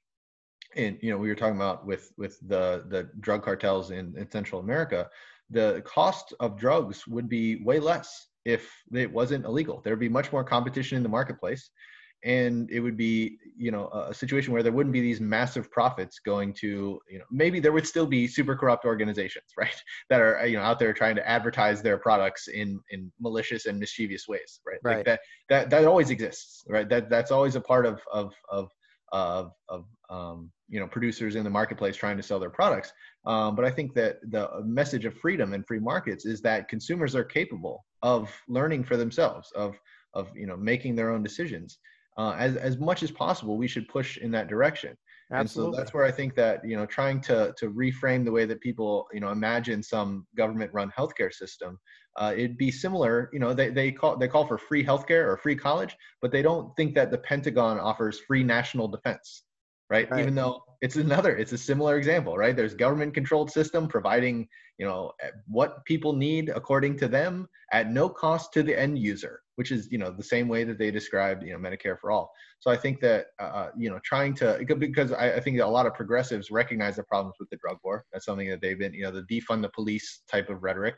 and 0.77 0.99
you 1.01 1.11
know, 1.11 1.17
we 1.19 1.29
were 1.29 1.35
talking 1.35 1.57
about 1.57 1.87
with 1.87 2.13
with 2.19 2.39
the 2.47 2.85
the 2.89 3.09
drug 3.21 3.43
cartels 3.43 3.91
in, 3.91 4.15
in 4.19 4.31
Central 4.31 4.61
America, 4.61 5.09
the 5.53 5.83
cost 5.85 6.35
of 6.41 6.59
drugs 6.59 7.07
would 7.07 7.29
be 7.29 7.63
way 7.63 7.79
less 7.79 8.29
if 8.45 8.71
it 8.93 9.13
wasn't 9.13 9.45
illegal. 9.45 9.81
There'd 9.85 10.01
be 10.01 10.09
much 10.09 10.33
more 10.33 10.45
competition 10.45 10.97
in 10.97 11.03
the 11.03 11.09
marketplace 11.09 11.71
and 12.25 12.71
it 12.71 12.81
would 12.81 12.97
be 12.97 13.39
you 13.57 13.71
know 13.71 13.89
a 13.89 14.15
situation 14.15 14.53
where 14.53 14.63
there 14.63 14.73
wouldn't 14.73 14.93
be 14.93 15.01
these 15.01 15.21
massive 15.21 15.71
profits 15.71 16.21
going 16.21 16.53
to 16.53 17.01
you 17.11 17.19
know 17.19 17.25
maybe 17.31 17.59
there 17.59 17.73
would 17.73 17.87
still 17.87 18.07
be 18.07 18.27
super 18.27 18.55
corrupt 18.55 18.85
organizations 18.85 19.47
right 19.59 19.83
that 20.09 20.21
are 20.21 20.47
you 20.47 20.57
know 20.57 20.63
out 20.63 20.79
there 20.79 20.93
trying 20.93 21.17
to 21.17 21.29
advertise 21.29 21.83
their 21.83 21.99
products 21.99 22.49
in 22.49 22.81
in 22.91 23.11
malicious 23.21 23.67
and 23.67 23.79
mischievous 23.79 24.29
ways 24.29 24.61
right, 24.67 24.79
right. 24.83 24.97
Like 24.99 25.07
that 25.07 25.21
that 25.49 25.71
that 25.71 25.85
always 25.85 26.11
exists 26.11 26.65
right 26.69 26.89
that 26.89 27.11
that's 27.11 27.31
always 27.31 27.57
a 27.57 27.61
part 27.61 27.87
of 27.87 28.01
of 28.13 28.33
of 28.51 28.71
of, 29.13 29.53
of 29.69 29.85
um, 30.09 30.51
you 30.73 30.81
know 30.81 30.87
producers 30.87 31.37
in 31.37 31.45
the 31.45 31.51
marketplace 31.51 31.95
trying 31.95 32.17
to 32.17 32.23
sell 32.23 32.41
their 32.41 32.51
products 32.51 32.93
um, 33.27 33.55
but 33.55 33.65
i 33.65 33.71
think 33.71 33.95
that 33.95 34.17
the 34.31 34.49
message 34.65 35.05
of 35.05 35.15
freedom 35.15 35.53
and 35.53 35.65
free 35.67 35.79
markets 35.79 36.25
is 36.25 36.41
that 36.41 36.69
consumers 36.69 37.15
are 37.15 37.25
capable 37.25 37.85
of 38.03 38.29
learning 38.49 38.83
for 38.83 38.97
themselves 38.97 39.53
of 39.53 39.79
of 40.15 40.29
you 40.35 40.47
know 40.47 40.57
making 40.57 40.97
their 40.97 41.11
own 41.11 41.23
decisions 41.23 41.79
uh, 42.19 42.35
as 42.39 42.57
as 42.57 42.79
much 42.79 43.03
as 43.03 43.11
possible, 43.11 43.57
we 43.57 43.69
should 43.69 43.89
push 43.89 44.19
in 44.19 44.31
that 44.33 44.49
direction. 44.49 44.97
Absolutely. 45.33 45.69
And 45.69 45.75
so 45.75 45.81
that's 45.81 45.95
where 45.95 46.05
I 46.05 46.11
think 46.11 46.35
that 46.35 46.61
you 46.65 46.77
know 46.77 46.85
trying 46.85 47.21
to 47.23 47.55
to 47.57 47.71
reframe 47.71 48.25
the 48.25 48.33
way 48.33 48.45
that 48.45 48.61
people 48.61 49.07
you 49.13 49.21
know 49.21 49.31
imagine 49.31 49.83
some 49.83 50.27
government-run 50.37 50.93
healthcare 50.97 51.33
system, 51.33 51.79
uh, 52.17 52.35
it'd 52.37 52.59
be 52.59 52.71
similar. 52.71 53.31
You 53.33 53.39
know, 53.39 53.55
they 53.55 53.71
they 53.71 53.93
call 53.93 54.19
they 54.19 54.29
call 54.29 54.47
for 54.47 54.59
free 54.59 54.85
healthcare 54.85 55.27
or 55.27 55.39
free 55.39 55.57
college, 55.57 55.97
but 56.21 56.31
they 56.31 56.43
don't 56.43 56.75
think 56.77 56.95
that 56.97 57.11
the 57.11 57.19
Pentagon 57.19 57.81
offers 57.81 58.21
free 58.21 58.45
national 58.45 58.89
defense, 58.89 59.45
right? 59.93 60.11
right? 60.11 60.21
Even 60.21 60.35
though 60.35 60.63
it's 60.81 60.97
another, 60.97 61.37
it's 61.37 61.53
a 61.53 61.59
similar 61.59 61.97
example, 61.97 62.37
right? 62.37 62.57
There's 62.57 62.75
government-controlled 62.75 63.51
system 63.51 63.87
providing 63.87 64.49
you 64.79 64.87
know 64.87 65.13
what 65.47 65.85
people 65.85 66.13
need 66.15 66.49
according 66.49 66.99
to 66.99 67.07
them 67.07 67.47
at 67.73 67.91
no 67.91 68.09
cost 68.09 68.53
to 68.55 68.63
the 68.63 68.77
end 68.77 68.99
user 68.99 69.43
which 69.57 69.71
is 69.71 69.89
you 69.91 69.99
know 69.99 70.11
the 70.11 70.23
same 70.23 70.49
way 70.49 70.65
that 70.65 70.79
they 70.79 70.91
described 70.91 71.45
you 71.45 71.53
know 71.53 71.59
Medicare 71.59 71.99
for 71.99 72.11
all. 72.11 72.33
So 72.61 72.71
I 72.71 72.77
think 72.77 73.01
that 73.01 73.27
uh, 73.41 73.45
uh 73.45 73.71
you 73.77 73.91
know 73.91 74.01
trying 74.05 74.35
to 74.37 74.65
because 74.79 75.13
I, 75.13 75.35
I 75.35 75.41
think 75.41 75.61
a 75.61 75.67
lot 75.67 75.87
of 75.87 75.95
progressives 75.95 76.51
recognize 76.51 76.97
the 76.97 77.03
problems 77.05 77.37
with 77.39 77.51
the 77.51 77.59
drug 77.59 77.79
war. 77.85 78.05
That's 78.13 78.25
something 78.25 78.49
that 78.49 78.61
they've 78.61 78.79
been 78.79 78.95
you 78.95 79.03
know 79.03 79.11
the 79.13 79.27
defund 79.31 79.63
the 79.63 79.69
police 79.69 80.23
type 80.31 80.49
of 80.49 80.63
rhetoric. 80.63 80.97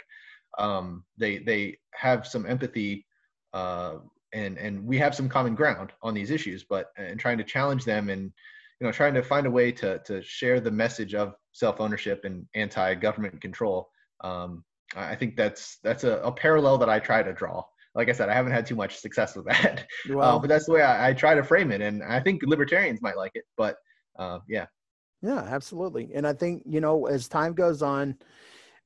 Um, 0.59 1.05
they 1.18 1.38
they 1.38 1.78
have 1.95 2.26
some 2.26 2.47
empathy. 2.47 3.07
Uh, 3.53 3.97
and 4.32 4.59
and 4.59 4.84
we 4.84 4.99
have 4.99 5.14
some 5.14 5.28
common 5.28 5.55
ground 5.55 5.92
on 6.03 6.12
these 6.12 6.32
issues, 6.32 6.64
but 6.68 6.86
and 6.97 7.20
trying 7.20 7.38
to 7.38 7.45
challenge 7.45 7.84
them 7.84 8.11
and 8.11 8.32
you 8.81 8.87
know 8.87 8.93
trying 8.93 9.14
to 9.14 9.22
find 9.22 9.47
a 9.47 9.51
way 9.51 9.72
to 9.72 9.99
to 10.07 10.22
share 10.22 10.61
the 10.61 10.70
message 10.70 11.14
of 11.14 11.35
self 11.53 11.81
ownership 11.81 12.25
and 12.25 12.47
anti 12.55 12.95
government 12.95 13.41
control. 13.41 13.89
Um, 14.22 14.64
I 14.97 15.14
think 15.14 15.37
that's 15.37 15.79
that's 15.83 16.05
a, 16.05 16.18
a 16.18 16.33
parallel 16.33 16.79
that 16.79 16.89
I 16.89 16.99
try 16.99 17.22
to 17.22 17.33
draw 17.33 17.64
like 17.95 18.09
I 18.09 18.12
said, 18.12 18.29
I 18.29 18.35
haven't 18.35 18.53
had 18.53 18.66
too 18.66 18.75
much 18.75 18.97
success 18.97 19.37
with 19.37 19.47
that. 19.47 19.87
Well, 20.11 20.37
uh, 20.37 20.39
but 20.39 20.49
that's 20.49 20.66
the 20.66 20.72
way 20.72 20.83
I, 20.83 21.11
I, 21.11 21.12
try 21.12 21.35
to 21.35 21.43
frame 21.43 21.70
it, 21.70 21.81
and 21.81 22.03
I 22.03 22.20
think 22.20 22.43
libertarians 22.45 23.01
might 23.01 23.16
like 23.16 23.33
it. 23.35 23.45
But 23.57 23.77
uh, 24.18 24.41
yeah, 24.49 24.66
yeah, 25.22 25.39
absolutely. 25.39 26.11
And 26.14 26.27
I 26.27 26.33
think 26.33 26.62
you 26.66 26.81
know, 26.81 27.07
as 27.07 27.29
time 27.29 27.55
goes 27.55 27.83
on, 27.83 28.16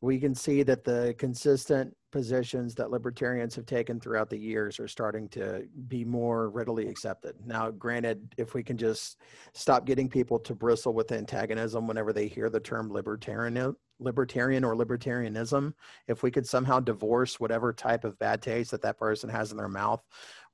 we 0.01 0.19
can 0.19 0.35
see 0.35 0.63
that 0.63 0.85
the 0.85 1.15
consistent 1.19 1.95
positions 2.13 2.75
that 2.75 2.91
libertarians 2.91 3.55
have 3.55 3.67
taken 3.67 3.99
throughout 4.01 4.31
the 4.31 4.39
years 4.39 4.79
are 4.79 4.89
starting 4.89 5.29
to 5.29 5.67
be 5.89 6.05
more 6.05 6.51
readily 6.51 6.89
accepted. 6.89 7.35
Now, 7.45 7.71
granted, 7.71 8.35
if 8.39 8.55
we 8.55 8.63
can 8.63 8.79
just 8.79 9.19
stop 9.53 9.85
getting 9.85 10.09
people 10.09 10.39
to 10.41 10.55
bristle 10.55 10.95
with 10.95 11.13
antagonism 11.13 11.87
whenever 11.87 12.13
they 12.13 12.29
hear 12.29 12.49
the 12.49 12.61
term 12.61 12.93
libertarian, 12.93 13.75
libertarian 13.99 14.65
or 14.65 14.75
libertarianism, 14.75 15.75
if 16.07 16.23
we 16.23 16.31
could 16.31 16.47
somehow 16.47 16.81
divorce 16.81 17.41
whatever 17.41 17.73
type 17.73 18.05
of 18.05 18.19
bad 18.19 18.41
taste 18.41 18.71
that 18.71 18.83
that 18.83 18.99
person 18.99 19.29
has 19.29 19.51
in 19.51 19.59
their 19.59 19.69
mouth 19.69 20.03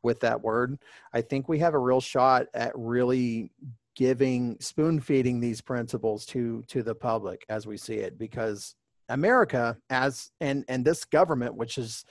with 0.02 0.20
that 0.20 0.40
word, 0.40 0.78
I 1.12 1.20
think 1.20 1.48
we 1.48 1.58
have 1.58 1.74
a 1.74 1.78
real 1.78 2.00
shot 2.00 2.46
at 2.54 2.72
really 2.74 3.52
giving 3.94 4.56
spoon 4.58 4.98
feeding 4.98 5.38
these 5.38 5.60
principles 5.60 6.26
to 6.26 6.64
to 6.66 6.82
the 6.82 6.94
public 6.94 7.44
as 7.48 7.64
we 7.64 7.76
see 7.76 7.94
it 7.94 8.18
because 8.18 8.74
America 9.08 9.76
as 9.90 10.30
and 10.40 10.64
and 10.68 10.84
this 10.84 11.04
government, 11.04 11.54
which 11.56 11.78
is 11.78 12.04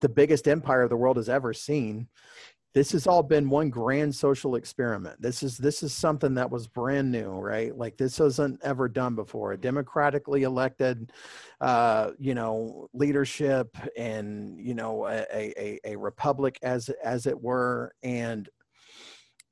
the 0.00 0.08
biggest 0.08 0.48
empire 0.48 0.88
the 0.88 0.96
world 0.96 1.16
has 1.16 1.28
ever 1.28 1.52
seen, 1.52 2.08
this 2.74 2.92
has 2.92 3.06
all 3.06 3.22
been 3.22 3.48
one 3.48 3.70
grand 3.70 4.14
social 4.14 4.54
experiment. 4.54 5.20
This 5.20 5.42
is 5.42 5.56
this 5.58 5.82
is 5.82 5.92
something 5.92 6.34
that 6.34 6.50
was 6.50 6.66
brand 6.66 7.10
new, 7.10 7.30
right? 7.30 7.76
Like 7.76 7.96
this 7.96 8.20
wasn't 8.20 8.62
ever 8.62 8.88
done 8.88 9.14
before. 9.14 9.52
A 9.52 9.58
democratically 9.58 10.42
elected, 10.42 11.12
uh, 11.60 12.12
you 12.18 12.34
know, 12.34 12.88
leadership 12.92 13.76
and 13.96 14.60
you 14.60 14.74
know 14.74 15.06
a, 15.06 15.24
a 15.32 15.78
a 15.84 15.96
republic 15.96 16.58
as 16.62 16.88
as 17.02 17.26
it 17.26 17.40
were, 17.40 17.92
and 18.02 18.48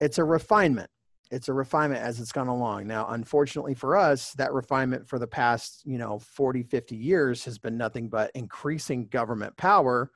it's 0.01 0.19
a 0.19 0.25
refinement 0.25 0.91
it's 1.31 1.49
a 1.49 1.53
refinement 1.53 2.03
as 2.03 2.21
it's 2.21 2.33
gone 2.33 2.49
along. 2.49 2.87
Now 2.87 3.09
unfortunately 3.09 3.75
for 3.75 3.97
us 3.97 4.33
that 4.35 4.53
refinement 4.53 5.09
for 5.09 5.19
the 5.19 5.27
past 5.27 5.83
you 5.85 5.99
know 5.99 6.19
40 6.19 6.63
50 6.63 6.97
years 6.97 7.45
has 7.45 7.59
been 7.59 7.77
nothing 7.77 8.09
but 8.09 8.31
increasing 8.35 9.07
government 9.07 9.57
power 9.57 10.11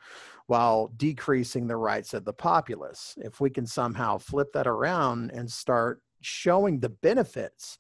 while 0.47 0.93
decreasing 0.97 1.67
the 1.67 1.77
rights 1.77 2.13
of 2.13 2.25
the 2.25 2.33
populace. 2.33 3.17
If 3.19 3.41
we 3.41 3.51
can 3.51 3.67
somehow 3.67 4.19
flip 4.19 4.53
that 4.55 4.67
around 4.67 5.31
and 5.31 5.51
start 5.51 6.03
showing 6.21 6.81
the 6.81 6.89
benefits 6.89 7.79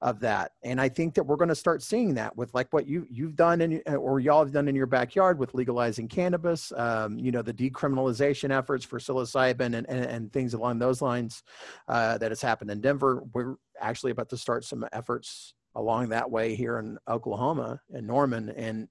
of 0.00 0.20
that. 0.20 0.52
And 0.62 0.80
I 0.80 0.88
think 0.88 1.14
that 1.14 1.24
we're 1.24 1.36
going 1.36 1.48
to 1.48 1.54
start 1.54 1.82
seeing 1.82 2.14
that 2.14 2.36
with 2.36 2.54
like 2.54 2.72
what 2.72 2.86
you 2.86 3.06
you've 3.10 3.34
done 3.34 3.60
in 3.60 3.82
or 3.88 4.20
y'all 4.20 4.44
have 4.44 4.52
done 4.52 4.68
in 4.68 4.76
your 4.76 4.86
backyard 4.86 5.38
with 5.38 5.54
legalizing 5.54 6.06
cannabis. 6.06 6.72
Um, 6.76 7.18
you 7.18 7.32
know 7.32 7.42
the 7.42 7.52
decriminalization 7.52 8.50
efforts 8.56 8.84
for 8.84 8.98
psilocybin 8.98 9.60
and, 9.60 9.88
and, 9.88 10.04
and 10.04 10.32
things 10.32 10.54
along 10.54 10.78
those 10.78 11.02
lines 11.02 11.42
uh, 11.88 12.18
that 12.18 12.30
has 12.30 12.40
happened 12.40 12.70
in 12.70 12.80
Denver. 12.80 13.24
We're 13.34 13.56
actually 13.80 14.12
about 14.12 14.28
to 14.30 14.36
start 14.36 14.64
some 14.64 14.86
efforts 14.92 15.54
along 15.74 16.08
that 16.08 16.30
way 16.30 16.54
here 16.54 16.78
in 16.78 16.98
Oklahoma 17.08 17.80
and 17.92 18.06
Norman. 18.06 18.50
And 18.50 18.88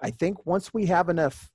I 0.00 0.10
think 0.10 0.46
once 0.46 0.72
we 0.72 0.86
have 0.86 1.08
enough 1.08 1.50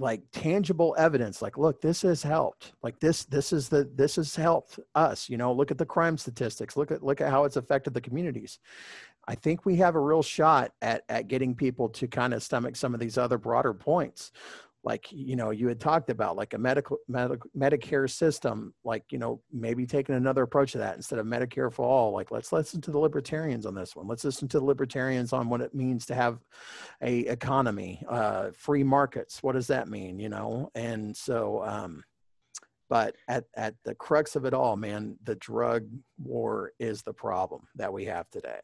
like 0.00 0.22
tangible 0.32 0.96
evidence 0.98 1.42
like 1.42 1.58
look 1.58 1.80
this 1.80 2.02
has 2.02 2.22
helped. 2.22 2.72
Like 2.82 2.98
this 3.00 3.24
this 3.24 3.52
is 3.52 3.68
the 3.68 3.88
this 3.94 4.16
has 4.16 4.34
helped 4.34 4.80
us 4.94 5.28
you 5.28 5.36
know 5.36 5.52
look 5.52 5.70
at 5.70 5.78
the 5.78 5.86
crime 5.86 6.16
statistics 6.16 6.76
look 6.76 6.90
at 6.90 7.02
look 7.02 7.20
at 7.20 7.30
how 7.30 7.44
it's 7.44 7.56
affected 7.56 7.94
the 7.94 8.00
communities. 8.00 8.58
I 9.28 9.34
think 9.34 9.64
we 9.64 9.76
have 9.76 9.94
a 9.94 10.00
real 10.00 10.22
shot 10.22 10.72
at 10.80 11.04
at 11.08 11.28
getting 11.28 11.54
people 11.54 11.90
to 11.90 12.08
kind 12.08 12.32
of 12.32 12.42
stomach 12.42 12.76
some 12.76 12.94
of 12.94 13.00
these 13.00 13.18
other 13.18 13.38
broader 13.38 13.74
points 13.74 14.32
like 14.82 15.06
you 15.12 15.36
know 15.36 15.50
you 15.50 15.68
had 15.68 15.78
talked 15.78 16.08
about 16.08 16.36
like 16.36 16.54
a 16.54 16.58
medical, 16.58 16.98
medical 17.06 17.50
medicare 17.56 18.08
system 18.08 18.72
like 18.84 19.04
you 19.10 19.18
know 19.18 19.40
maybe 19.52 19.86
taking 19.86 20.14
another 20.14 20.42
approach 20.42 20.72
to 20.72 20.78
that 20.78 20.96
instead 20.96 21.18
of 21.18 21.26
medicare 21.26 21.72
for 21.72 21.84
all 21.84 22.12
like 22.12 22.30
let's 22.30 22.52
listen 22.52 22.80
to 22.80 22.90
the 22.90 22.98
libertarians 22.98 23.66
on 23.66 23.74
this 23.74 23.94
one. 23.94 24.08
Let's 24.08 24.24
listen 24.24 24.48
to 24.48 24.58
the 24.58 24.64
libertarians 24.64 25.32
on 25.32 25.48
what 25.48 25.60
it 25.60 25.74
means 25.74 26.06
to 26.06 26.14
have 26.14 26.38
a 27.02 27.20
economy 27.20 28.02
uh, 28.08 28.50
free 28.52 28.84
markets. 28.84 29.42
What 29.42 29.52
does 29.52 29.66
that 29.66 29.88
mean 29.88 30.18
you 30.18 30.28
know? 30.28 30.70
And 30.74 31.16
so 31.16 31.62
um 31.64 32.02
but 32.88 33.16
at 33.28 33.44
at 33.54 33.74
the 33.84 33.94
crux 33.94 34.34
of 34.34 34.44
it 34.44 34.54
all 34.54 34.76
man 34.76 35.16
the 35.24 35.36
drug 35.36 35.86
war 36.18 36.72
is 36.78 37.02
the 37.02 37.12
problem 37.12 37.62
that 37.76 37.92
we 37.92 38.04
have 38.06 38.28
today 38.30 38.60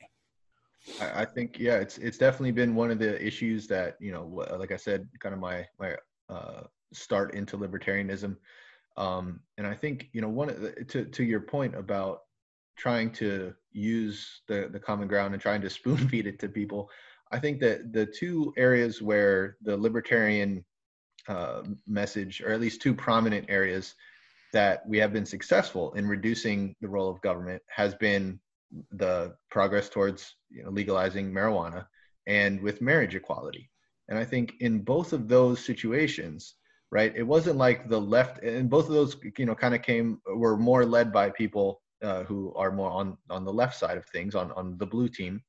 I, 1.01 1.25
think 1.25 1.59
yeah, 1.59 1.77
it's 1.77 1.99
it's 1.99 2.19
definitely 2.19 2.53
been 2.53 2.75
one 2.75 2.91
of 2.91 2.99
the 2.99 3.25
issues 3.25 3.67
that 3.69 3.97
you 4.01 4.13
know, 4.13 4.25
like 4.59 4.73
I 4.73 4.77
said, 4.77 5.09
kind 5.21 5.35
of 5.35 5.41
my 5.41 5.67
my 5.79 5.97
uh, 6.29 6.63
start 6.93 7.35
into 7.35 7.59
libertarianism, 7.59 8.37
um, 8.97 9.41
and 9.59 9.67
I 9.67 9.75
think 9.75 10.09
you 10.13 10.21
know 10.21 10.29
one 10.29 10.49
the, 10.49 10.85
to 10.85 11.05
to 11.05 11.25
your 11.25 11.41
point 11.41 11.75
about 11.75 12.21
trying 12.77 13.11
to 13.13 13.55
use 13.73 14.43
the 14.47 14.69
the 14.73 14.81
common 14.81 15.09
ground 15.09 15.35
and 15.35 15.43
trying 15.43 15.61
to 15.63 15.71
spoon 15.79 15.97
feed 16.09 16.27
it 16.27 16.39
to 16.41 16.49
people. 16.49 16.91
I 17.33 17.41
think 17.41 17.61
that 17.61 17.93
the 17.93 18.07
two 18.07 18.53
areas 18.57 19.03
where 19.03 19.57
the 19.63 19.77
libertarian 19.77 20.65
uh, 21.29 21.63
message, 21.87 22.41
or 22.41 22.53
at 22.53 22.61
least 22.61 22.81
two 22.81 22.95
prominent 22.95 23.47
areas 23.49 23.95
that 24.53 24.87
we 24.87 24.99
have 24.99 25.13
been 25.13 25.27
successful 25.27 25.93
in 25.95 26.07
reducing 26.07 26.77
the 26.81 26.89
role 26.89 27.11
of 27.11 27.21
government, 27.21 27.61
has 27.69 27.97
been 27.97 28.39
the 28.93 29.35
progress 29.51 29.89
towards 29.89 30.35
you 30.51 30.63
know, 30.63 30.71
legalizing 30.71 31.33
marijuana 31.33 31.87
and 32.27 32.61
with 32.61 32.81
marriage 32.81 33.15
equality. 33.15 33.71
And 34.09 34.19
I 34.19 34.25
think 34.25 34.55
in 34.61 34.81
both 34.81 35.13
of 35.13 35.29
those 35.29 35.65
situations, 35.65 36.55
right, 36.93 37.13
it 37.17 37.23
wasn't 37.25 37.57
like 37.57 37.89
the 37.89 38.01
left, 38.01 38.43
and 38.43 38.71
both 38.71 38.87
of 38.87 38.95
those, 38.95 39.17
you 39.39 39.47
know, 39.47 39.55
kind 39.55 39.75
of 39.75 39.83
came, 39.83 40.21
were 40.35 40.57
more 40.57 40.85
led 40.85 41.13
by 41.13 41.31
people 41.31 41.83
uh, 42.03 42.23
who 42.25 42.55
are 42.55 42.71
more 42.71 42.91
on, 42.91 43.17
on 43.31 43.45
the 43.45 43.53
left 43.53 43.77
side 43.77 43.99
of 43.99 44.07
things, 44.07 44.35
on, 44.35 44.53
on 44.53 44.79
the 44.79 44.87
blue 44.87 45.09
team. 45.09 45.43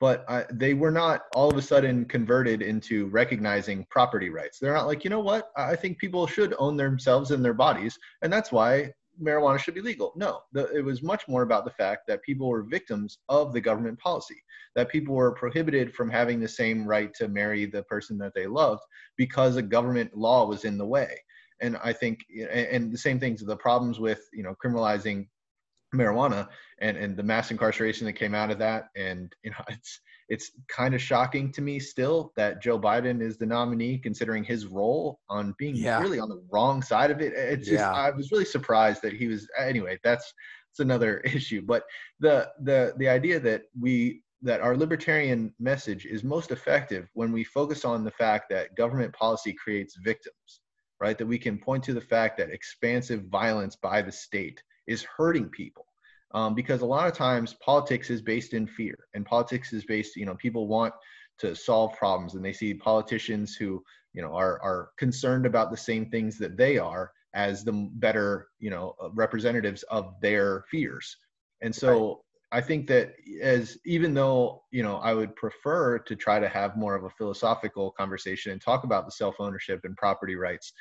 but 0.00 0.24
uh, 0.28 0.44
they 0.50 0.72
were 0.72 0.90
not 0.90 1.22
all 1.34 1.50
of 1.50 1.56
a 1.58 1.62
sudden 1.62 2.06
converted 2.06 2.62
into 2.62 3.06
recognizing 3.08 3.86
property 3.90 4.30
rights. 4.30 4.58
They're 4.58 4.72
not 4.72 4.86
like, 4.86 5.04
you 5.04 5.10
know 5.10 5.20
what? 5.20 5.50
I 5.56 5.76
think 5.76 5.98
people 5.98 6.26
should 6.26 6.54
own 6.58 6.76
themselves 6.76 7.30
and 7.30 7.44
their 7.44 7.54
bodies, 7.54 7.98
and 8.22 8.32
that's 8.32 8.50
why 8.50 8.92
marijuana 9.20 9.58
should 9.58 9.74
be 9.74 9.80
legal. 9.80 10.12
No, 10.16 10.40
the, 10.52 10.66
it 10.76 10.84
was 10.84 11.02
much 11.02 11.28
more 11.28 11.42
about 11.42 11.64
the 11.64 11.70
fact 11.70 12.02
that 12.08 12.22
people 12.22 12.48
were 12.48 12.62
victims 12.62 13.18
of 13.28 13.52
the 13.52 13.60
government 13.60 13.98
policy, 13.98 14.42
that 14.76 14.88
people 14.88 15.14
were 15.14 15.32
prohibited 15.32 15.94
from 15.94 16.10
having 16.10 16.40
the 16.40 16.48
same 16.48 16.86
right 16.86 17.12
to 17.14 17.28
marry 17.28 17.66
the 17.66 17.82
person 17.84 18.18
that 18.18 18.32
they 18.34 18.46
loved 18.46 18.82
because 19.16 19.56
a 19.56 19.62
government 19.62 20.16
law 20.16 20.46
was 20.46 20.64
in 20.64 20.78
the 20.78 20.86
way. 20.86 21.16
And 21.60 21.76
I 21.84 21.92
think, 21.92 22.20
and 22.50 22.92
the 22.92 22.98
same 22.98 23.20
things, 23.20 23.44
the 23.44 23.56
problems 23.56 24.00
with, 24.00 24.20
you 24.32 24.42
know, 24.42 24.54
criminalizing 24.64 25.28
marijuana 25.94 26.48
and 26.78 26.96
and 26.96 27.16
the 27.16 27.22
mass 27.22 27.50
incarceration 27.50 28.06
that 28.06 28.12
came 28.12 28.34
out 28.34 28.50
of 28.50 28.58
that 28.58 28.84
and 28.96 29.32
you 29.42 29.50
know 29.50 29.56
it's 29.68 30.00
it's 30.30 30.52
kind 30.68 30.94
of 30.94 31.02
shocking 31.02 31.50
to 31.50 31.60
me 31.60 31.80
still 31.80 32.32
that 32.36 32.62
Joe 32.62 32.78
Biden 32.78 33.20
is 33.20 33.36
the 33.36 33.44
nominee 33.44 33.98
considering 33.98 34.44
his 34.44 34.66
role 34.66 35.18
on 35.28 35.54
being 35.58 35.74
yeah. 35.74 36.00
really 36.00 36.20
on 36.20 36.28
the 36.28 36.42
wrong 36.50 36.82
side 36.82 37.10
of 37.10 37.20
it 37.20 37.34
it's 37.34 37.68
just. 37.68 37.82
I 37.82 38.10
was 38.10 38.30
really 38.30 38.44
surprised 38.44 39.02
that 39.02 39.12
he 39.12 39.26
was 39.26 39.46
anyway 39.58 39.98
that's 40.02 40.32
it's 40.70 40.80
another 40.80 41.18
issue 41.24 41.60
but 41.60 41.82
the 42.20 42.48
the 42.62 42.94
the 42.96 43.08
idea 43.08 43.40
that 43.40 43.62
we 43.78 44.22
that 44.42 44.62
our 44.62 44.76
libertarian 44.76 45.52
message 45.58 46.06
is 46.06 46.24
most 46.24 46.50
effective 46.50 47.10
when 47.12 47.30
we 47.32 47.44
focus 47.44 47.84
on 47.84 48.04
the 48.04 48.10
fact 48.12 48.48
that 48.48 48.74
government 48.76 49.12
policy 49.12 49.52
creates 49.52 49.96
victims 49.96 50.60
right 51.00 51.18
that 51.18 51.26
we 51.26 51.38
can 51.38 51.58
point 51.58 51.82
to 51.82 51.92
the 51.92 52.00
fact 52.00 52.38
that 52.38 52.50
expansive 52.50 53.24
violence 53.24 53.74
by 53.74 54.00
the 54.00 54.12
state 54.12 54.62
is 54.86 55.04
hurting 55.16 55.48
people 55.48 55.86
um, 56.32 56.54
because 56.54 56.82
a 56.82 56.86
lot 56.86 57.06
of 57.06 57.12
times 57.12 57.54
politics 57.54 58.10
is 58.10 58.22
based 58.22 58.54
in 58.54 58.66
fear 58.66 58.96
and 59.14 59.24
politics 59.26 59.72
is 59.72 59.84
based 59.84 60.16
you 60.16 60.26
know 60.26 60.34
people 60.36 60.66
want 60.66 60.94
to 61.38 61.54
solve 61.54 61.92
problems 61.94 62.34
and 62.34 62.44
they 62.44 62.52
see 62.52 62.74
politicians 62.74 63.54
who 63.54 63.82
you 64.12 64.22
know 64.22 64.32
are 64.32 64.60
are 64.62 64.90
concerned 64.98 65.46
about 65.46 65.70
the 65.70 65.76
same 65.76 66.10
things 66.10 66.38
that 66.38 66.56
they 66.56 66.78
are 66.78 67.12
as 67.34 67.64
the 67.64 67.88
better 67.94 68.48
you 68.58 68.70
know 68.70 68.94
uh, 69.02 69.10
representatives 69.12 69.82
of 69.84 70.14
their 70.20 70.64
fears 70.70 71.16
and 71.60 71.74
so 71.74 72.08
right. 72.08 72.16
I 72.52 72.60
think 72.60 72.88
that 72.88 73.14
as 73.40 73.78
even 73.84 74.12
though 74.12 74.64
you 74.72 74.82
know 74.82 74.96
I 74.96 75.14
would 75.14 75.36
prefer 75.36 75.98
to 76.00 76.16
try 76.16 76.40
to 76.40 76.48
have 76.48 76.76
more 76.76 76.96
of 76.96 77.04
a 77.04 77.10
philosophical 77.10 77.92
conversation 77.92 78.50
and 78.50 78.60
talk 78.60 78.82
about 78.82 79.06
the 79.06 79.12
self 79.12 79.36
ownership 79.38 79.80
and 79.84 79.96
property 79.96 80.34
rights 80.34 80.72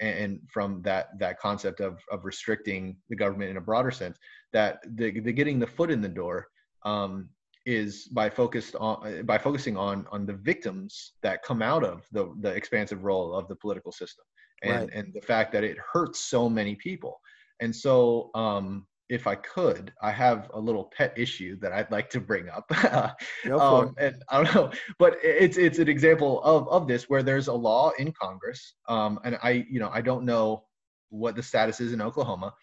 and 0.00 0.40
from 0.48 0.82
that 0.82 1.18
that 1.18 1.38
concept 1.38 1.80
of 1.80 1.98
of 2.10 2.24
restricting 2.24 2.96
the 3.08 3.16
government 3.16 3.50
in 3.50 3.56
a 3.56 3.60
broader 3.60 3.90
sense 3.90 4.18
that 4.52 4.80
the, 4.96 5.20
the 5.20 5.32
getting 5.32 5.58
the 5.58 5.66
foot 5.66 5.90
in 5.90 6.00
the 6.00 6.08
door 6.08 6.48
um, 6.84 7.28
is 7.64 8.06
by 8.08 8.30
focused 8.30 8.76
on 8.76 9.24
by 9.24 9.38
focusing 9.38 9.76
on 9.76 10.06
on 10.12 10.26
the 10.26 10.34
victims 10.34 11.12
that 11.22 11.42
come 11.42 11.62
out 11.62 11.84
of 11.84 12.06
the 12.12 12.32
the 12.40 12.50
expansive 12.50 13.04
role 13.04 13.34
of 13.34 13.48
the 13.48 13.56
political 13.56 13.92
system 13.92 14.24
and 14.62 14.72
right. 14.72 14.90
and 14.92 15.12
the 15.14 15.20
fact 15.20 15.52
that 15.52 15.64
it 15.64 15.76
hurts 15.92 16.20
so 16.20 16.48
many 16.48 16.74
people 16.76 17.20
and 17.60 17.74
so 17.74 18.30
um, 18.34 18.86
if 19.08 19.26
I 19.26 19.36
could, 19.36 19.92
I 20.02 20.10
have 20.10 20.50
a 20.52 20.58
little 20.58 20.84
pet 20.84 21.14
issue 21.16 21.58
that 21.60 21.72
I'd 21.72 21.90
like 21.90 22.10
to 22.10 22.20
bring 22.20 22.48
up. 22.48 22.70
um, 23.52 23.94
and 23.98 24.22
I 24.28 24.42
don't 24.42 24.54
know, 24.54 24.72
but 24.98 25.18
it's 25.22 25.56
it's 25.56 25.78
an 25.78 25.88
example 25.88 26.42
of 26.42 26.68
of 26.68 26.88
this 26.88 27.08
where 27.08 27.22
there's 27.22 27.48
a 27.48 27.52
law 27.52 27.92
in 27.98 28.12
Congress, 28.12 28.74
um, 28.88 29.20
and 29.24 29.38
I 29.42 29.66
you 29.70 29.78
know 29.78 29.90
I 29.92 30.00
don't 30.00 30.24
know 30.24 30.64
what 31.10 31.36
the 31.36 31.42
status 31.42 31.80
is 31.80 31.92
in 31.92 32.02
Oklahoma, 32.02 32.54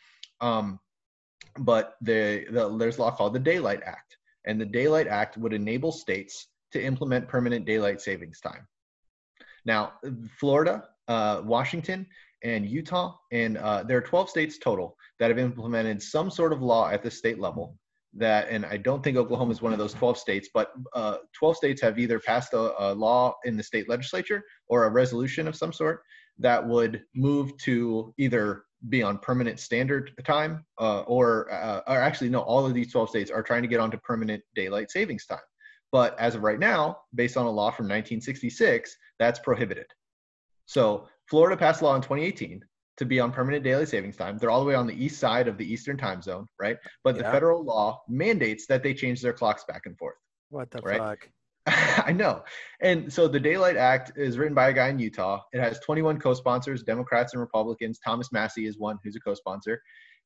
um, 0.42 0.80
but 1.60 1.96
the, 2.02 2.46
the 2.52 2.76
there's 2.78 2.98
a 2.98 3.02
law 3.02 3.12
called 3.12 3.34
the 3.34 3.40
Daylight 3.40 3.82
Act, 3.86 4.18
and 4.46 4.60
the 4.60 4.66
Daylight 4.66 5.08
Act 5.08 5.38
would 5.38 5.54
enable 5.54 5.92
states 5.92 6.48
to 6.74 6.84
implement 6.84 7.28
permanent 7.28 7.66
daylight 7.66 8.02
savings 8.02 8.42
time. 8.42 8.68
Now, 9.66 9.94
Florida, 10.40 10.90
uh, 11.08 11.42
Washington, 11.46 12.06
and 12.44 12.66
Utah, 12.66 13.16
and 13.32 13.58
uh, 13.58 13.84
there 13.84 13.98
are 13.98 14.02
12 14.02 14.30
states 14.30 14.58
total 14.58 14.98
that 15.24 15.30
have 15.30 15.40
implemented 15.40 16.04
some 16.04 16.30
sort 16.30 16.52
of 16.52 16.62
law 16.62 16.90
at 16.90 17.02
the 17.02 17.10
state 17.10 17.40
level. 17.40 17.78
That, 18.14 18.50
and 18.50 18.66
I 18.66 18.76
don't 18.76 19.02
think 19.02 19.16
Oklahoma 19.16 19.54
is 19.54 19.62
one 19.62 19.72
of 19.72 19.80
those 19.80 19.94
12 19.94 20.18
states, 20.18 20.50
but 20.54 20.74
uh, 20.94 21.20
12 21.40 21.56
states 21.56 21.82
have 21.82 21.98
either 21.98 22.20
passed 22.20 22.52
a, 22.52 22.74
a 22.78 22.94
law 22.94 23.34
in 23.46 23.56
the 23.56 23.64
state 23.64 23.88
legislature 23.88 24.44
or 24.68 24.84
a 24.84 24.90
resolution 24.90 25.48
of 25.48 25.56
some 25.56 25.72
sort 25.72 26.02
that 26.40 26.68
would 26.68 27.04
move 27.16 27.56
to 27.60 28.14
either 28.18 28.66
be 28.90 29.02
on 29.02 29.18
permanent 29.18 29.62
standard 29.62 30.12
time 30.26 30.66
uh, 30.82 31.04
or, 31.04 31.50
uh, 31.54 31.80
or 31.88 32.00
actually 32.00 32.30
no 32.30 32.42
all 32.42 32.66
of 32.66 32.74
these 32.74 32.92
12 32.92 33.10
states 33.10 33.32
are 33.32 33.42
trying 33.42 33.62
to 33.62 33.70
get 33.70 33.80
onto 33.80 33.98
permanent 34.00 34.44
daylight 34.56 34.92
savings 34.92 35.26
time 35.26 35.40
but 35.94 36.20
as 36.20 36.36
of 36.36 36.44
right 36.44 36.60
now 36.60 36.98
based 37.16 37.38
on 37.38 37.46
a 37.46 37.50
law 37.50 37.72
from 37.72 37.86
1966 37.86 38.94
that's 39.20 39.40
prohibited 39.40 39.86
so 40.66 41.08
Florida 41.30 41.56
passed 41.56 41.82
a 41.82 41.86
law 41.86 41.96
in 41.96 42.02
2018 42.02 42.62
to 42.98 43.06
be 43.06 43.20
on 43.20 43.32
permanent 43.32 43.64
daily 43.64 43.86
savings 43.86 44.16
time. 44.16 44.38
They're 44.38 44.52
all 44.52 44.60
the 44.60 44.66
way 44.68 44.76
on 44.76 44.88
the 44.88 45.04
east 45.04 45.20
side 45.20 45.48
of 45.48 45.58
the 45.58 45.72
Eastern 45.72 45.98
time 45.98 46.22
zone, 46.22 46.48
right? 46.60 46.78
But 47.04 47.16
yeah. 47.16 47.24
the 47.24 47.32
federal 47.32 47.64
law 47.64 48.02
mandates 48.08 48.68
that 48.68 48.84
they 48.84 48.94
change 48.94 49.22
their 49.22 49.34
clocks 49.34 49.64
back 49.68 49.82
and 49.86 49.98
forth. 49.98 50.16
What 50.50 50.70
the 50.72 50.82
right? 50.82 51.00
fuck? 51.00 51.30
I 51.68 52.12
know. 52.12 52.44
And 52.82 53.12
so 53.12 53.28
the 53.28 53.40
Daylight 53.40 53.78
Act 53.78 54.12
is 54.18 54.38
written 54.38 54.54
by 54.54 54.70
a 54.70 54.74
guy 54.74 54.90
in 54.90 55.00
Utah. 55.00 55.42
It 55.54 55.62
has 55.62 55.80
21 55.80 56.20
co 56.20 56.34
sponsors, 56.34 56.84
Democrats 56.84 57.34
and 57.34 57.40
Republicans. 57.42 58.00
Thomas 58.06 58.32
Massie 58.32 58.66
is 58.66 58.78
one 58.78 58.98
who's 59.04 59.16
a 59.16 59.20
co 59.20 59.34
sponsor 59.34 59.82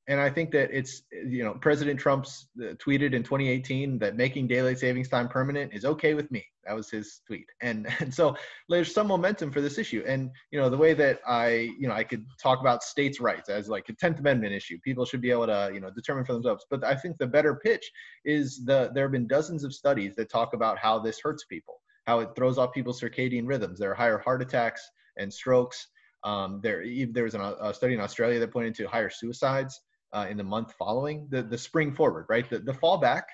and 0.10 0.22
I 0.22 0.30
think 0.30 0.52
that 0.52 0.70
it's 0.72 1.02
you 1.12 1.44
know 1.44 1.54
President 1.56 2.00
Trump's 2.00 2.48
uh, 2.62 2.74
tweeted 2.76 3.14
in 3.14 3.24
2018 3.24 4.00
that 4.00 4.16
making 4.16 4.48
daylight 4.48 4.80
savings 4.80 5.10
time 5.10 5.28
permanent 5.28 5.74
is 5.74 5.84
okay 5.84 6.14
with 6.14 6.32
me. 6.32 6.46
That 6.66 6.76
was 6.76 6.90
his 6.90 7.22
tweet, 7.28 7.46
and 7.62 7.88
and 8.00 8.14
so 8.14 8.36
there's 8.70 8.94
some 8.94 9.08
momentum 9.08 9.52
for 9.52 9.60
this 9.60 9.78
issue. 9.78 10.04
And 10.08 10.32
you 10.52 10.60
know 10.60 10.70
the 10.70 10.78
way 10.78 10.94
that 10.94 11.20
I 11.28 11.70
you 11.78 11.90
know 11.90 11.94
I 11.94 12.06
could 12.06 12.26
talk 12.42 12.62
about 12.62 12.84
states' 12.84 13.20
rights 13.20 13.50
as 13.50 13.68
like 13.68 13.90
a 13.90 13.94
Tenth 13.94 14.20
Amendment 14.20 14.54
issue. 14.54 14.78
People 14.82 15.04
should 15.04 15.22
be 15.22 15.32
able 15.32 15.48
to 15.48 15.72
you 15.74 15.82
know 15.82 15.90
determine 15.90 16.24
for 16.24 16.34
themselves. 16.34 16.66
But 16.70 16.86
I 16.86 16.96
think 16.96 17.18
the 17.18 17.28
better 17.28 17.56
pitch 17.56 17.92
is 18.24 18.64
the 18.64 18.92
there 18.94 19.06
have 19.06 19.12
been 19.12 19.28
dozens 19.28 19.66
of 19.66 19.74
studies 19.74 20.16
that 20.16 20.30
talk 20.30 20.54
about 20.54 20.78
how 20.78 21.00
this 21.00 21.20
hurts 21.22 21.44
people, 21.46 21.82
how 22.06 22.22
it 22.22 22.30
throws 22.34 22.58
off 22.58 22.74
people's 22.74 23.02
circadian 23.02 23.46
rhythms. 23.46 23.78
There 23.78 23.92
are 23.92 23.96
higher 23.96 24.20
heart 24.20 24.42
attacks 24.42 24.90
and 25.18 25.34
strokes. 25.34 25.90
Um, 26.24 26.60
there, 26.64 26.84
there 27.12 27.24
was 27.24 27.36
an, 27.36 27.42
a 27.42 27.74
study 27.74 27.94
in 27.94 28.02
Australia 28.02 28.40
that 28.40 28.52
pointed 28.52 28.74
to 28.76 28.88
higher 28.88 29.10
suicides 29.10 29.80
uh, 30.18 30.28
in 30.28 30.38
the 30.38 30.44
month 30.44 30.74
following 30.78 31.28
the, 31.30 31.44
the 31.44 31.58
spring 31.58 31.94
forward, 31.94 32.26
right? 32.30 32.50
The, 32.50 32.60
the 32.60 32.74
fall 32.74 32.98
back 32.98 33.28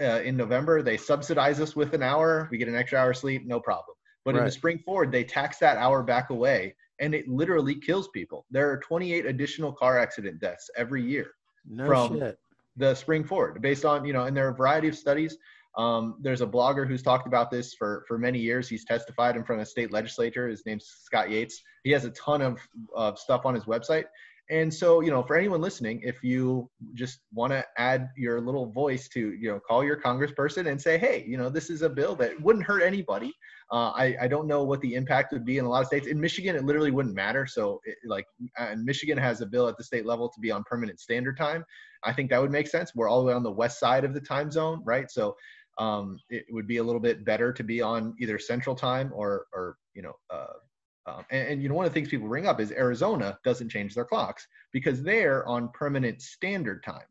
uh, 0.00 0.20
in 0.22 0.36
November, 0.36 0.82
they 0.82 0.96
subsidize 0.96 1.60
us 1.60 1.74
with 1.74 1.94
an 1.94 2.02
hour. 2.02 2.48
We 2.50 2.58
get 2.58 2.68
an 2.68 2.76
extra 2.76 2.98
hour 2.98 3.14
sleep, 3.14 3.46
no 3.46 3.60
problem. 3.60 3.96
But 4.24 4.34
right. 4.34 4.40
in 4.40 4.46
the 4.46 4.52
spring 4.52 4.78
forward, 4.84 5.10
they 5.10 5.24
tax 5.24 5.58
that 5.58 5.78
hour 5.78 6.02
back 6.02 6.30
away 6.30 6.74
and 7.00 7.14
it 7.14 7.28
literally 7.28 7.74
kills 7.74 8.08
people. 8.08 8.44
There 8.50 8.70
are 8.70 8.78
28 8.78 9.24
additional 9.24 9.72
car 9.72 9.98
accident 9.98 10.40
deaths 10.40 10.68
every 10.76 11.02
year 11.02 11.28
no 11.66 11.86
from 11.86 12.18
shit. 12.18 12.38
the 12.76 12.94
spring 12.94 13.24
forward 13.24 13.62
based 13.62 13.84
on, 13.84 14.04
you 14.04 14.12
know, 14.12 14.24
and 14.24 14.36
there 14.36 14.46
are 14.46 14.50
a 14.50 14.56
variety 14.56 14.88
of 14.88 14.96
studies. 14.96 15.38
Um, 15.76 16.16
there's 16.20 16.40
a 16.40 16.46
blogger 16.46 16.88
who's 16.88 17.02
talked 17.02 17.26
about 17.26 17.50
this 17.50 17.72
for, 17.72 18.04
for 18.08 18.18
many 18.18 18.40
years. 18.40 18.68
He's 18.68 18.84
testified 18.84 19.36
in 19.36 19.44
front 19.44 19.62
of 19.62 19.68
a 19.68 19.70
state 19.70 19.92
legislature. 19.92 20.48
His 20.48 20.66
name's 20.66 20.86
Scott 21.04 21.30
Yates. 21.30 21.62
He 21.84 21.92
has 21.92 22.04
a 22.04 22.10
ton 22.10 22.42
of, 22.42 22.58
of 22.94 23.18
stuff 23.18 23.46
on 23.46 23.54
his 23.54 23.64
website. 23.64 24.04
And 24.50 24.72
so, 24.72 25.00
you 25.00 25.10
know, 25.10 25.22
for 25.22 25.36
anyone 25.36 25.60
listening, 25.60 26.00
if 26.02 26.24
you 26.24 26.70
just 26.94 27.20
want 27.34 27.52
to 27.52 27.64
add 27.76 28.08
your 28.16 28.40
little 28.40 28.66
voice 28.72 29.06
to, 29.08 29.34
you 29.34 29.50
know, 29.50 29.60
call 29.60 29.84
your 29.84 30.00
congressperson 30.00 30.70
and 30.70 30.80
say, 30.80 30.96
hey, 30.96 31.22
you 31.28 31.36
know, 31.36 31.50
this 31.50 31.68
is 31.68 31.82
a 31.82 31.88
bill 31.88 32.14
that 32.16 32.40
wouldn't 32.40 32.64
hurt 32.64 32.82
anybody. 32.82 33.32
Uh, 33.70 33.90
I, 33.90 34.16
I 34.22 34.28
don't 34.28 34.46
know 34.46 34.62
what 34.64 34.80
the 34.80 34.94
impact 34.94 35.34
would 35.34 35.44
be 35.44 35.58
in 35.58 35.66
a 35.66 35.68
lot 35.68 35.82
of 35.82 35.88
states. 35.88 36.06
In 36.06 36.18
Michigan, 36.18 36.56
it 36.56 36.64
literally 36.64 36.90
wouldn't 36.90 37.14
matter. 37.14 37.46
So, 37.46 37.80
it, 37.84 37.98
like, 38.06 38.24
and 38.56 38.82
Michigan 38.84 39.18
has 39.18 39.42
a 39.42 39.46
bill 39.46 39.68
at 39.68 39.76
the 39.76 39.84
state 39.84 40.06
level 40.06 40.30
to 40.30 40.40
be 40.40 40.50
on 40.50 40.64
permanent 40.64 40.98
standard 40.98 41.36
time. 41.36 41.62
I 42.02 42.14
think 42.14 42.30
that 42.30 42.40
would 42.40 42.50
make 42.50 42.68
sense. 42.68 42.92
We're 42.94 43.08
all 43.08 43.20
the 43.20 43.26
way 43.26 43.34
on 43.34 43.42
the 43.42 43.52
west 43.52 43.78
side 43.78 44.04
of 44.04 44.14
the 44.14 44.20
time 44.20 44.50
zone, 44.50 44.80
right? 44.84 45.10
So, 45.10 45.36
um, 45.76 46.18
it 46.30 46.44
would 46.50 46.66
be 46.66 46.78
a 46.78 46.82
little 46.82 47.00
bit 47.00 47.24
better 47.24 47.52
to 47.52 47.62
be 47.62 47.82
on 47.82 48.14
either 48.18 48.38
central 48.38 48.74
time 48.74 49.12
or, 49.14 49.46
or 49.52 49.76
you 49.94 50.02
know, 50.02 50.14
uh, 50.30 50.54
um, 51.08 51.24
and, 51.30 51.48
and, 51.48 51.62
you 51.62 51.68
know, 51.68 51.74
one 51.74 51.86
of 51.86 51.92
the 51.92 51.94
things 51.94 52.08
people 52.08 52.28
bring 52.28 52.46
up 52.46 52.60
is 52.60 52.70
Arizona 52.72 53.38
doesn't 53.44 53.68
change 53.68 53.94
their 53.94 54.04
clocks 54.04 54.46
because 54.72 55.02
they're 55.02 55.46
on 55.46 55.70
permanent 55.70 56.20
standard 56.22 56.82
time. 56.82 57.06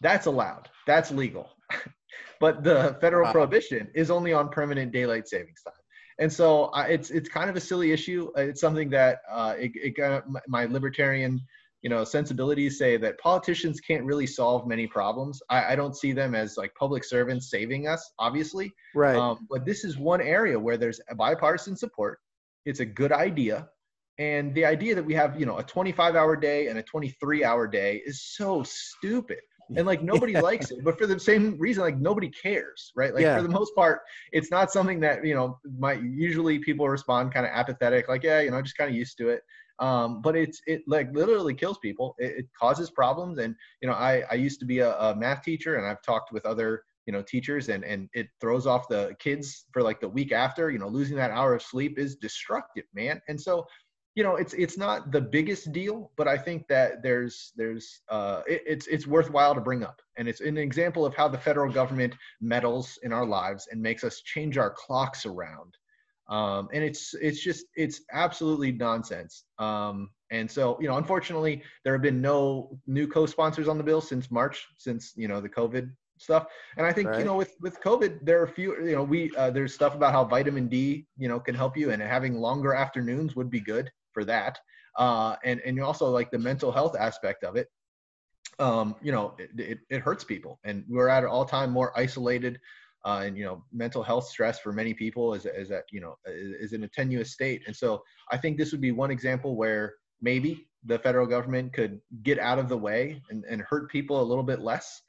That's 0.00 0.26
allowed. 0.26 0.68
That's 0.86 1.10
legal. 1.10 1.50
but 2.40 2.62
the 2.62 2.96
federal 3.00 3.24
wow. 3.24 3.32
prohibition 3.32 3.88
is 3.94 4.10
only 4.10 4.32
on 4.32 4.48
permanent 4.48 4.92
daylight 4.92 5.28
savings 5.28 5.62
time. 5.62 5.74
And 6.18 6.32
so 6.32 6.66
uh, 6.66 6.86
it's 6.88 7.10
it's 7.10 7.28
kind 7.28 7.50
of 7.50 7.56
a 7.56 7.60
silly 7.60 7.92
issue. 7.92 8.30
It's 8.36 8.60
something 8.60 8.88
that 8.90 9.18
uh, 9.30 9.54
it, 9.58 9.72
it 9.74 10.24
my 10.48 10.64
libertarian 10.64 11.42
you 11.82 11.90
know 11.90 12.04
sensibilities 12.04 12.78
say 12.78 12.96
that 12.96 13.18
politicians 13.18 13.80
can't 13.80 14.02
really 14.04 14.26
solve 14.26 14.66
many 14.66 14.86
problems. 14.86 15.42
I, 15.50 15.72
I 15.72 15.76
don't 15.76 15.96
see 15.96 16.12
them 16.12 16.34
as 16.34 16.56
like 16.56 16.74
public 16.74 17.04
servants 17.04 17.50
saving 17.50 17.86
us, 17.86 18.12
obviously. 18.18 18.72
Right. 18.94 19.16
Um, 19.16 19.46
but 19.50 19.66
this 19.66 19.84
is 19.84 19.98
one 19.98 20.22
area 20.22 20.58
where 20.58 20.78
there's 20.78 21.00
bipartisan 21.16 21.76
support 21.76 22.20
it's 22.66 22.80
a 22.80 22.84
good 22.84 23.12
idea. 23.12 23.68
And 24.18 24.54
the 24.54 24.64
idea 24.64 24.94
that 24.94 25.04
we 25.04 25.14
have, 25.14 25.38
you 25.38 25.46
know, 25.46 25.58
a 25.58 25.62
25 25.62 26.16
hour 26.16 26.36
day 26.36 26.66
and 26.66 26.78
a 26.78 26.82
23 26.82 27.44
hour 27.44 27.66
day 27.66 28.02
is 28.04 28.22
so 28.22 28.62
stupid. 28.64 29.38
and 29.76 29.86
like 29.86 30.02
nobody 30.12 30.32
yeah. 30.32 30.40
likes 30.40 30.70
it 30.70 30.84
but 30.84 30.96
for 30.96 31.08
the 31.08 31.18
same 31.18 31.58
reason 31.58 31.82
like 31.82 31.98
nobody 31.98 32.28
cares 32.28 32.92
right 32.94 33.12
like 33.12 33.22
yeah. 33.22 33.36
for 33.36 33.42
the 33.42 33.48
most 33.48 33.74
part 33.74 33.98
it's 34.30 34.48
not 34.48 34.70
something 34.70 35.00
that 35.00 35.26
you 35.26 35.34
know 35.34 35.58
might 35.80 36.00
usually 36.00 36.56
people 36.60 36.88
respond 36.88 37.34
kind 37.34 37.44
of 37.44 37.50
apathetic 37.52 38.08
like 38.08 38.22
yeah 38.22 38.38
you 38.40 38.50
know 38.52 38.62
just 38.62 38.78
kind 38.78 38.88
of 38.88 38.96
used 38.96 39.18
to 39.18 39.28
it 39.28 39.42
um, 39.80 40.22
but 40.22 40.36
it's 40.36 40.62
it 40.66 40.82
like 40.86 41.12
literally 41.12 41.52
kills 41.52 41.78
people 41.78 42.14
it, 42.18 42.32
it, 42.38 42.46
causes 42.56 42.92
problems 42.92 43.38
and 43.38 43.56
you 43.82 43.88
know 43.88 43.94
i 43.94 44.22
i 44.30 44.34
used 44.34 44.60
to 44.60 44.66
be 44.66 44.78
a, 44.78 44.96
a 44.98 45.16
math 45.16 45.42
teacher 45.42 45.74
and 45.74 45.84
i've 45.84 46.02
talked 46.02 46.30
with 46.30 46.46
other 46.46 46.84
you 47.06 47.12
know 47.12 47.22
teachers 47.22 47.68
and 47.68 47.84
and 47.84 48.08
it 48.12 48.28
throws 48.40 48.66
off 48.66 48.88
the 48.88 49.14
kids 49.18 49.64
for 49.72 49.82
like 49.82 50.00
the 50.00 50.08
week 50.08 50.32
after 50.32 50.70
you 50.70 50.78
know 50.78 50.88
losing 50.88 51.16
that 51.16 51.30
hour 51.30 51.54
of 51.54 51.62
sleep 51.62 51.98
is 51.98 52.16
destructive 52.16 52.84
man. 52.94 53.20
And 53.28 53.40
so 53.40 53.66
you 54.16 54.24
know 54.24 54.36
it's 54.36 54.54
it's 54.54 54.76
not 54.76 55.12
the 55.12 55.20
biggest 55.20 55.72
deal 55.72 56.10
but 56.16 56.26
i 56.26 56.38
think 56.38 56.66
that 56.68 57.02
there's 57.02 57.52
there's 57.54 58.00
uh 58.08 58.40
it, 58.46 58.62
it's 58.66 58.86
it's 58.86 59.06
worthwhile 59.06 59.54
to 59.54 59.60
bring 59.60 59.84
up. 59.84 60.00
And 60.18 60.26
it's 60.26 60.40
an 60.40 60.56
example 60.56 61.04
of 61.04 61.14
how 61.14 61.28
the 61.28 61.38
federal 61.38 61.70
government 61.70 62.14
meddles 62.40 62.98
in 63.02 63.12
our 63.12 63.26
lives 63.26 63.68
and 63.70 63.80
makes 63.80 64.02
us 64.02 64.22
change 64.22 64.56
our 64.56 64.70
clocks 64.70 65.26
around. 65.26 65.76
Um 66.28 66.68
and 66.72 66.82
it's 66.82 67.14
it's 67.14 67.40
just 67.40 67.66
it's 67.76 68.00
absolutely 68.12 68.72
nonsense. 68.72 69.44
Um 69.58 70.10
and 70.30 70.50
so 70.50 70.78
you 70.80 70.88
know 70.88 70.96
unfortunately 70.96 71.62
there 71.84 71.92
have 71.92 72.02
been 72.02 72.20
no 72.20 72.78
new 72.86 73.06
co-sponsors 73.06 73.68
on 73.68 73.78
the 73.78 73.84
bill 73.84 74.00
since 74.00 74.30
march 74.30 74.66
since 74.76 75.12
you 75.14 75.28
know 75.28 75.40
the 75.40 75.48
covid 75.48 75.90
stuff 76.18 76.46
and 76.76 76.86
i 76.86 76.92
think 76.92 77.08
right. 77.08 77.18
you 77.18 77.24
know 77.24 77.36
with 77.36 77.54
with 77.60 77.80
covid 77.80 78.18
there 78.22 78.40
are 78.40 78.44
a 78.44 78.48
few 78.48 78.76
you 78.84 78.94
know 78.94 79.02
we 79.02 79.30
uh, 79.36 79.50
there's 79.50 79.74
stuff 79.74 79.94
about 79.94 80.12
how 80.12 80.24
vitamin 80.24 80.66
d 80.66 81.06
you 81.18 81.28
know 81.28 81.38
can 81.38 81.54
help 81.54 81.76
you 81.76 81.90
and 81.90 82.00
having 82.00 82.34
longer 82.34 82.72
afternoons 82.72 83.36
would 83.36 83.50
be 83.50 83.60
good 83.60 83.90
for 84.16 84.24
that. 84.24 84.58
Uh, 84.96 85.36
and 85.44 85.60
and 85.66 85.78
also 85.78 86.08
like 86.08 86.30
the 86.30 86.38
mental 86.38 86.72
health 86.72 86.96
aspect 86.98 87.44
of 87.44 87.54
it. 87.54 87.68
Um, 88.58 88.96
you 89.02 89.12
know, 89.12 89.34
it, 89.38 89.50
it, 89.58 89.78
it 89.90 90.00
hurts 90.00 90.24
people, 90.24 90.58
and 90.64 90.84
we're 90.88 91.08
at 91.08 91.22
an 91.22 91.28
all 91.28 91.44
time 91.44 91.70
more 91.70 91.92
isolated. 91.98 92.58
Uh, 93.04 93.24
and 93.26 93.36
you 93.36 93.44
know, 93.44 93.62
mental 93.72 94.02
health 94.02 94.26
stress 94.26 94.58
for 94.58 94.72
many 94.72 94.94
people 94.94 95.34
is 95.34 95.44
is 95.44 95.68
that 95.68 95.84
you 95.92 96.00
know 96.00 96.16
is, 96.24 96.52
is 96.64 96.72
in 96.72 96.84
a 96.84 96.88
tenuous 96.88 97.32
state. 97.32 97.62
And 97.66 97.76
so 97.76 98.02
I 98.32 98.38
think 98.38 98.56
this 98.56 98.72
would 98.72 98.80
be 98.80 98.90
one 98.90 99.10
example 99.10 99.54
where 99.54 99.96
maybe 100.22 100.66
the 100.86 100.98
federal 100.98 101.26
government 101.26 101.74
could 101.74 102.00
get 102.22 102.38
out 102.38 102.58
of 102.58 102.70
the 102.70 102.76
way 102.76 103.20
and, 103.28 103.44
and 103.44 103.60
hurt 103.60 103.90
people 103.90 104.22
a 104.22 104.28
little 104.30 104.44
bit 104.44 104.60
less. 104.60 105.02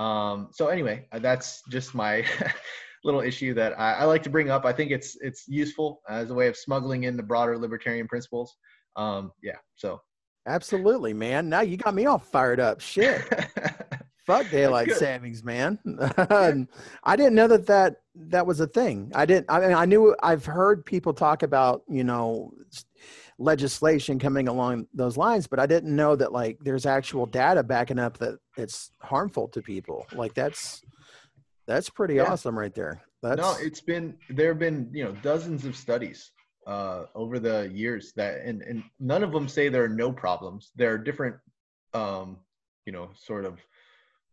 Um, 0.00 0.48
so 0.50 0.68
anyway, 0.68 1.06
uh, 1.12 1.18
that's 1.18 1.62
just 1.68 1.94
my 1.94 2.24
little 3.04 3.20
issue 3.20 3.52
that 3.54 3.78
I, 3.78 3.92
I, 3.92 4.04
like 4.04 4.22
to 4.22 4.30
bring 4.30 4.48
up. 4.48 4.64
I 4.64 4.72
think 4.72 4.90
it's 4.90 5.18
it's 5.20 5.46
useful 5.46 6.00
as 6.08 6.30
a 6.30 6.34
way 6.34 6.48
of 6.48 6.56
smuggling 6.56 7.04
in 7.04 7.18
the 7.18 7.22
broader 7.22 7.58
libertarian 7.58 8.08
principles. 8.08 8.56
Um, 8.96 9.30
yeah, 9.42 9.58
so 9.74 10.00
absolutely, 10.46 11.12
man. 11.12 11.50
Now 11.50 11.60
you 11.60 11.76
got 11.76 11.94
me 11.94 12.06
all 12.06 12.18
fired 12.18 12.60
up. 12.60 12.80
Shit. 12.80 13.22
Fuck 14.26 14.48
daylight 14.50 14.90
savings, 14.92 15.44
man. 15.44 15.78
I 17.04 17.16
didn't 17.16 17.34
know 17.34 17.48
that, 17.48 17.66
that 17.66 17.96
that 18.14 18.46
was 18.46 18.60
a 18.60 18.66
thing. 18.66 19.12
I 19.14 19.26
didn't. 19.26 19.46
I 19.50 19.60
mean, 19.60 19.72
I 19.72 19.84
knew. 19.84 20.16
I've 20.22 20.46
heard 20.46 20.86
people 20.86 21.12
talk 21.12 21.42
about 21.42 21.82
you 21.88 22.04
know 22.04 22.52
legislation 23.40 24.18
coming 24.18 24.46
along 24.48 24.86
those 24.92 25.16
lines, 25.16 25.46
but 25.46 25.58
I 25.58 25.66
didn't 25.66 25.96
know 25.96 26.14
that 26.14 26.30
like 26.30 26.58
there's 26.60 26.86
actual 26.86 27.26
data 27.26 27.62
backing 27.62 27.98
up 27.98 28.18
that 28.18 28.38
it's 28.56 28.92
harmful 29.00 29.48
to 29.48 29.62
people. 29.62 30.06
Like 30.12 30.34
that's 30.34 30.82
that's 31.66 31.88
pretty 31.88 32.14
yeah. 32.14 32.24
awesome 32.24 32.56
right 32.56 32.74
there. 32.74 33.00
That's... 33.22 33.40
No, 33.40 33.56
it's 33.58 33.80
been 33.80 34.16
there 34.28 34.48
have 34.48 34.58
been 34.58 34.90
you 34.92 35.04
know 35.04 35.12
dozens 35.22 35.64
of 35.64 35.74
studies 35.74 36.30
uh, 36.66 37.04
over 37.14 37.38
the 37.38 37.70
years 37.72 38.12
that 38.16 38.42
and 38.42 38.62
and 38.62 38.84
none 39.00 39.24
of 39.24 39.32
them 39.32 39.48
say 39.48 39.68
there 39.68 39.84
are 39.84 39.88
no 39.88 40.12
problems. 40.12 40.70
There 40.76 40.92
are 40.92 40.98
different 40.98 41.36
um, 41.94 42.36
you 42.84 42.92
know 42.92 43.08
sort 43.16 43.46
of 43.46 43.58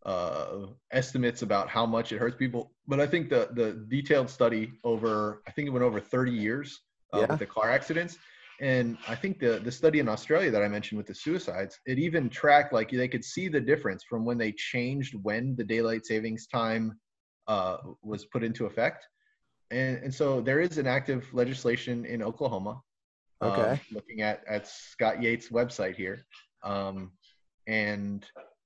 uh, 0.06 0.68
estimates 0.92 1.42
about 1.42 1.70
how 1.70 1.86
much 1.86 2.12
it 2.12 2.18
hurts 2.18 2.36
people, 2.36 2.72
but 2.88 3.00
I 3.00 3.08
think 3.08 3.30
the 3.30 3.50
the 3.54 3.86
detailed 3.88 4.30
study 4.30 4.74
over 4.84 5.42
I 5.48 5.52
think 5.52 5.68
it 5.68 5.72
went 5.72 5.86
over 5.86 6.02
30 6.02 6.32
years 6.32 6.82
uh, 7.14 7.20
yeah. 7.20 7.26
with 7.28 7.40
the 7.40 7.46
car 7.46 7.72
accidents. 7.72 8.18
And 8.60 8.98
I 9.08 9.16
think 9.16 9.40
the 9.40 9.60
the 9.64 9.72
study 9.72 10.00
in 10.00 10.10
Australia 10.10 10.50
that 10.52 10.64
I 10.64 10.68
mentioned 10.68 10.98
with 10.98 11.08
the 11.08 11.14
suicides, 11.14 11.80
it 11.86 12.00
even 12.00 12.30
tracked 12.30 12.74
like 12.74 12.90
they 12.90 13.08
could 13.08 13.24
see 13.24 13.48
the 13.50 13.62
difference 13.62 14.04
from 14.04 14.26
when 14.26 14.38
they 14.38 14.52
changed 14.52 15.14
when 15.22 15.56
the 15.56 15.64
daylight 15.64 16.06
savings 16.06 16.48
time 16.48 16.98
uh, 17.48 17.78
was 18.02 18.26
put 18.26 18.44
into 18.44 18.66
effect. 18.66 19.08
And, 19.70 19.98
and 19.98 20.14
so 20.14 20.42
there 20.42 20.60
is 20.60 20.78
an 20.78 20.88
active 20.88 21.28
legislation 21.34 22.06
in 22.06 22.24
Oklahoma. 22.24 22.82
Um, 23.42 23.52
okay. 23.52 23.72
Um, 23.72 23.80
looking 23.92 24.22
at, 24.22 24.44
at 24.48 24.68
Scott 24.68 25.22
Yates' 25.22 25.50
website 25.50 25.96
here. 25.96 26.26
Um, 26.64 27.12
and 27.68 28.26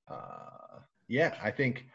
uh, 0.09 0.79
yeah, 1.07 1.35
I 1.43 1.51
think, 1.51 1.87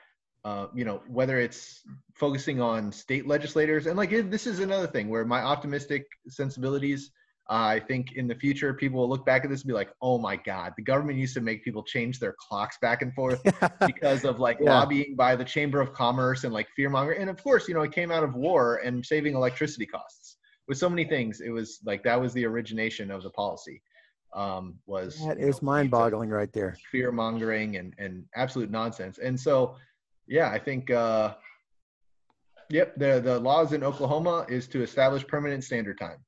uh, 0.44 0.66
you 0.74 0.84
know, 0.84 1.00
whether 1.08 1.38
it's 1.38 1.82
focusing 2.14 2.60
on 2.60 2.92
state 2.92 3.26
legislators, 3.26 3.86
and 3.86 3.96
like 3.96 4.10
this 4.10 4.46
is 4.46 4.60
another 4.60 4.86
thing 4.86 5.08
where 5.08 5.24
my 5.24 5.40
optimistic 5.40 6.06
sensibilities 6.28 7.10
uh, 7.48 7.76
I 7.76 7.80
think 7.80 8.14
in 8.14 8.26
the 8.26 8.34
future, 8.34 8.74
people 8.74 9.00
will 9.00 9.08
look 9.08 9.24
back 9.24 9.44
at 9.44 9.50
this 9.50 9.62
and 9.62 9.68
be 9.68 9.74
like, 9.74 9.90
"Oh 10.02 10.18
my 10.18 10.34
God, 10.34 10.72
the 10.76 10.82
government 10.82 11.16
used 11.18 11.34
to 11.34 11.40
make 11.40 11.62
people 11.62 11.84
change 11.84 12.18
their 12.18 12.34
clocks 12.40 12.76
back 12.82 13.02
and 13.02 13.14
forth 13.14 13.40
because 13.86 14.24
of 14.24 14.40
like 14.40 14.58
yeah. 14.60 14.80
lobbying 14.80 15.14
by 15.14 15.36
the 15.36 15.44
Chamber 15.44 15.80
of 15.80 15.92
Commerce 15.92 16.42
and 16.42 16.52
like 16.52 16.68
fear 16.74 16.90
mongering." 16.90 17.20
And 17.20 17.30
of 17.30 17.40
course, 17.42 17.68
you 17.68 17.74
know, 17.74 17.82
it 17.82 17.92
came 17.92 18.10
out 18.10 18.24
of 18.24 18.34
war 18.34 18.80
and 18.84 19.04
saving 19.04 19.36
electricity 19.36 19.86
costs. 19.86 20.38
With 20.66 20.76
so 20.76 20.90
many 20.90 21.04
things, 21.04 21.40
it 21.40 21.50
was 21.50 21.78
like 21.84 22.02
that 22.02 22.20
was 22.20 22.32
the 22.32 22.44
origination 22.44 23.12
of 23.12 23.22
the 23.22 23.30
policy. 23.30 23.80
Um, 24.34 24.74
was 24.86 25.24
that 25.24 25.38
is 25.38 25.62
mind-boggling 25.62 26.30
right 26.30 26.52
there. 26.52 26.76
Fear 26.90 27.12
mongering 27.12 27.76
and 27.76 27.94
and 27.98 28.24
absolute 28.34 28.72
nonsense. 28.72 29.18
And 29.18 29.38
so, 29.38 29.76
yeah, 30.26 30.50
I 30.50 30.58
think. 30.58 30.90
Uh, 30.90 31.34
Yep, 32.68 32.96
the 32.96 33.20
the 33.20 33.38
laws 33.38 33.72
in 33.72 33.84
Oklahoma 33.84 34.44
is 34.48 34.66
to 34.66 34.82
establish 34.82 35.24
permanent 35.24 35.62
standard 35.62 36.00
time. 36.00 36.18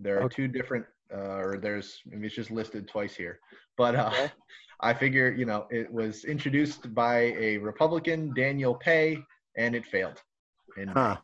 There 0.00 0.18
are 0.18 0.24
okay. 0.24 0.36
two 0.36 0.48
different, 0.48 0.86
uh, 1.12 1.38
or 1.38 1.58
there's, 1.58 2.00
I 2.10 2.16
mean, 2.16 2.24
it's 2.24 2.34
just 2.34 2.50
listed 2.50 2.88
twice 2.88 3.14
here. 3.14 3.40
But 3.76 3.94
uh, 3.94 4.10
okay. 4.12 4.32
I 4.80 4.94
figure, 4.94 5.30
you 5.30 5.44
know, 5.44 5.66
it 5.70 5.92
was 5.92 6.24
introduced 6.24 6.94
by 6.94 7.34
a 7.38 7.58
Republican, 7.58 8.32
Daniel 8.34 8.74
Pae, 8.74 9.18
and 9.56 9.74
it 9.74 9.84
failed. 9.86 10.22
And 10.76 10.90
huh. 10.90 11.18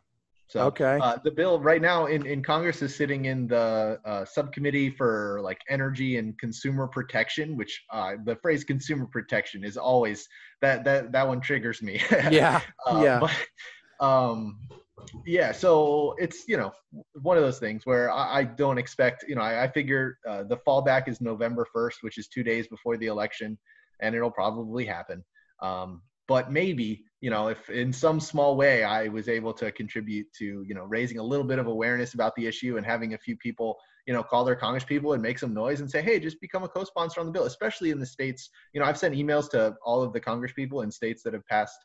So 0.49 0.61
okay. 0.67 0.97
Uh, 1.01 1.17
the 1.23 1.31
bill 1.31 1.59
right 1.59 1.81
now 1.81 2.05
in, 2.05 2.25
in 2.25 2.41
Congress 2.41 2.81
is 2.81 2.95
sitting 2.95 3.25
in 3.25 3.47
the 3.47 3.99
uh, 4.05 4.23
subcommittee 4.23 4.89
for 4.91 5.41
like 5.43 5.59
energy 5.69 6.17
and 6.17 6.37
consumer 6.39 6.87
protection, 6.87 7.57
which 7.57 7.83
uh, 7.91 8.13
the 8.23 8.37
phrase 8.37 8.63
consumer 8.63 9.07
protection 9.07 9.65
is 9.65 9.75
always 9.75 10.27
that 10.61 10.85
that 10.85 11.11
that 11.11 11.27
one 11.27 11.41
triggers 11.41 11.81
me. 11.81 12.01
yeah. 12.31 12.61
Uh, 12.85 13.01
yeah. 13.03 13.19
But, 13.19 14.05
um, 14.05 14.59
yeah 15.25 15.51
so 15.51 16.15
it's 16.17 16.47
you 16.47 16.57
know 16.57 16.71
one 17.21 17.37
of 17.37 17.43
those 17.43 17.59
things 17.59 17.85
where 17.85 18.11
i, 18.11 18.39
I 18.39 18.43
don't 18.43 18.77
expect 18.77 19.25
you 19.27 19.35
know 19.35 19.41
i, 19.41 19.63
I 19.63 19.67
figure 19.67 20.17
uh, 20.27 20.43
the 20.43 20.57
fallback 20.67 21.07
is 21.07 21.21
november 21.21 21.67
1st 21.75 21.95
which 22.01 22.17
is 22.17 22.27
two 22.27 22.43
days 22.43 22.67
before 22.67 22.97
the 22.97 23.07
election 23.07 23.57
and 23.99 24.15
it'll 24.15 24.31
probably 24.31 24.85
happen. 24.85 25.23
Um, 25.61 26.01
but 26.27 26.51
maybe 26.51 27.03
you 27.21 27.29
know 27.29 27.47
if 27.47 27.69
in 27.69 27.91
some 27.91 28.19
small 28.19 28.55
way 28.55 28.83
i 28.83 29.07
was 29.07 29.27
able 29.27 29.53
to 29.53 29.71
contribute 29.71 30.27
to 30.37 30.63
you 30.67 30.75
know 30.75 30.83
raising 30.83 31.17
a 31.17 31.23
little 31.23 31.45
bit 31.45 31.57
of 31.57 31.65
awareness 31.65 32.13
about 32.13 32.35
the 32.35 32.45
issue 32.45 32.77
and 32.77 32.85
having 32.85 33.15
a 33.15 33.17
few 33.17 33.35
people 33.37 33.75
you 34.05 34.13
know 34.13 34.21
call 34.21 34.45
their 34.45 34.55
congress 34.55 34.83
people 34.83 35.13
and 35.13 35.23
make 35.23 35.39
some 35.39 35.53
noise 35.53 35.79
and 35.79 35.89
say 35.89 36.01
hey 36.01 36.19
just 36.19 36.39
become 36.41 36.63
a 36.63 36.67
co-sponsor 36.67 37.19
on 37.19 37.25
the 37.25 37.31
bill 37.31 37.45
especially 37.45 37.89
in 37.89 37.99
the 37.99 38.05
states. 38.05 38.49
You 38.73 38.81
know 38.81 38.85
i've 38.85 38.99
sent 38.99 39.15
emails 39.15 39.49
to 39.51 39.73
all 39.83 40.03
of 40.03 40.13
the 40.13 40.19
congress 40.19 40.51
people 40.53 40.81
in 40.81 40.91
states 40.91 41.23
that 41.23 41.33
have 41.33 41.47
passed 41.47 41.79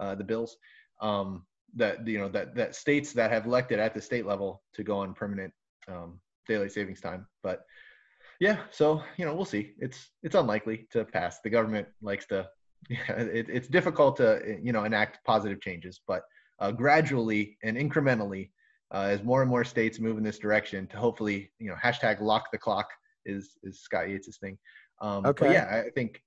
uh, 0.00 0.14
the 0.14 0.24
bills. 0.24 0.56
Um, 1.02 1.44
that 1.76 2.06
you 2.06 2.18
know 2.18 2.28
that 2.28 2.54
that 2.54 2.74
states 2.74 3.12
that 3.12 3.30
have 3.30 3.46
elected 3.46 3.78
at 3.78 3.94
the 3.94 4.00
state 4.00 4.26
level 4.26 4.62
to 4.74 4.82
go 4.82 4.98
on 4.98 5.14
permanent 5.14 5.52
um, 5.88 6.20
daylight 6.46 6.72
savings 6.72 7.00
time. 7.00 7.26
But 7.42 7.64
yeah, 8.40 8.58
so 8.70 9.02
you 9.16 9.24
know 9.24 9.34
we'll 9.34 9.44
see. 9.44 9.74
It's 9.78 10.10
it's 10.22 10.34
unlikely 10.34 10.88
to 10.92 11.04
pass. 11.04 11.40
The 11.40 11.50
government 11.50 11.88
likes 12.02 12.26
to. 12.26 12.48
Yeah, 12.88 13.10
it, 13.10 13.48
it's 13.50 13.66
difficult 13.66 14.16
to 14.18 14.56
you 14.62 14.72
know 14.72 14.84
enact 14.84 15.18
positive 15.26 15.60
changes, 15.60 16.00
but 16.06 16.22
uh, 16.60 16.70
gradually 16.70 17.58
and 17.64 17.76
incrementally, 17.76 18.50
uh, 18.94 19.08
as 19.10 19.24
more 19.24 19.42
and 19.42 19.50
more 19.50 19.64
states 19.64 19.98
move 19.98 20.16
in 20.16 20.22
this 20.22 20.38
direction, 20.38 20.86
to 20.86 20.96
hopefully 20.96 21.50
you 21.58 21.68
know 21.68 21.74
hashtag 21.74 22.20
lock 22.20 22.52
the 22.52 22.56
clock 22.56 22.88
is 23.26 23.58
is 23.64 23.80
Scott 23.80 24.08
Yates' 24.08 24.38
thing. 24.38 24.56
Um, 25.00 25.26
okay. 25.26 25.52
yeah, 25.52 25.82
I 25.86 25.90
think 25.90 26.22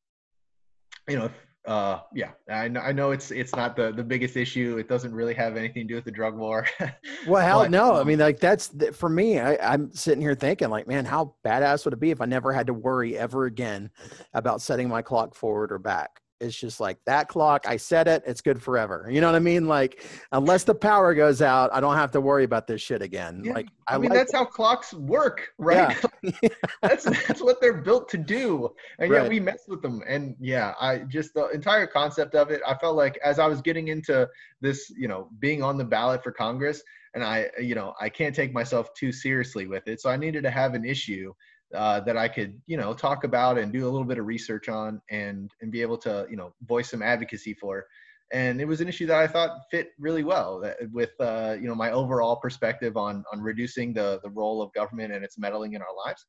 you 1.08 1.18
know 1.18 1.26
if 1.26 1.32
uh 1.68 2.00
yeah 2.14 2.32
I 2.50 2.68
know, 2.68 2.80
I 2.80 2.92
know 2.92 3.12
it's 3.12 3.30
it's 3.30 3.56
not 3.56 3.76
the 3.76 3.92
the 3.92 4.04
biggest 4.04 4.36
issue. 4.36 4.78
It 4.80 4.90
doesn't 4.90 5.14
really 5.14 5.36
have 5.36 5.58
anything 5.58 5.88
to 5.88 5.94
do 5.94 5.96
with 5.96 6.06
the 6.06 6.12
drug 6.12 6.36
war. 6.36 6.66
Well 7.28 7.46
hell 7.46 7.60
but, 7.60 7.72
no. 7.72 7.96
Um, 7.96 7.98
i 7.98 8.04
mean 8.04 8.20
like 8.20 8.40
that's 8.40 8.74
for 8.94 9.10
me 9.10 9.40
I, 9.40 9.56
i'm 9.74 9.92
sitting 9.94 10.22
here 10.22 10.34
thinking 10.34 10.70
like 10.70 10.88
man 10.88 11.06
how 11.06 11.36
badass 11.46 11.86
would 11.86 11.94
it 11.94 12.00
be 12.00 12.10
if 12.10 12.20
i 12.20 12.26
never 12.26 12.52
had 12.52 12.68
to 12.68 12.74
worry 12.74 13.18
ever 13.18 13.46
again 13.46 13.92
about 14.34 14.62
setting 14.62 14.90
my 14.90 15.02
clock 15.02 15.36
forward 15.36 15.72
or 15.72 15.78
back 15.78 16.21
it's 16.42 16.56
just 16.56 16.80
like 16.80 16.98
that 17.06 17.28
clock. 17.28 17.66
I 17.68 17.78
set 17.78 18.08
it. 18.08 18.24
It's 18.26 18.42
good 18.42 18.62
forever. 18.62 19.08
You 19.10 19.22
know 19.22 19.28
what 19.28 19.36
I 19.36 19.40
mean? 19.40 19.68
Like 19.68 20.04
unless 20.32 20.64
the 20.64 20.76
power 20.76 21.14
goes 21.14 21.42
out, 21.42 21.70
I 21.74 21.80
don't 21.80 21.96
have 21.96 22.12
to 22.12 22.22
worry 22.22 22.44
about 22.44 22.68
this 22.68 22.82
shit 22.82 23.02
again. 23.02 23.44
Yeah. 23.46 23.54
Like 23.54 23.68
I, 23.88 23.96
I 23.96 23.98
mean, 23.98 24.10
like 24.10 24.20
that's 24.20 24.34
how 24.34 24.46
clocks 24.46 24.94
work, 24.94 25.50
right? 25.58 25.98
Yeah. 26.24 26.50
that's 26.82 27.06
that's 27.06 27.42
what 27.42 27.62
they're 27.62 27.82
built 27.82 28.10
to 28.10 28.18
do, 28.18 28.70
and 29.00 29.12
right. 29.12 29.24
yet 29.24 29.30
we 29.30 29.40
mess 29.40 29.64
with 29.68 29.82
them. 29.82 30.02
And 30.08 30.36
yeah, 30.40 30.74
I 30.82 31.00
just 31.00 31.34
the 31.34 31.50
entire 31.50 31.88
concept 31.88 32.36
of 32.36 32.50
it. 32.50 32.62
I 32.68 32.76
felt 32.76 32.96
like 32.96 33.18
as 33.24 33.40
I 33.40 33.48
was 33.48 33.62
getting 33.62 33.90
into 33.90 34.28
this, 34.60 34.92
you 34.98 35.08
know, 35.08 35.30
being 35.40 35.62
on 35.62 35.78
the 35.78 35.86
ballot 35.86 36.24
for 36.24 36.32
Congress, 36.32 36.82
and 37.14 37.24
I, 37.24 37.50
you 37.60 37.76
know, 37.76 37.94
I 38.00 38.10
can't 38.10 38.36
take 38.36 38.54
myself 38.54 38.94
too 38.94 39.12
seriously 39.12 39.68
with 39.68 39.88
it. 39.88 40.02
So 40.02 40.10
I 40.10 40.18
needed 40.18 40.44
to 40.44 40.52
have 40.52 40.74
an 40.74 40.86
issue 40.86 41.34
uh, 41.74 42.00
that 42.02 42.18
I 42.18 42.28
could, 42.28 42.60
you 42.68 42.78
know, 42.78 42.94
talk 42.94 43.24
about 43.24 43.58
and 43.58 43.72
do 43.72 43.88
a 43.88 43.90
little 43.90 44.06
bit 44.06 44.18
of 44.18 44.26
research 44.26 44.70
on 44.70 45.02
and 45.10 45.52
and 45.62 45.72
be 45.72 45.82
able 45.82 45.98
to, 46.00 46.28
you 46.30 46.36
know, 46.36 46.54
voice 46.64 46.90
some 46.90 47.02
advocacy 47.02 47.54
for. 47.54 47.86
And 48.34 48.62
it 48.62 48.66
was 48.66 48.80
an 48.80 48.88
issue 48.88 49.06
that 49.08 49.20
I 49.20 49.28
thought 49.28 49.60
fit 49.70 49.90
really 50.00 50.24
well 50.24 50.64
with, 50.94 51.12
uh, 51.20 51.58
you 51.60 51.68
know, 51.68 51.76
my 51.76 51.92
overall 51.92 52.38
perspective 52.38 52.96
on 52.98 53.24
on 53.32 53.42
reducing 53.42 53.94
the 53.94 54.20
the 54.24 54.30
role 54.30 54.62
of 54.62 54.72
government 54.74 55.14
and 55.14 55.24
its 55.24 55.38
meddling 55.38 55.74
in 55.74 55.82
our 55.82 55.96
lives. 56.06 56.26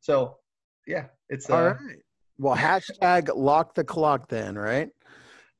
So, 0.00 0.36
yeah, 0.86 1.06
it's 1.28 1.48
uh, 1.50 1.54
all 1.54 1.64
right. 1.64 1.98
Well, 2.38 2.56
hashtag 2.56 3.30
lock 3.34 3.74
the 3.74 3.84
clock 3.84 4.28
then, 4.28 4.56
right? 4.56 4.90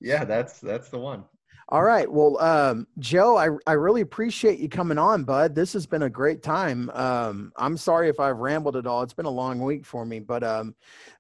Yeah, 0.01 0.25
that's 0.25 0.59
that's 0.61 0.89
the 0.89 0.99
one. 0.99 1.25
All 1.69 1.83
right. 1.83 2.11
Well, 2.11 2.39
um, 2.41 2.87
Joe, 2.99 3.37
I, 3.37 3.49
I 3.67 3.75
really 3.75 4.01
appreciate 4.01 4.59
you 4.59 4.69
coming 4.69 4.99
on, 4.99 5.25
bud. 5.25 5.55
This 5.55 5.73
has 5.73 5.87
been 5.87 6.03
a 6.03 6.11
great 6.11 6.43
time. 6.43 6.91
Um, 6.91 7.53
I'm 7.57 7.77
sorry 7.77 8.09
if 8.09 8.21
I've 8.21 8.39
rambled 8.39 8.77
at 8.77 8.87
all. 8.87 9.03
It's 9.03 9.15
been 9.15 9.27
a 9.27 9.31
long 9.31 9.61
week 9.61 9.87
for 9.87 10.05
me. 10.05 10.19
But 10.19 10.43
um, 10.43 10.75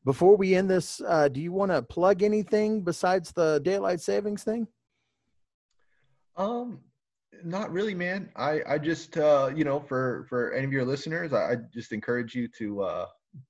before 0.05 0.37
we 0.37 0.55
end 0.55 0.69
this, 0.69 1.01
uh, 1.07 1.29
do 1.29 1.41
you 1.41 1.53
want 1.53 1.71
to 1.71 1.81
plug 1.83 2.23
anything 2.23 2.83
besides 2.83 3.33
the 3.33 3.61
daylight 3.63 4.01
savings 4.01 4.43
thing? 4.43 4.67
Um, 6.37 6.81
not 7.45 7.73
really, 7.73 7.95
man. 7.95 8.31
I 8.37 8.61
I 8.67 8.79
just 8.79 9.17
uh, 9.17 9.51
you 9.55 9.65
know 9.65 9.81
for 9.81 10.27
for 10.29 10.53
any 10.53 10.67
of 10.67 10.73
your 10.73 10.85
listeners, 10.85 11.33
I, 11.33 11.53
I 11.53 11.57
just 11.73 11.93
encourage 11.93 12.35
you 12.35 12.49
to 12.59 12.83
uh, 12.83 13.07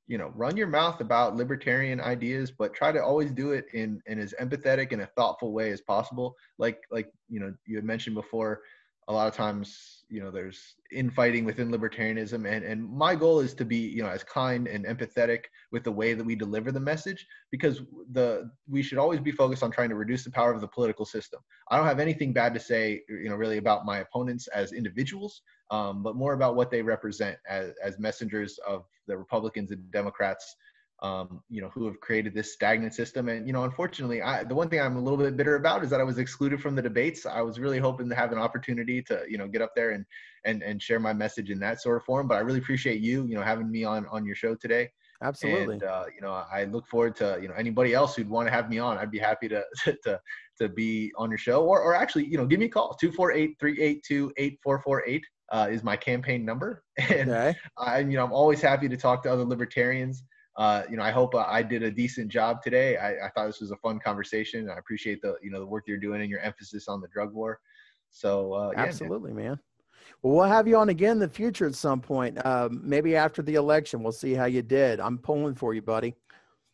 you 0.06 0.18
know 0.18 0.32
run 0.34 0.56
your 0.56 0.66
mouth 0.66 1.00
about 1.00 1.36
libertarian 1.36 2.00
ideas 2.00 2.50
but 2.50 2.74
try 2.74 2.92
to 2.92 3.02
always 3.02 3.32
do 3.32 3.52
it 3.52 3.66
in 3.72 4.00
in 4.06 4.18
as 4.18 4.34
empathetic 4.40 4.92
and 4.92 5.02
a 5.02 5.06
thoughtful 5.06 5.52
way 5.52 5.70
as 5.70 5.80
possible 5.80 6.36
like 6.58 6.82
like 6.90 7.10
you 7.28 7.40
know 7.40 7.52
you 7.66 7.76
had 7.76 7.84
mentioned 7.84 8.14
before 8.14 8.60
a 9.08 9.12
lot 9.12 9.26
of 9.28 9.34
times 9.34 10.04
you 10.08 10.20
know 10.20 10.30
there's 10.30 10.74
infighting 10.92 11.44
within 11.44 11.70
libertarianism 11.70 12.46
and 12.48 12.64
and 12.64 12.88
my 12.88 13.14
goal 13.14 13.40
is 13.40 13.54
to 13.54 13.64
be 13.64 13.76
you 13.76 14.02
know 14.02 14.08
as 14.08 14.22
kind 14.22 14.68
and 14.68 14.84
empathetic 14.84 15.44
with 15.72 15.82
the 15.84 15.90
way 15.90 16.14
that 16.14 16.24
we 16.24 16.34
deliver 16.34 16.70
the 16.70 16.78
message 16.78 17.26
because 17.50 17.82
the 18.12 18.50
we 18.68 18.82
should 18.82 18.98
always 18.98 19.20
be 19.20 19.32
focused 19.32 19.62
on 19.62 19.70
trying 19.70 19.88
to 19.88 19.94
reduce 19.94 20.22
the 20.22 20.30
power 20.30 20.52
of 20.52 20.60
the 20.60 20.68
political 20.68 21.04
system. 21.04 21.40
I 21.70 21.76
don't 21.76 21.86
have 21.86 22.00
anything 22.00 22.32
bad 22.32 22.52
to 22.54 22.60
say 22.60 23.02
you 23.08 23.30
know 23.30 23.36
really 23.36 23.58
about 23.58 23.86
my 23.86 23.98
opponents 23.98 24.48
as 24.48 24.72
individuals 24.72 25.42
um, 25.70 26.02
but 26.02 26.16
more 26.16 26.34
about 26.34 26.54
what 26.54 26.70
they 26.70 26.82
represent 26.82 27.38
as, 27.48 27.72
as 27.82 27.98
messengers 27.98 28.58
of 28.66 28.84
the 29.06 29.16
republicans 29.16 29.70
and 29.70 29.90
democrats 29.90 30.54
um, 31.02 31.42
you 31.50 31.60
know, 31.60 31.68
who 31.68 31.84
have 31.86 32.00
created 32.00 32.32
this 32.32 32.52
stagnant 32.52 32.94
system. 32.94 33.28
And, 33.28 33.44
you 33.44 33.52
know, 33.52 33.64
unfortunately, 33.64 34.22
I, 34.22 34.44
the 34.44 34.54
one 34.54 34.68
thing 34.68 34.80
I'm 34.80 34.96
a 34.96 35.00
little 35.00 35.18
bit 35.18 35.36
bitter 35.36 35.56
about 35.56 35.82
is 35.82 35.90
that 35.90 36.00
I 36.00 36.04
was 36.04 36.18
excluded 36.18 36.62
from 36.62 36.76
the 36.76 36.82
debates. 36.82 37.26
I 37.26 37.40
was 37.40 37.58
really 37.58 37.80
hoping 37.80 38.08
to 38.08 38.14
have 38.14 38.30
an 38.30 38.38
opportunity 38.38 39.02
to, 39.02 39.24
you 39.28 39.36
know, 39.36 39.48
get 39.48 39.62
up 39.62 39.72
there 39.74 39.90
and, 39.90 40.06
and, 40.44 40.62
and 40.62 40.80
share 40.80 41.00
my 41.00 41.12
message 41.12 41.50
in 41.50 41.58
that 41.58 41.82
sort 41.82 41.96
of 41.96 42.04
form. 42.04 42.28
But 42.28 42.36
I 42.36 42.40
really 42.40 42.60
appreciate 42.60 43.00
you, 43.00 43.26
you 43.26 43.34
know, 43.34 43.42
having 43.42 43.68
me 43.68 43.82
on, 43.82 44.06
on 44.06 44.24
your 44.24 44.36
show 44.36 44.54
today. 44.54 44.90
Absolutely. 45.24 45.74
And, 45.74 45.82
uh, 45.82 46.04
you 46.14 46.20
know, 46.20 46.30
I 46.30 46.64
look 46.64 46.86
forward 46.86 47.16
to, 47.16 47.36
you 47.42 47.48
know, 47.48 47.54
anybody 47.54 47.94
else 47.94 48.14
who'd 48.14 48.30
want 48.30 48.46
to 48.46 48.52
have 48.52 48.70
me 48.70 48.78
on. 48.78 48.96
I'd 48.96 49.10
be 49.10 49.18
happy 49.18 49.48
to, 49.48 49.64
to, 50.04 50.20
to 50.60 50.68
be 50.68 51.12
on 51.16 51.30
your 51.30 51.38
show 51.38 51.64
or, 51.64 51.80
or 51.80 51.96
actually, 51.96 52.26
you 52.26 52.38
know, 52.38 52.46
give 52.46 52.60
me 52.60 52.66
a 52.66 52.68
call. 52.68 52.96
248-382-8448 53.02 55.20
uh, 55.50 55.66
is 55.68 55.82
my 55.82 55.96
campaign 55.96 56.44
number. 56.44 56.84
And 57.10 57.30
okay. 57.30 57.58
I, 57.76 57.98
you 57.98 58.16
know, 58.16 58.24
I'm 58.24 58.32
always 58.32 58.60
happy 58.60 58.88
to 58.88 58.96
talk 58.96 59.24
to 59.24 59.32
other 59.32 59.44
libertarians 59.44 60.22
uh, 60.56 60.82
you 60.90 60.96
know, 60.96 61.02
I 61.02 61.10
hope 61.10 61.34
uh, 61.34 61.44
I 61.48 61.62
did 61.62 61.82
a 61.82 61.90
decent 61.90 62.28
job 62.28 62.62
today. 62.62 62.96
I, 62.98 63.26
I, 63.26 63.30
thought 63.30 63.46
this 63.46 63.60
was 63.60 63.70
a 63.70 63.76
fun 63.76 63.98
conversation. 63.98 64.68
I 64.68 64.76
appreciate 64.76 65.22
the, 65.22 65.36
you 65.42 65.50
know, 65.50 65.58
the 65.58 65.66
work 65.66 65.84
you're 65.86 65.96
doing 65.96 66.20
and 66.20 66.30
your 66.30 66.40
emphasis 66.40 66.88
on 66.88 67.00
the 67.00 67.08
drug 67.08 67.32
war. 67.32 67.58
So, 68.10 68.52
uh, 68.52 68.70
yeah, 68.74 68.82
absolutely, 68.82 69.32
man. 69.32 69.44
man. 69.44 69.60
Well, 70.22 70.34
we'll 70.36 70.44
have 70.44 70.68
you 70.68 70.76
on 70.76 70.90
again 70.90 71.12
in 71.12 71.18
the 71.20 71.28
future 71.28 71.66
at 71.66 71.74
some 71.74 72.00
point. 72.00 72.44
Um, 72.44 72.80
maybe 72.84 73.16
after 73.16 73.40
the 73.40 73.54
election, 73.54 74.02
we'll 74.02 74.12
see 74.12 74.34
how 74.34 74.44
you 74.44 74.62
did. 74.62 75.00
I'm 75.00 75.18
pulling 75.18 75.54
for 75.54 75.72
you, 75.72 75.82
buddy. 75.82 76.14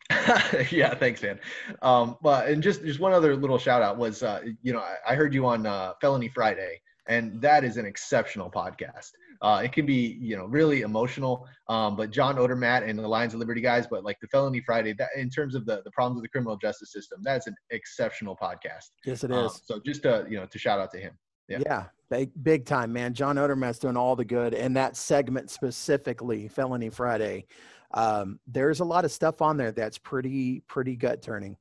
yeah, 0.71 0.93
thanks, 0.95 1.21
man. 1.21 1.39
Um, 1.81 2.17
but 2.21 2.47
and 2.47 2.61
just 2.61 2.83
just 2.83 2.99
one 2.99 3.13
other 3.13 3.35
little 3.35 3.59
shout 3.59 3.81
out 3.81 3.97
was, 3.97 4.23
uh, 4.23 4.41
you 4.61 4.73
know, 4.73 4.79
I, 4.79 4.95
I 5.09 5.15
heard 5.15 5.33
you 5.33 5.45
on 5.45 5.65
uh, 5.65 5.93
Felony 6.01 6.29
Friday, 6.29 6.81
and 7.07 7.39
that 7.41 7.63
is 7.63 7.77
an 7.77 7.85
exceptional 7.85 8.49
podcast. 8.49 9.11
Uh, 9.41 9.61
it 9.63 9.71
can 9.71 9.85
be, 9.85 10.17
you 10.19 10.35
know, 10.35 10.45
really 10.45 10.81
emotional. 10.81 11.47
Um, 11.67 11.95
but 11.95 12.11
John 12.11 12.35
Odermatt 12.35 12.87
and 12.87 12.99
the 12.99 13.07
Lions 13.07 13.33
of 13.33 13.39
Liberty 13.39 13.61
guys, 13.61 13.87
but 13.87 14.03
like 14.03 14.17
the 14.19 14.27
Felony 14.27 14.61
Friday, 14.61 14.93
that 14.93 15.09
in 15.15 15.29
terms 15.29 15.55
of 15.55 15.65
the 15.65 15.81
the 15.85 15.91
problems 15.91 16.19
of 16.19 16.23
the 16.23 16.29
criminal 16.29 16.57
justice 16.57 16.91
system, 16.91 17.21
that's 17.23 17.47
an 17.47 17.55
exceptional 17.69 18.35
podcast. 18.35 18.89
Yes, 19.05 19.23
it 19.23 19.31
um. 19.31 19.45
Um, 19.45 19.51
so 19.63 19.79
just 19.85 20.03
to 20.03 20.25
you 20.29 20.37
know 20.37 20.45
to 20.45 20.59
shout 20.59 20.79
out 20.79 20.91
to 20.91 20.99
him. 20.99 21.17
Yeah. 21.47 21.59
yeah, 21.65 21.85
big 22.11 22.31
big 22.43 22.65
time, 22.65 22.93
man. 22.93 23.13
John 23.13 23.37
Odermatt's 23.37 23.79
doing 23.79 23.97
all 23.97 24.15
the 24.15 24.25
good, 24.25 24.53
and 24.53 24.75
that 24.75 24.95
segment 24.95 25.49
specifically, 25.49 26.47
Felony 26.47 26.89
Friday. 26.89 27.47
Um, 27.93 28.39
there's 28.45 28.81
a 28.81 28.85
lot 28.85 29.03
of 29.03 29.11
stuff 29.11 29.41
on 29.41 29.57
there 29.57 29.71
that's 29.71 29.97
pretty 29.97 30.61
pretty 30.67 30.95
gut 30.95 31.21
turning. 31.21 31.57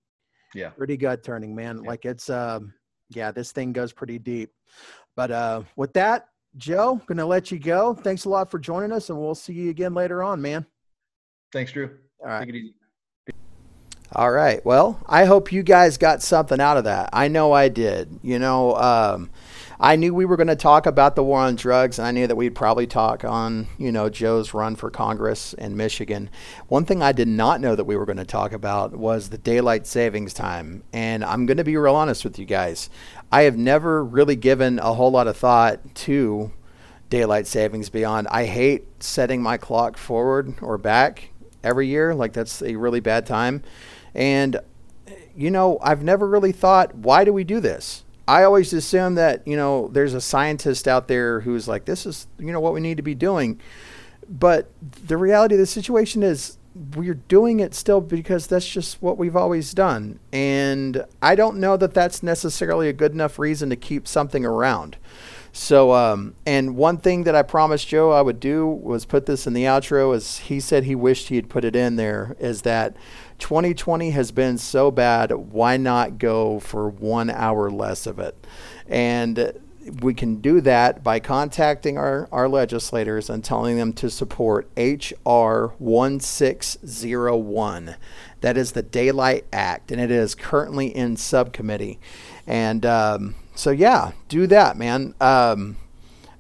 Yeah, 0.54 0.70
pretty 0.70 0.96
gut 0.96 1.22
turning, 1.22 1.54
man. 1.54 1.80
Yeah. 1.82 1.88
Like 1.88 2.04
it's 2.04 2.28
um, 2.28 2.74
yeah, 3.10 3.30
this 3.30 3.52
thing 3.52 3.72
goes 3.72 3.92
pretty 3.92 4.18
deep. 4.18 4.50
But 5.16 5.30
uh, 5.30 5.62
with 5.76 5.92
that, 5.94 6.28
Joe, 6.56 7.00
going 7.06 7.18
to 7.18 7.26
let 7.26 7.50
you 7.50 7.58
go. 7.58 7.94
Thanks 7.94 8.24
a 8.24 8.28
lot 8.28 8.50
for 8.50 8.58
joining 8.58 8.92
us, 8.92 9.10
and 9.10 9.18
we'll 9.18 9.34
see 9.34 9.52
you 9.52 9.70
again 9.70 9.94
later 9.94 10.22
on, 10.22 10.40
man. 10.40 10.66
Thanks, 11.52 11.72
Drew. 11.72 11.90
All 12.20 12.28
right. 12.28 12.40
Take 12.40 12.48
it 12.50 12.56
easy. 12.56 12.74
All 14.12 14.30
right. 14.30 14.64
Well, 14.64 14.98
I 15.06 15.26
hope 15.26 15.52
you 15.52 15.62
guys 15.62 15.98
got 15.98 16.22
something 16.22 16.60
out 16.60 16.78
of 16.78 16.84
that. 16.84 17.10
I 17.12 17.28
know 17.28 17.52
I 17.52 17.68
did. 17.68 18.20
You 18.22 18.38
know, 18.38 18.74
um, 18.76 19.30
I 19.80 19.94
knew 19.94 20.12
we 20.12 20.24
were 20.24 20.36
going 20.36 20.48
to 20.48 20.56
talk 20.56 20.86
about 20.86 21.14
the 21.14 21.22
war 21.22 21.38
on 21.38 21.54
drugs, 21.54 22.00
and 22.00 22.08
I 22.08 22.10
knew 22.10 22.26
that 22.26 22.34
we'd 22.34 22.56
probably 22.56 22.88
talk 22.88 23.24
on, 23.24 23.68
you 23.78 23.92
know, 23.92 24.08
Joe's 24.08 24.52
run 24.52 24.74
for 24.74 24.90
Congress 24.90 25.52
in 25.52 25.76
Michigan. 25.76 26.30
One 26.66 26.84
thing 26.84 27.00
I 27.00 27.12
did 27.12 27.28
not 27.28 27.60
know 27.60 27.76
that 27.76 27.84
we 27.84 27.96
were 27.96 28.04
going 28.04 28.16
to 28.16 28.24
talk 28.24 28.52
about 28.52 28.96
was 28.96 29.28
the 29.28 29.38
daylight 29.38 29.86
savings 29.86 30.34
time. 30.34 30.82
And 30.92 31.24
I'm 31.24 31.46
going 31.46 31.58
to 31.58 31.64
be 31.64 31.76
real 31.76 31.94
honest 31.94 32.24
with 32.24 32.40
you 32.40 32.44
guys. 32.44 32.90
I 33.30 33.42
have 33.42 33.56
never 33.56 34.04
really 34.04 34.34
given 34.34 34.80
a 34.80 34.94
whole 34.94 35.12
lot 35.12 35.28
of 35.28 35.36
thought 35.36 35.94
to 35.94 36.50
daylight 37.08 37.46
savings 37.46 37.88
beyond 37.88 38.26
I 38.28 38.46
hate 38.46 39.02
setting 39.02 39.40
my 39.42 39.58
clock 39.58 39.96
forward 39.96 40.54
or 40.60 40.76
back 40.76 41.30
every 41.62 41.86
year. 41.86 42.16
Like 42.16 42.32
that's 42.32 42.62
a 42.62 42.74
really 42.74 43.00
bad 43.00 43.26
time. 43.26 43.62
And 44.12 44.58
you 45.36 45.52
know, 45.52 45.78
I've 45.80 46.02
never 46.02 46.26
really 46.26 46.50
thought, 46.50 46.96
why 46.96 47.24
do 47.24 47.32
we 47.32 47.44
do 47.44 47.60
this? 47.60 48.02
I 48.28 48.44
always 48.44 48.74
assume 48.74 49.14
that, 49.14 49.48
you 49.48 49.56
know, 49.56 49.88
there's 49.88 50.12
a 50.12 50.20
scientist 50.20 50.86
out 50.86 51.08
there 51.08 51.40
who's 51.40 51.66
like, 51.66 51.86
this 51.86 52.04
is, 52.04 52.26
you 52.38 52.52
know, 52.52 52.60
what 52.60 52.74
we 52.74 52.80
need 52.80 52.98
to 52.98 53.02
be 53.02 53.14
doing. 53.14 53.58
But 54.28 54.70
the 54.82 55.16
reality 55.16 55.54
of 55.54 55.60
the 55.60 55.66
situation 55.66 56.22
is 56.22 56.58
we're 56.94 57.14
doing 57.14 57.60
it 57.60 57.74
still 57.74 58.02
because 58.02 58.46
that's 58.46 58.68
just 58.68 59.00
what 59.00 59.16
we've 59.16 59.34
always 59.34 59.72
done. 59.72 60.20
And 60.30 61.06
I 61.22 61.34
don't 61.36 61.56
know 61.56 61.78
that 61.78 61.94
that's 61.94 62.22
necessarily 62.22 62.90
a 62.90 62.92
good 62.92 63.12
enough 63.12 63.38
reason 63.38 63.70
to 63.70 63.76
keep 63.76 64.06
something 64.06 64.44
around. 64.44 64.98
So, 65.50 65.94
um, 65.94 66.34
and 66.46 66.76
one 66.76 66.98
thing 66.98 67.24
that 67.24 67.34
I 67.34 67.42
promised 67.42 67.88
Joe 67.88 68.12
I 68.12 68.20
would 68.20 68.38
do 68.38 68.66
was 68.66 69.06
put 69.06 69.24
this 69.24 69.46
in 69.46 69.54
the 69.54 69.64
outro, 69.64 70.14
as 70.14 70.36
he 70.38 70.60
said 70.60 70.84
he 70.84 70.94
wished 70.94 71.28
he 71.28 71.36
had 71.36 71.48
put 71.48 71.64
it 71.64 71.74
in 71.74 71.96
there, 71.96 72.36
is 72.38 72.62
that 72.62 72.94
2020 73.38 74.10
has 74.10 74.30
been 74.30 74.58
so 74.58 74.90
bad. 74.90 75.32
Why 75.32 75.76
not 75.76 76.18
go 76.18 76.60
for 76.60 76.88
one 76.88 77.30
hour 77.30 77.70
less 77.70 78.06
of 78.06 78.18
it? 78.18 78.46
And 78.86 79.52
we 80.00 80.14
can 80.14 80.40
do 80.40 80.62
that 80.62 81.02
by 81.02 81.20
contacting 81.20 81.98
our, 81.98 82.28
our 82.30 82.48
legislators 82.48 83.28
and 83.30 83.44
telling 83.44 83.76
them 83.76 83.92
to 83.94 84.08
support 84.10 84.68
H.R. 84.76 85.68
1601. 85.78 87.96
That 88.40 88.56
is 88.56 88.72
the 88.72 88.82
Daylight 88.82 89.46
Act, 89.52 89.92
and 89.92 90.00
it 90.00 90.10
is 90.10 90.34
currently 90.34 90.94
in 90.94 91.16
subcommittee. 91.16 91.98
And 92.46 92.84
um, 92.86 93.34
so, 93.54 93.70
yeah, 93.70 94.12
do 94.28 94.46
that, 94.46 94.76
man. 94.76 95.14
Um, 95.20 95.76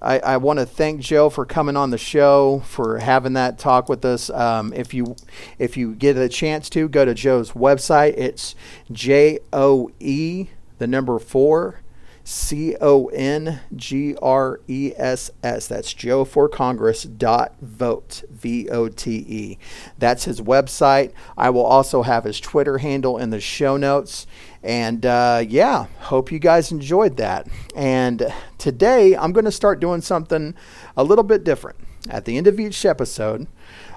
I, 0.00 0.18
I 0.20 0.36
want 0.36 0.60
to 0.60 0.66
thank 0.66 1.00
Joe 1.00 1.28
for 1.28 1.44
coming 1.44 1.76
on 1.76 1.90
the 1.90 1.98
show, 1.98 2.60
for 2.60 2.98
having 2.98 3.32
that 3.32 3.58
talk 3.58 3.88
with 3.88 4.04
us. 4.04 4.30
Um, 4.30 4.72
if 4.72 4.94
you 4.94 5.16
if 5.58 5.76
you 5.76 5.94
get 5.94 6.16
a 6.16 6.28
chance 6.28 6.70
to 6.70 6.88
go 6.88 7.04
to 7.04 7.14
Joe's 7.14 7.52
website, 7.52 8.14
it's 8.16 8.54
J 8.92 9.40
O 9.52 9.90
E 9.98 10.48
the 10.78 10.86
number 10.86 11.18
four 11.18 11.80
C 12.28 12.76
O 12.78 13.06
N 13.06 13.60
G 13.74 14.14
R 14.20 14.60
E 14.68 14.92
S 14.98 15.30
S. 15.42 15.66
That's 15.66 15.94
Joe 15.94 16.26
for 16.26 16.46
Congress 16.46 17.04
dot 17.04 17.54
vote 17.62 18.22
V 18.28 18.68
O 18.68 18.88
T 18.88 19.24
E. 19.26 19.58
That's 19.96 20.24
his 20.24 20.42
website. 20.42 21.12
I 21.38 21.48
will 21.48 21.64
also 21.64 22.02
have 22.02 22.24
his 22.24 22.38
Twitter 22.38 22.76
handle 22.76 23.16
in 23.16 23.30
the 23.30 23.40
show 23.40 23.78
notes. 23.78 24.26
And 24.62 25.06
uh, 25.06 25.42
yeah, 25.48 25.86
hope 26.00 26.30
you 26.30 26.38
guys 26.38 26.70
enjoyed 26.70 27.16
that. 27.16 27.48
And 27.74 28.30
today 28.58 29.16
I'm 29.16 29.32
going 29.32 29.46
to 29.46 29.50
start 29.50 29.80
doing 29.80 30.02
something 30.02 30.54
a 30.98 31.04
little 31.04 31.24
bit 31.24 31.44
different. 31.44 31.78
At 32.10 32.26
the 32.26 32.36
end 32.36 32.46
of 32.46 32.60
each 32.60 32.84
episode, 32.84 33.46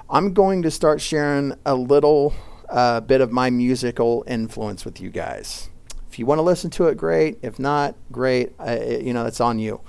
I'm 0.09 0.31
going 0.31 0.61
to 0.61 0.71
start 0.71 1.01
sharing 1.01 1.55
a 1.65 1.75
little 1.75 2.33
uh, 2.69 3.01
bit 3.01 3.19
of 3.19 3.33
my 3.33 3.49
musical 3.49 4.23
influence 4.25 4.85
with 4.85 5.01
you 5.01 5.09
guys. 5.09 5.67
If 6.11 6.19
you 6.19 6.25
want 6.25 6.39
to 6.39 6.43
listen 6.43 6.69
to 6.71 6.87
it, 6.87 6.97
great. 6.97 7.39
If 7.41 7.57
not, 7.57 7.95
great. 8.11 8.51
Uh, 8.59 8.77
you 9.01 9.13
know, 9.13 9.25
it's 9.25 9.39
on 9.39 9.59
you. 9.59 9.79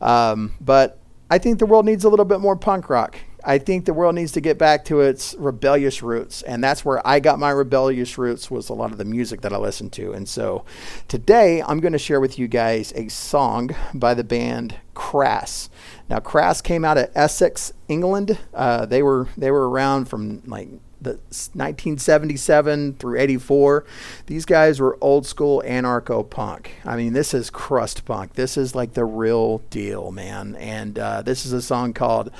Um, 0.00 0.54
but 0.60 0.98
I 1.30 1.38
think 1.38 1.60
the 1.60 1.66
world 1.66 1.86
needs 1.86 2.02
a 2.02 2.08
little 2.08 2.24
bit 2.24 2.40
more 2.40 2.56
punk 2.56 2.90
rock. 2.90 3.16
I 3.44 3.58
think 3.58 3.84
the 3.84 3.94
world 3.94 4.16
needs 4.16 4.32
to 4.32 4.40
get 4.40 4.58
back 4.58 4.84
to 4.86 5.00
its 5.02 5.36
rebellious 5.38 6.02
roots, 6.02 6.42
and 6.42 6.64
that's 6.64 6.84
where 6.84 7.06
I 7.06 7.20
got 7.20 7.38
my 7.38 7.50
rebellious 7.50 8.18
roots 8.18 8.50
was 8.50 8.68
a 8.68 8.74
lot 8.74 8.90
of 8.90 8.98
the 8.98 9.04
music 9.04 9.42
that 9.42 9.52
I 9.52 9.56
listened 9.56 9.92
to. 9.92 10.12
And 10.12 10.28
so, 10.28 10.64
today 11.06 11.62
I'm 11.62 11.78
going 11.78 11.92
to 11.92 11.98
share 11.98 12.20
with 12.20 12.40
you 12.40 12.48
guys 12.48 12.92
a 12.96 13.06
song 13.06 13.70
by 13.94 14.14
the 14.14 14.24
band 14.24 14.74
Crass. 14.94 15.70
Now, 16.10 16.18
Crass 16.18 16.60
came 16.60 16.84
out 16.84 16.98
of 16.98 17.10
Essex, 17.14 17.72
England. 17.86 18.36
Uh, 18.52 18.84
they 18.84 19.04
were 19.04 19.28
they 19.36 19.52
were 19.52 19.70
around 19.70 20.06
from 20.06 20.42
like 20.44 20.70
the 21.00 21.10
1977 21.10 22.94
through 22.94 23.18
84 23.18 23.84
these 24.26 24.44
guys 24.44 24.80
were 24.80 24.98
old 25.00 25.26
school 25.26 25.62
anarcho 25.64 26.28
punk. 26.28 26.72
I 26.84 26.96
mean 26.96 27.12
this 27.12 27.34
is 27.34 27.50
crust 27.50 28.04
punk. 28.04 28.34
This 28.34 28.56
is 28.56 28.74
like 28.74 28.94
the 28.94 29.04
real 29.04 29.58
deal 29.70 30.10
man. 30.10 30.56
And 30.56 30.98
uh, 30.98 31.22
this 31.22 31.46
is 31.46 31.52
a 31.52 31.62
song 31.62 31.92
called 31.92 32.30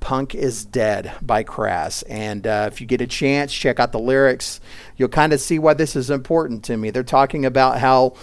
punk 0.00 0.34
is 0.34 0.64
dead 0.64 1.12
by 1.22 1.42
crass. 1.42 2.02
And 2.02 2.46
uh, 2.46 2.68
if 2.70 2.80
you 2.80 2.86
get 2.86 3.00
a 3.00 3.06
chance 3.06 3.52
check 3.52 3.80
out 3.80 3.92
the 3.92 3.98
lyrics. 3.98 4.60
You'll 4.96 5.08
kind 5.08 5.32
of 5.32 5.40
see 5.40 5.58
why 5.58 5.74
this 5.74 5.96
is 5.96 6.10
important 6.10 6.64
to 6.64 6.76
me. 6.76 6.90
They're 6.90 7.02
talking 7.02 7.44
about 7.44 7.78
how 7.78 8.14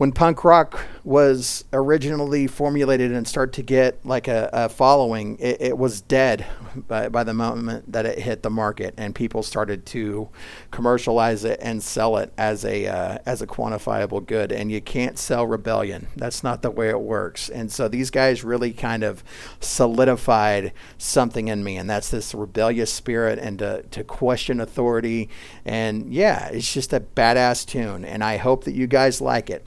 when 0.00 0.12
punk 0.12 0.44
rock 0.44 0.80
was 1.04 1.66
originally 1.74 2.46
formulated 2.46 3.12
and 3.12 3.28
start 3.28 3.52
to 3.52 3.62
get 3.62 3.98
like 4.06 4.28
a, 4.28 4.48
a 4.50 4.68
following, 4.70 5.36
it, 5.38 5.60
it, 5.60 5.76
was 5.76 6.00
dead 6.00 6.46
by, 6.88 7.10
by 7.10 7.22
the 7.22 7.34
moment 7.34 7.92
that 7.92 8.06
it 8.06 8.18
hit 8.18 8.42
the 8.42 8.48
market 8.48 8.94
and 8.96 9.14
people 9.14 9.42
started 9.42 9.84
to 9.84 10.30
commercialize 10.70 11.44
it 11.44 11.58
and 11.62 11.82
sell 11.82 12.16
it 12.16 12.32
as 12.38 12.64
a 12.64 12.86
uh, 12.86 13.18
as 13.26 13.42
a 13.42 13.46
quantifiable 13.46 14.24
good. 14.24 14.52
And 14.52 14.72
you 14.72 14.80
can't 14.80 15.18
sell 15.18 15.46
rebellion. 15.46 16.06
That's 16.16 16.42
not 16.42 16.62
the 16.62 16.70
way 16.70 16.88
it 16.88 17.00
works. 17.00 17.50
And 17.50 17.70
so 17.70 17.86
these 17.86 18.08
guys 18.08 18.42
really 18.42 18.72
kind 18.72 19.02
of 19.02 19.22
solidified 19.60 20.72
something 20.96 21.48
in 21.48 21.62
me, 21.62 21.76
and 21.76 21.90
that's 21.90 22.08
this 22.08 22.34
rebellious 22.34 22.90
spirit 22.90 23.38
and 23.38 23.58
to, 23.58 23.82
to 23.90 24.02
question 24.02 24.60
authority. 24.60 25.28
And 25.66 26.10
yeah, 26.10 26.48
it's 26.48 26.72
just 26.72 26.94
a 26.94 27.00
badass 27.00 27.66
tune, 27.66 28.06
and 28.06 28.24
I 28.24 28.38
hope 28.38 28.64
that 28.64 28.72
you 28.72 28.86
guys 28.86 29.20
like 29.20 29.50
it. 29.50 29.66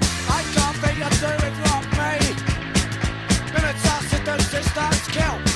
stars 4.71 5.07
count. 5.09 5.50